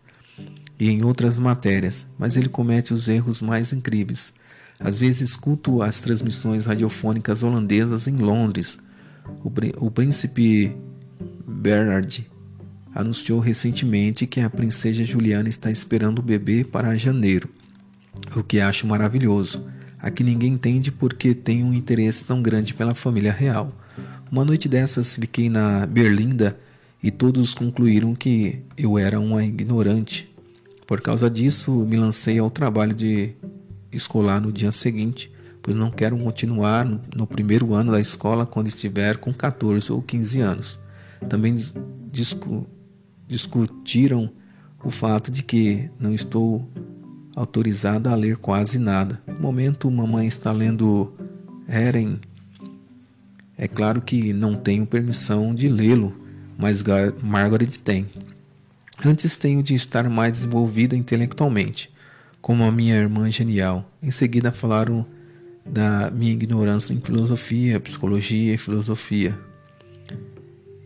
[0.79, 4.33] e em outras matérias, mas ele comete os erros mais incríveis.
[4.79, 8.79] Às vezes escuto as transmissões radiofônicas holandesas em Londres.
[9.43, 9.51] O,
[9.85, 10.75] o príncipe
[11.47, 12.27] Bernard
[12.93, 17.47] anunciou recentemente que a princesa Juliana está esperando o bebê para janeiro,
[18.35, 19.65] o que acho maravilhoso.
[19.99, 23.69] Aqui ninguém entende porque tem um interesse tão grande pela família real.
[24.31, 26.57] Uma noite dessas fiquei na Berlinda
[27.03, 30.33] e todos concluíram que eu era uma ignorante.
[30.87, 33.35] Por causa disso, me lancei ao trabalho de
[33.91, 35.29] escolar no dia seguinte,
[35.61, 40.39] pois não quero continuar no primeiro ano da escola quando estiver com 14 ou 15
[40.39, 40.79] anos.
[41.27, 41.57] Também
[42.09, 42.69] discu
[43.27, 44.31] discutiram
[44.81, 46.69] o fato de que não estou
[47.35, 49.21] autorizada a ler quase nada.
[49.27, 51.13] No momento, mamãe está lendo
[51.67, 52.19] Heren
[53.61, 56.19] é claro que não tenho permissão de lê-lo,
[56.57, 56.83] mas
[57.21, 58.07] Margaret tem.
[59.05, 61.91] Antes tenho de estar mais desenvolvida intelectualmente,
[62.41, 63.87] como a minha irmã genial.
[64.01, 65.05] Em seguida falaram
[65.63, 69.37] da minha ignorância em filosofia, psicologia e filosofia.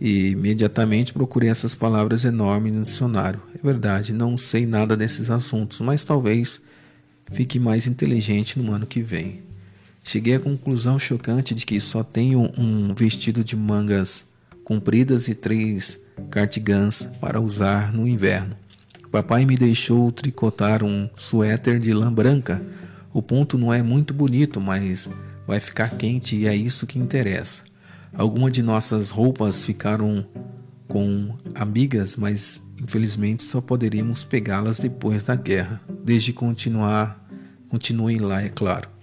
[0.02, 3.42] E imediatamente procurei essas palavras enormes no dicionário.
[3.58, 6.60] É verdade, não sei nada desses assuntos, mas talvez
[7.32, 9.45] fique mais inteligente no ano que vem.
[10.08, 14.24] Cheguei à conclusão chocante de que só tenho um vestido de mangas
[14.64, 16.00] compridas e três
[16.30, 18.56] cardigans para usar no inverno.
[19.12, 22.62] Papai me deixou tricotar um suéter de lã branca.
[23.12, 25.10] O ponto não é muito bonito, mas
[25.48, 27.64] vai ficar quente e é isso que interessa.
[28.14, 30.24] Algumas de nossas roupas ficaram
[30.88, 37.28] com amigas, mas infelizmente só poderíamos pegá-las depois da guerra, desde continuar,
[37.70, 38.95] continuem lá, é claro.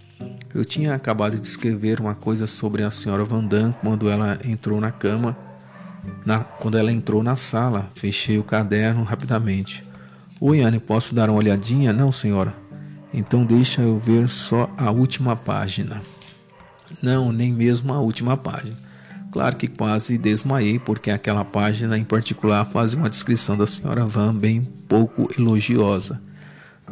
[0.54, 4.78] Eu tinha acabado de escrever uma coisa sobre a senhora Van Damme quando ela entrou
[4.80, 5.34] na cama.
[6.26, 9.82] Na, quando ela entrou na sala, fechei o caderno rapidamente.
[10.38, 11.92] Oi, Anne, posso dar uma olhadinha?
[11.92, 12.54] Não, senhora.
[13.14, 16.02] Então deixa eu ver só a última página.
[17.02, 18.76] Não, nem mesmo a última página.
[19.30, 24.34] Claro que quase desmaiei, porque aquela página em particular fazia uma descrição da senhora Van
[24.34, 26.20] bem pouco elogiosa.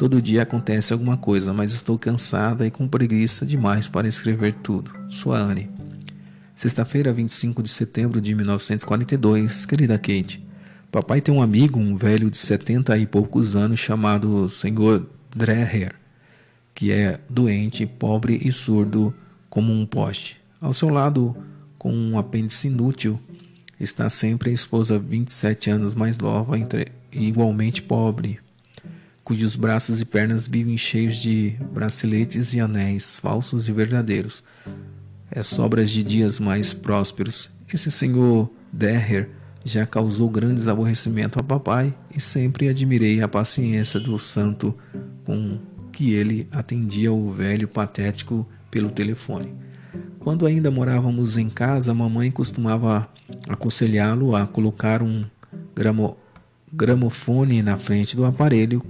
[0.01, 4.91] Todo dia acontece alguma coisa, mas estou cansada e com preguiça demais para escrever tudo.
[5.11, 5.69] Sua Anne.
[6.55, 9.67] Sexta-feira, 25 de setembro de 1942.
[9.67, 10.43] Querida Kate,
[10.91, 15.05] papai tem um amigo, um velho de 70 e poucos anos, chamado Sr.
[15.37, 15.95] Dreher,
[16.75, 19.13] que é doente, pobre e surdo
[19.51, 20.41] como um poste.
[20.59, 21.37] Ao seu lado,
[21.77, 23.21] com um apêndice inútil,
[23.79, 26.67] está sempre a esposa 27 anos mais nova e
[27.13, 28.41] igualmente pobre,
[29.31, 34.43] cujos braços e pernas vivem cheios de braceletes e anéis, falsos e verdadeiros.
[35.31, 37.49] É sobras de dias mais prósperos.
[37.73, 39.29] Esse senhor Derrer
[39.65, 44.77] já causou grandes aborrecimentos a papai e sempre admirei a paciência do santo
[45.25, 45.61] com
[45.93, 49.55] que ele atendia o velho patético pelo telefone.
[50.19, 53.09] Quando ainda morávamos em casa, mamãe costumava
[53.49, 55.25] aconselhá-lo a colocar um
[55.73, 56.17] gramo,
[56.73, 58.85] gramofone na frente do aparelho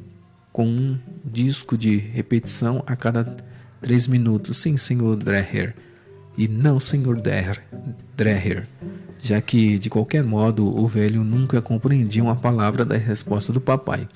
[0.60, 3.34] com um disco de repetição a cada
[3.80, 4.58] três minutos.
[4.58, 5.74] Sim, senhor Dreher.
[6.36, 8.68] E não, senhor Dreher.
[9.22, 14.06] Já que, de qualquer modo, o velho nunca compreendia uma palavra da resposta do papai.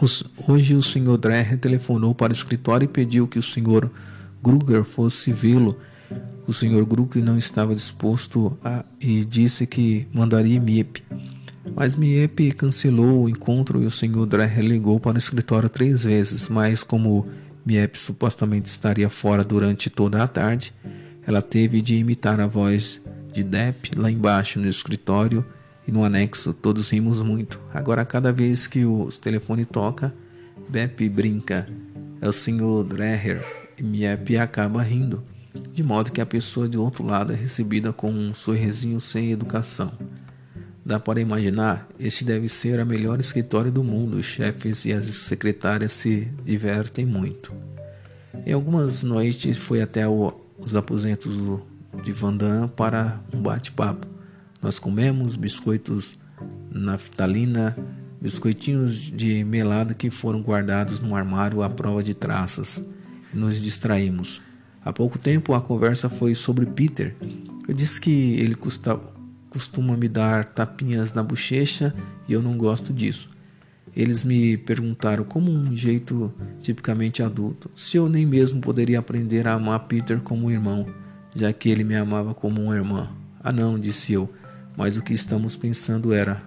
[0.00, 3.90] Os, hoje o senhor Dreher telefonou para o escritório e pediu que o senhor
[4.40, 5.76] Gruger fosse vê-lo.
[6.46, 11.02] O senhor Gruger não estava disposto a, e disse que mandaria MIP.
[11.74, 14.26] Mas Miep cancelou o encontro e o Sr.
[14.26, 17.26] Dreher ligou para o escritório três vezes, mas como
[17.64, 20.72] Miep supostamente estaria fora durante toda a tarde,
[21.26, 23.02] ela teve de imitar a voz
[23.32, 25.44] de Depp lá embaixo no escritório
[25.86, 26.54] e no anexo.
[26.54, 27.60] Todos rimos muito.
[27.74, 30.14] Agora, cada vez que o telefone toca,
[30.68, 31.66] Bepp brinca.
[32.20, 32.84] É o Sr.
[32.88, 33.44] Dreher
[33.78, 35.22] e Miep acaba rindo,
[35.72, 39.92] de modo que a pessoa de outro lado é recebida com um sorrisinho sem educação.
[40.86, 44.18] Dá para imaginar, este deve ser o melhor escritório do mundo.
[44.18, 47.52] Os chefes e as secretárias se divertem muito.
[48.46, 51.36] Em algumas noites foi até o, os aposentos
[52.04, 54.06] de Vandam para um bate-papo.
[54.62, 56.16] Nós comemos biscoitos
[56.70, 57.76] naftalina,
[58.20, 62.80] biscoitinhos de melado que foram guardados no armário à prova de traças
[63.34, 64.40] e nos distraímos.
[64.84, 67.16] Há pouco tempo a conversa foi sobre Peter.
[67.66, 69.15] Eu disse que ele custava
[69.56, 71.94] costuma me dar tapinhas na bochecha
[72.28, 73.30] e eu não gosto disso.
[73.96, 76.30] Eles me perguntaram, como um jeito
[76.60, 80.84] tipicamente adulto, se eu nem mesmo poderia aprender a amar Peter como um irmão,
[81.34, 83.08] já que ele me amava como uma irmã.
[83.42, 84.30] Ah, não, disse eu,
[84.76, 86.42] mas o que estamos pensando era: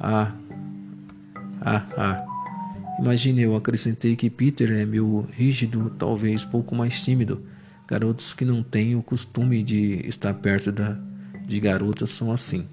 [0.00, 0.32] ah,
[1.60, 2.24] ah, ah.
[2.98, 7.40] Imagine, eu acrescentei que Peter é meu rígido, talvez pouco mais tímido.
[7.86, 10.98] Garotos que não têm o costume de estar perto da
[11.48, 12.68] de garotas são assim.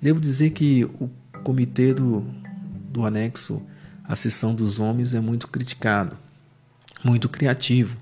[0.00, 1.10] Devo dizer que o
[1.42, 2.24] comitê do,
[2.90, 3.60] do anexo
[4.04, 6.16] à seção dos homens é muito criticado,
[7.04, 7.98] muito criativo.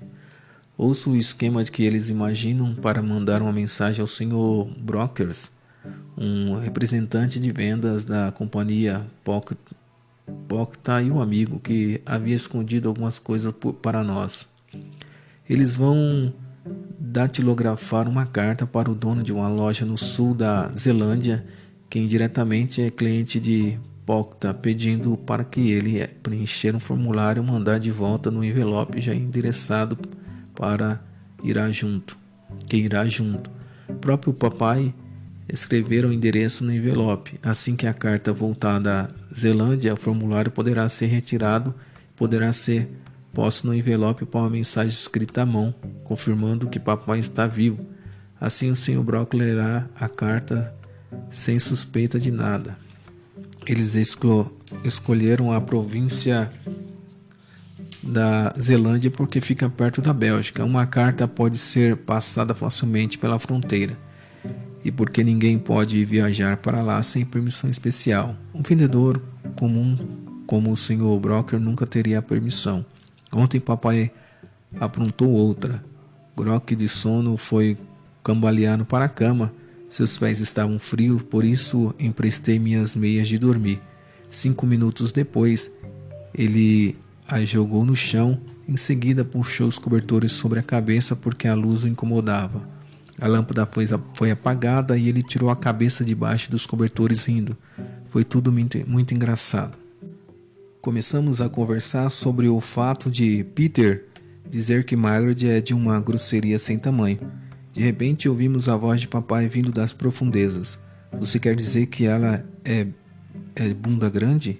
[0.77, 4.67] Ouço o esquema que eles imaginam para mandar uma mensagem ao Sr.
[4.77, 5.51] Brokers,
[6.15, 13.53] um representante de vendas da companhia Pocta e um amigo que havia escondido algumas coisas
[13.81, 14.47] para nós.
[15.49, 16.33] Eles vão
[16.99, 21.45] datilografar uma carta para o dono de uma loja no sul da Zelândia,
[21.89, 27.79] que indiretamente é cliente de Pocta, pedindo para que ele preencher um formulário e mandar
[27.79, 29.97] de volta no envelope já endereçado
[30.53, 31.01] para
[31.41, 32.17] irá junto,
[32.67, 33.49] que irá junto.
[33.87, 34.93] O próprio papai
[35.47, 37.39] escrever o endereço no envelope.
[37.41, 41.73] Assim que a carta voltar da Zelândia, o formulário poderá ser retirado,
[42.15, 42.89] poderá ser
[43.33, 45.73] posto no envelope para uma mensagem escrita à mão,
[46.03, 47.85] confirmando que papai está vivo.
[48.39, 49.01] Assim o Sr.
[49.01, 50.73] Brock lerá a carta
[51.29, 52.77] sem suspeita de nada.
[53.65, 54.53] Eles esco
[54.83, 56.51] escolheram a província
[58.01, 60.63] da Zelândia porque fica perto da Bélgica.
[60.65, 63.97] Uma carta pode ser passada facilmente pela fronteira
[64.83, 68.35] e porque ninguém pode viajar para lá sem permissão especial.
[68.53, 69.21] Um vendedor
[69.55, 69.97] comum
[70.45, 71.19] como o Sr.
[71.19, 72.85] Brocker nunca teria permissão.
[73.33, 74.11] Ontem papai
[74.79, 75.83] aprontou outra.
[76.35, 77.77] Grock de sono foi
[78.23, 79.53] cambaleando para a cama.
[79.89, 83.81] Seus pés estavam frios, por isso emprestei minhas meias de dormir.
[84.29, 85.71] Cinco minutos depois,
[86.33, 86.95] ele
[87.27, 88.39] a jogou no chão.
[88.67, 92.67] Em seguida, puxou os cobertores sobre a cabeça porque a luz o incomodava.
[93.19, 93.67] A lâmpada
[94.13, 97.55] foi, apagada e ele tirou a cabeça debaixo dos cobertores rindo.
[98.09, 99.82] Foi tudo muito engraçado.
[100.83, 104.03] Começamos a conversar sobre o fato de Peter
[104.45, 107.19] dizer que Margaret é de uma grosseria sem tamanho.
[107.71, 110.77] De repente ouvimos a voz de papai vindo das profundezas.
[111.13, 112.85] Você quer dizer que ela é,
[113.55, 114.59] é bunda grande?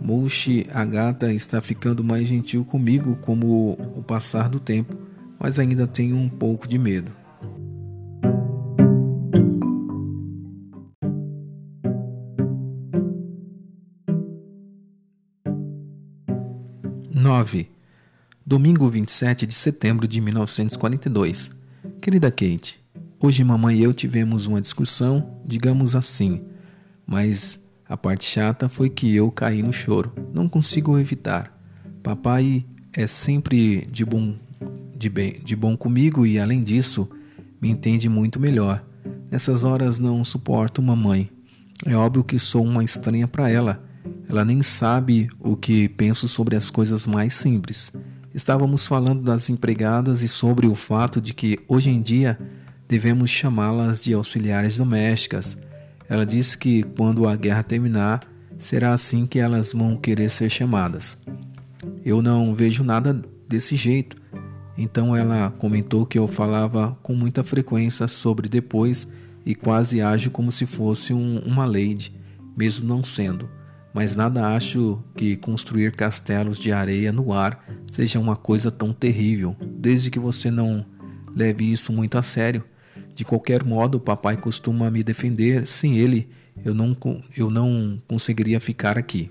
[0.00, 4.96] Mouche, a gata, está ficando mais gentil comigo com o passar do tempo,
[5.40, 7.10] mas ainda tenho um pouco de medo.
[17.42, 17.68] Nove.
[18.46, 21.50] Domingo 27 de setembro de 1942.
[22.00, 22.78] Querida Kate,
[23.18, 26.40] hoje mamãe e eu tivemos uma discussão, digamos assim,
[27.04, 27.58] mas
[27.88, 30.12] a parte chata foi que eu caí no choro.
[30.32, 31.52] Não consigo evitar.
[32.00, 34.36] Papai é sempre de bom,
[34.96, 37.10] de bem, de bom comigo e, além disso,
[37.60, 38.84] me entende muito melhor.
[39.28, 41.28] Nessas horas não suporto mamãe.
[41.84, 43.82] É óbvio que sou uma estranha para ela.
[44.32, 47.92] Ela nem sabe o que penso sobre as coisas mais simples.
[48.34, 52.38] Estávamos falando das empregadas e sobre o fato de que hoje em dia
[52.88, 55.54] devemos chamá-las de auxiliares domésticas.
[56.08, 58.20] Ela disse que quando a guerra terminar,
[58.56, 61.18] será assim que elas vão querer ser chamadas.
[62.02, 64.16] Eu não vejo nada desse jeito.
[64.78, 69.06] Então ela comentou que eu falava com muita frequência sobre depois
[69.44, 72.14] e quase ajo como se fosse um, uma lady,
[72.56, 73.46] mesmo não sendo.
[73.92, 79.54] Mas nada acho que construir castelos de areia no ar seja uma coisa tão terrível,
[79.60, 80.84] desde que você não
[81.34, 82.64] leve isso muito a sério.
[83.14, 85.66] De qualquer modo, o papai costuma me defender.
[85.66, 86.28] Sem ele,
[86.64, 86.96] eu não,
[87.36, 89.30] eu não conseguiria ficar aqui.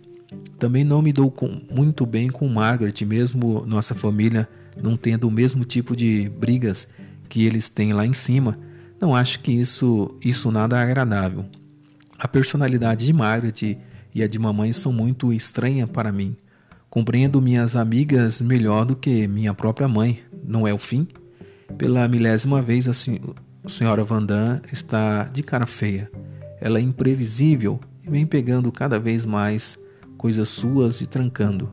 [0.60, 4.48] Também não me dou com, muito bem com Margaret, mesmo nossa família
[4.82, 6.88] não tendo o mesmo tipo de brigas
[7.28, 8.58] que eles têm lá em cima.
[9.00, 11.46] Não acho que isso, isso nada é agradável.
[12.18, 13.78] A personalidade de Margaret
[14.14, 16.36] e a de mamãe são muito estranha para mim.
[16.90, 21.08] Compreendo minhas amigas melhor do que minha própria mãe, não é o fim?
[21.78, 22.94] Pela milésima vez, a
[23.70, 26.12] senhora Vandam está de cara feia.
[26.60, 29.80] Ela é imprevisível e vem pegando cada vez mais
[30.18, 31.72] coisas suas e trancando.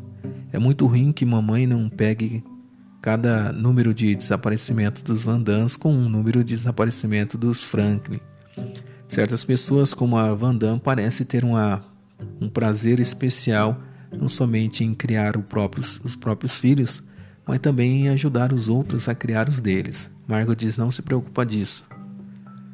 [0.53, 2.43] É muito ruim que mamãe não pegue
[3.01, 8.21] cada número de desaparecimento dos Vandans com um número de desaparecimento dos Franklin.
[9.07, 11.83] Certas pessoas, como a Vandam, parecem ter uma,
[12.41, 13.81] um prazer especial
[14.17, 17.03] não somente em criar próprios, os próprios filhos,
[17.47, 20.11] mas também em ajudar os outros a criar os deles.
[20.27, 21.85] Margaret não se preocupa disso.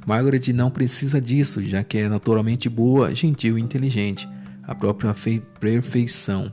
[0.06, 4.28] Margaret não precisa disso, já que é naturalmente boa, gentil e inteligente,
[4.62, 5.14] a própria
[5.60, 6.52] perfeição.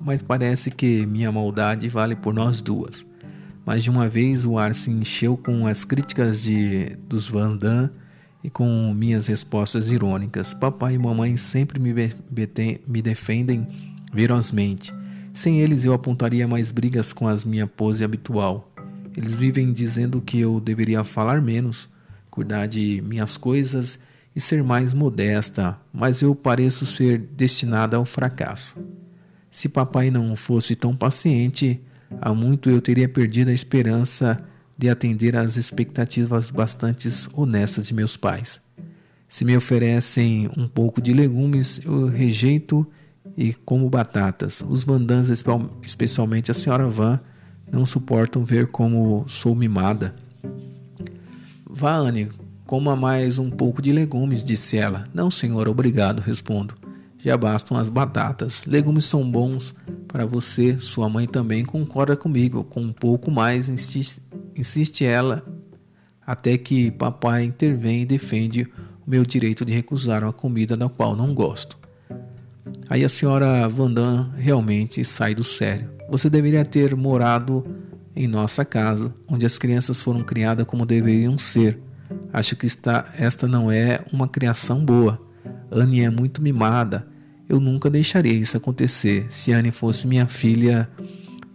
[0.00, 3.06] Mas parece que minha maldade vale por nós duas.
[3.64, 7.90] Mais de uma vez o ar se encheu com as críticas de dos Van Damme
[8.42, 10.54] e com minhas respostas irônicas.
[10.54, 11.92] Papai e mamãe sempre me,
[12.86, 13.66] me defendem
[14.12, 14.92] ferozmente.
[15.32, 18.72] Sem eles eu apontaria mais brigas com a minha pose habitual.
[19.16, 21.88] Eles vivem dizendo que eu deveria falar menos,
[22.30, 23.98] cuidar de minhas coisas
[24.34, 28.76] e ser mais modesta, mas eu pareço ser destinada ao fracasso.
[29.50, 31.80] Se papai não fosse tão paciente,
[32.20, 34.38] há muito eu teria perdido a esperança
[34.78, 38.60] de atender às expectativas bastante honestas de meus pais.
[39.28, 42.86] Se me oferecem um pouco de legumes, eu rejeito
[43.36, 44.64] e como batatas.
[44.66, 45.28] Os vandãs,
[45.82, 47.20] especialmente a senhora Van,
[47.70, 50.14] não suportam ver como sou mimada.
[51.68, 52.30] Vá, Anne,
[52.64, 55.06] coma mais um pouco de legumes, disse ela.
[55.12, 56.74] Não, senhor, obrigado, respondo.
[57.18, 58.64] Já bastam as batatas.
[58.64, 59.74] Legumes são bons
[60.08, 60.78] para você.
[60.78, 62.64] Sua mãe também concorda comigo.
[62.64, 64.20] Com um pouco mais, insiste,
[64.56, 65.44] insiste ela,
[66.26, 68.62] até que papai intervém e defende
[69.06, 71.78] o meu direito de recusar uma comida da qual não gosto.
[72.88, 75.90] Aí a senhora Vandam realmente sai do sério.
[76.08, 77.64] Você deveria ter morado
[78.16, 81.78] em nossa casa, onde as crianças foram criadas como deveriam ser.
[82.32, 85.20] Acho que está, esta não é uma criação boa.
[85.70, 87.06] Anne é muito mimada.
[87.48, 89.26] Eu nunca deixaria isso acontecer.
[89.30, 90.88] Se Anne fosse minha filha,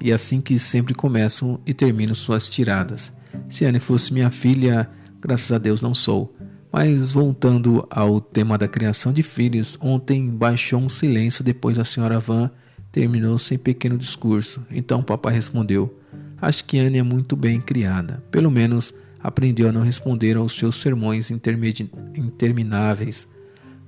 [0.01, 3.13] e assim que sempre começo e termino suas tiradas.
[3.47, 4.89] Se Anne fosse minha filha,
[5.21, 6.35] graças a Deus não sou.
[6.71, 12.19] Mas voltando ao tema da criação de filhos, ontem baixou um silêncio depois da senhora
[12.19, 12.49] Van
[12.91, 14.65] terminou sem pequeno discurso.
[14.71, 15.97] Então o papai respondeu:
[16.41, 18.23] Acho que Anne é muito bem criada.
[18.29, 23.27] Pelo menos aprendeu a não responder aos seus sermões intermináveis.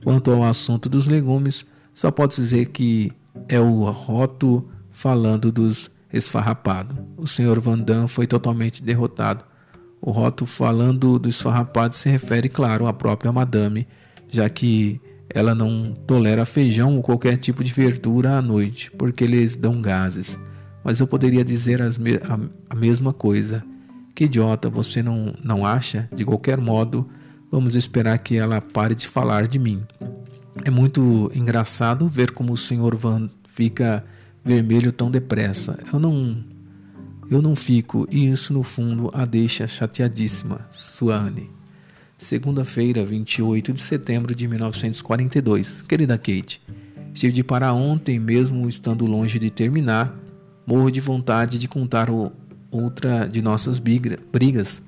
[0.04, 1.66] Quanto ao assunto dos legumes,
[1.96, 3.12] só pode dizer que
[3.50, 6.96] é o Roto falando dos esfarrapados.
[7.18, 9.44] O senhor Van Damme foi totalmente derrotado
[10.06, 13.88] o rótulo falando do esfarrapado se refere, claro, à própria madame,
[14.30, 19.56] já que ela não tolera feijão ou qualquer tipo de verdura à noite, porque eles
[19.56, 20.38] dão gases.
[20.84, 22.40] Mas eu poderia dizer me a,
[22.70, 23.64] a, mesma coisa.
[24.14, 26.08] Que idiota, você não, não acha?
[26.16, 27.10] De qualquer modo,
[27.52, 29.82] vamos esperar que ela pare de falar de mim.
[30.64, 32.96] É muito engraçado ver como o Sr.
[32.96, 34.04] Van fica
[34.44, 35.78] vermelho tão depressa.
[35.92, 36.44] Eu não
[37.30, 40.68] eu não fico, e isso no fundo a deixa chateadíssima.
[40.70, 41.50] Suane.
[42.18, 45.82] Segunda-feira, 28 de setembro de 1942.
[45.82, 46.62] Querida Kate,
[47.14, 50.16] estive de parar ontem, mesmo estando longe de terminar.
[50.68, 52.08] Morro de vontade de contar
[52.72, 54.82] outra de nossas brigas,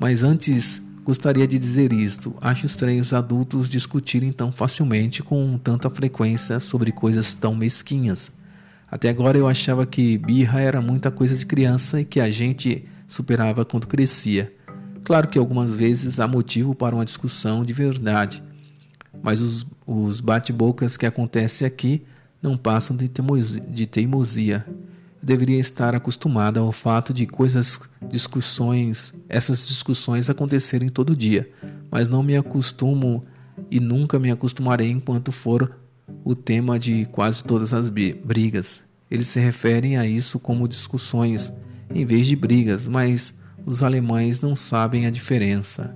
[0.00, 2.34] mas antes gostaria de dizer isto.
[2.40, 8.30] Acho estranho os adultos discutirem tão facilmente com tanta frequência sobre coisas tão mesquinhas.
[8.90, 12.84] Até agora eu achava que birra era muita coisa de criança e que a gente
[13.08, 14.52] superava quando crescia.
[15.02, 18.42] Claro que algumas vezes há motivo para uma discussão de verdade,
[19.22, 22.02] mas os, os bate-bocas que acontecem aqui
[22.40, 23.08] não passam de,
[23.86, 24.66] teimosia,
[25.22, 27.78] deveria estar acostumada ao fato de coisas,
[28.08, 31.48] discussões, essas discussões acontecerem todo dia,
[31.90, 33.24] mas não me acostumo
[33.70, 35.76] e nunca me acostumarei enquanto for
[36.24, 38.82] o tema de quase todas as brigas.
[39.10, 41.52] Eles se referem a isso como discussões
[41.94, 45.94] em vez de brigas, mas os alemães não sabem a diferença.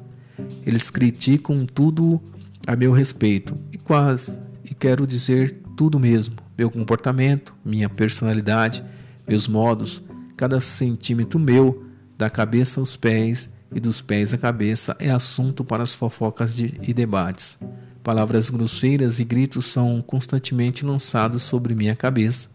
[0.64, 2.22] Eles criticam tudo
[2.66, 4.32] a meu respeito e quase,
[4.64, 8.84] e quero dizer tudo mesmo: meu comportamento, minha personalidade,
[9.28, 10.02] meus modos,
[10.36, 11.84] cada centímetro meu,
[12.16, 16.78] da cabeça aos pés e dos pés à cabeça, é assunto para as fofocas de,
[16.82, 17.58] e debates.
[18.02, 22.48] Palavras grosseiras e gritos são constantemente lançados sobre minha cabeça,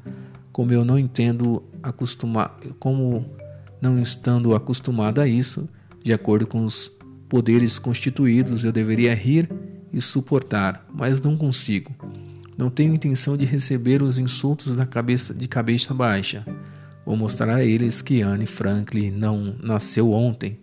[0.51, 3.25] como eu não entendo acostumar, como
[3.81, 5.67] não estando acostumado a isso,
[6.03, 6.91] de acordo com os
[7.27, 9.49] poderes constituídos, eu deveria rir
[9.91, 11.91] e suportar, mas não consigo.
[12.61, 16.45] Não tenho intenção de receber os insultos da cabeça de cabeça baixa.
[17.05, 20.61] Vou mostrar a eles que Anne Franklin não nasceu ontem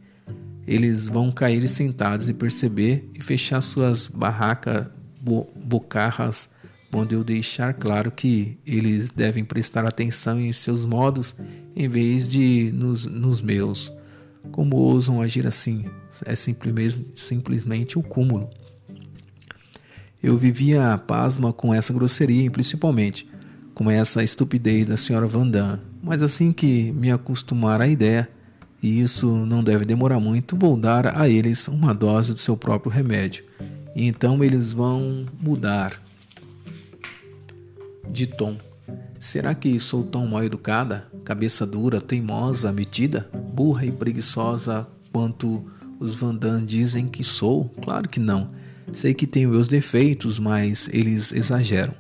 [0.69, 4.87] eles vão cair sentados e perceber e fechar suas barracas
[5.19, 6.51] bo bocarras,
[6.93, 11.35] onde eu deixar claro que eles devem prestar atenção em seus modos
[11.75, 13.91] em vez de nos, nos meus.
[14.53, 15.87] Como ousam agir assim?
[16.27, 18.51] É simplesmente o cúmulo.
[20.23, 23.27] Eu vivia pasma com essa grosseria e principalmente
[23.73, 28.29] com essa estupidez da senhora Vandam, mas assim que me acostumar à ideia,
[28.83, 32.91] e isso não deve demorar muito, vou dar a eles uma dose do seu próprio
[32.91, 33.45] remédio.
[33.95, 36.03] E então eles vão mudar
[38.11, 38.57] de tom.
[39.21, 45.65] Será que sou tão mal educada, cabeça dura, teimosa, metida, burra e preguiçosa quanto
[46.01, 47.69] os Vandan dizem que sou?
[47.81, 48.51] Claro que não.
[48.93, 51.95] Sei que tenho meus defeitos, mas eles exageram.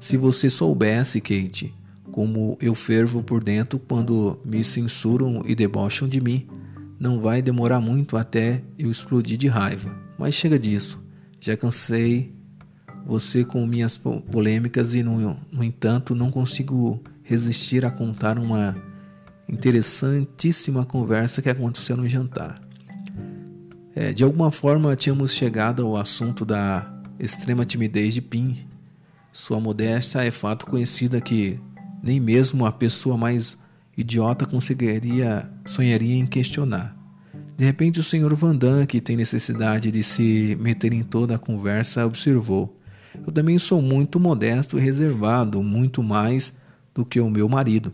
[0.00, 1.74] Se você soubesse, Kate,
[2.12, 6.46] como eu fervo por dentro quando me censuram e debocham de mim.
[7.00, 9.96] Não vai demorar muito até eu explodir de raiva.
[10.18, 11.02] Mas chega disso.
[11.40, 12.32] Já cansei
[13.04, 18.76] você com minhas polêmicas e, no, no entanto, não consigo resistir a contar uma
[19.48, 22.60] interessantíssima conversa que aconteceu no jantar.
[23.94, 28.66] É, de alguma forma, tínhamos chegado ao assunto da extrema timidez de Pim.
[29.32, 31.60] Sua modéstia é fato conhecida que
[32.02, 33.56] nem mesmo a pessoa mais
[33.96, 36.96] idiota conseguiria sonharia em questionar.
[37.56, 42.06] De repente, o senhor Vandam, que tem necessidade de se meter em toda a conversa,
[42.06, 42.78] observou:
[43.26, 46.52] Eu também sou muito modesto e reservado, muito mais
[46.94, 47.92] do que o meu marido.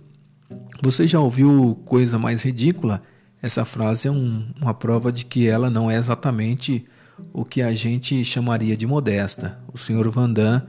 [0.80, 3.02] Você já ouviu coisa mais ridícula?
[3.40, 6.84] Essa frase é um, uma prova de que ela não é exatamente
[7.32, 9.58] o que a gente chamaria de modesta.
[9.72, 10.62] O senhor Vandam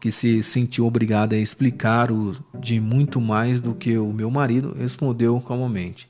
[0.00, 4.76] que se sentiu obrigada a explicar o de muito mais do que o meu marido,
[4.78, 6.08] respondeu calmamente: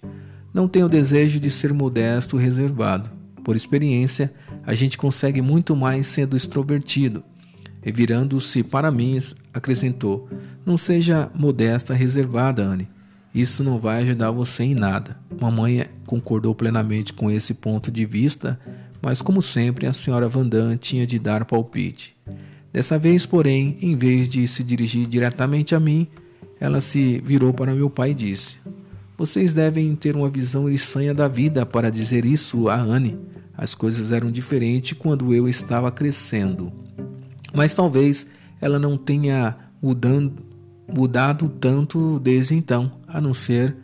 [0.53, 3.11] Não tenho desejo de ser modesto e reservado.
[3.43, 4.33] Por experiência,
[4.67, 7.25] a gente consegue muito mais sendo extrovertido.
[7.85, 9.19] E virando-se para mim,
[9.55, 10.29] acrescentou:
[10.67, 12.89] Não seja modesta, reservada, Anne.
[13.35, 15.17] Isso não vai ajudar você em nada.
[15.41, 18.59] Mamãe concordou plenamente com esse ponto de vista,
[19.03, 22.17] mas como sempre, a senhora Vandam tinha de dar palpite.
[22.73, 26.07] Dessa vez, porém, em vez de se dirigir diretamente a mim,
[26.61, 28.57] ela se virou para meu pai e disse:
[29.17, 33.19] Vocês devem ter uma visão eriçanha da vida para dizer isso a Anne.
[33.57, 36.73] As coisas eram diferentes quando eu estava crescendo.
[37.53, 38.27] Mas talvez
[38.61, 40.43] ela não tenha mudando,
[40.93, 43.77] mudado tanto desde então, a não ser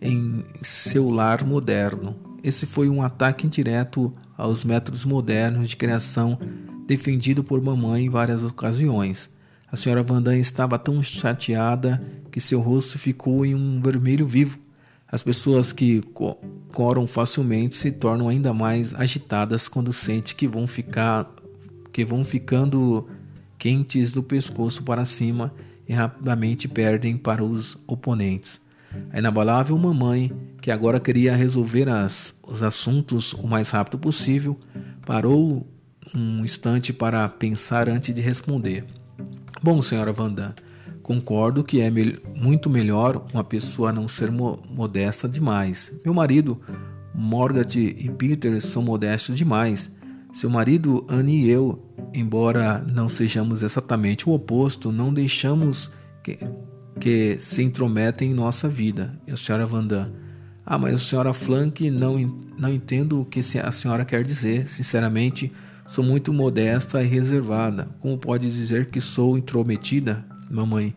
[0.00, 2.16] em seu lar moderno.
[2.42, 6.38] Esse foi um ataque indireto aos métodos modernos de criação
[6.86, 9.30] defendido por mamãe em várias ocasiões.
[9.70, 14.58] A senhora Vandam estava tão chateada que seu rosto ficou em um vermelho vivo.
[15.08, 16.02] As pessoas que
[16.72, 21.30] coram facilmente se tornam ainda mais agitadas quando sentem que vão ficar
[21.92, 23.06] que vão ficando
[23.58, 25.52] quentes do pescoço para cima
[25.88, 28.60] e rapidamente perdem para os oponentes.
[29.10, 34.58] A inabalável mamãe, que agora queria resolver as, os assuntos o mais rápido possível,
[35.06, 35.66] parou
[36.14, 38.84] um instante para pensar antes de responder.
[39.62, 40.52] Bom, senhora Vandam,
[41.02, 45.92] concordo que é me muito melhor uma pessoa não ser mo modesta demais.
[46.04, 46.60] Meu marido,
[47.14, 49.90] Morgat e Peter são modestos demais.
[50.32, 51.82] Seu marido, Anne e eu,
[52.14, 55.90] embora não sejamos exatamente o oposto, não deixamos
[56.22, 56.38] que,
[56.98, 59.18] que se intrometem em nossa vida.
[59.26, 60.10] E a senhora Vandam,
[60.64, 62.18] ah, mas a senhora Flank, não,
[62.58, 64.66] não entendo o que a senhora quer dizer.
[64.66, 65.52] Sinceramente,
[65.92, 67.88] Sou muito modesta e reservada.
[68.00, 70.94] Como pode dizer que sou intrometida, mamãe?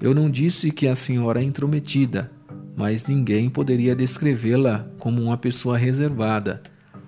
[0.00, 2.30] Eu não disse que a senhora é intrometida,
[2.76, 6.62] mas ninguém poderia descrevê-la como uma pessoa reservada.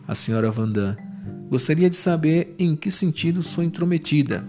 [0.09, 0.97] A senhora Vandam.
[1.49, 4.45] Gostaria de saber em que sentido sou intrometida.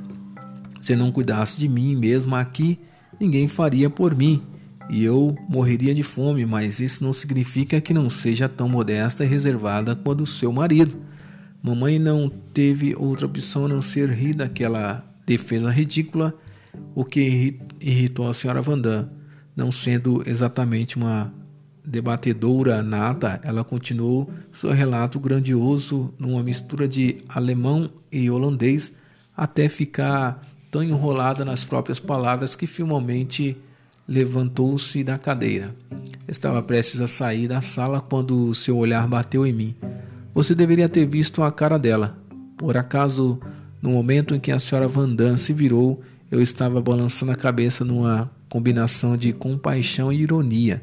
[0.81, 2.79] Se não cuidasse de mim mesmo aqui,
[3.19, 4.41] ninguém faria por mim
[4.89, 9.27] e eu morreria de fome, mas isso não significa que não seja tão modesta e
[9.27, 10.95] reservada quanto o seu marido.
[11.61, 16.33] Mamãe não teve outra opção a não ser rir daquela defesa ridícula,
[16.93, 19.09] o que irritou a senhora Vandam.
[19.55, 21.33] Não sendo exatamente uma
[21.85, 28.93] debatedora nata, ela continuou seu relato grandioso numa mistura de alemão e holandês,
[29.35, 33.57] até ficar tão enrolada nas próprias palavras que finalmente
[34.07, 35.75] levantou-se da cadeira.
[36.27, 39.75] Estava prestes a sair da sala quando seu olhar bateu em mim.
[40.33, 42.17] Você deveria ter visto a cara dela.
[42.57, 43.39] Por acaso,
[43.81, 46.01] no momento em que a senhora Vandam se virou,
[46.31, 50.81] eu estava balançando a cabeça numa combinação de compaixão e ironia.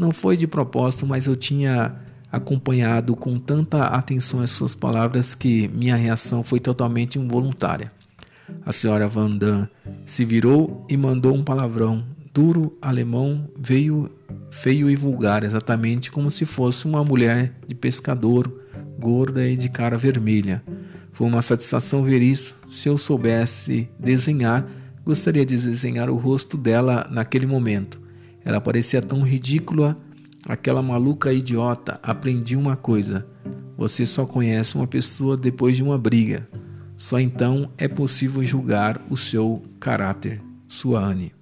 [0.00, 1.94] Não foi de propósito, mas eu tinha
[2.32, 7.92] acompanhado com tanta atenção as suas palavras que minha reação foi totalmente involuntária.
[8.64, 9.68] A senhora Vandam
[10.06, 12.02] se virou e mandou um palavrão
[12.32, 14.10] duro alemão, veio
[14.50, 18.50] feio e vulgar, exatamente como se fosse uma mulher de pescador
[18.98, 20.62] gorda e de cara vermelha.
[21.12, 22.54] Foi uma satisfação ver isso.
[22.70, 24.66] Se eu soubesse desenhar,
[25.04, 27.99] gostaria de desenhar o rosto dela naquele momento.
[28.50, 29.96] Ela parecia tão ridícula,
[30.44, 32.00] aquela maluca idiota.
[32.02, 33.24] Aprendi uma coisa:
[33.76, 36.48] você só conhece uma pessoa depois de uma briga.
[36.96, 40.42] Só então é possível julgar o seu caráter.
[40.66, 41.32] Sua Anne.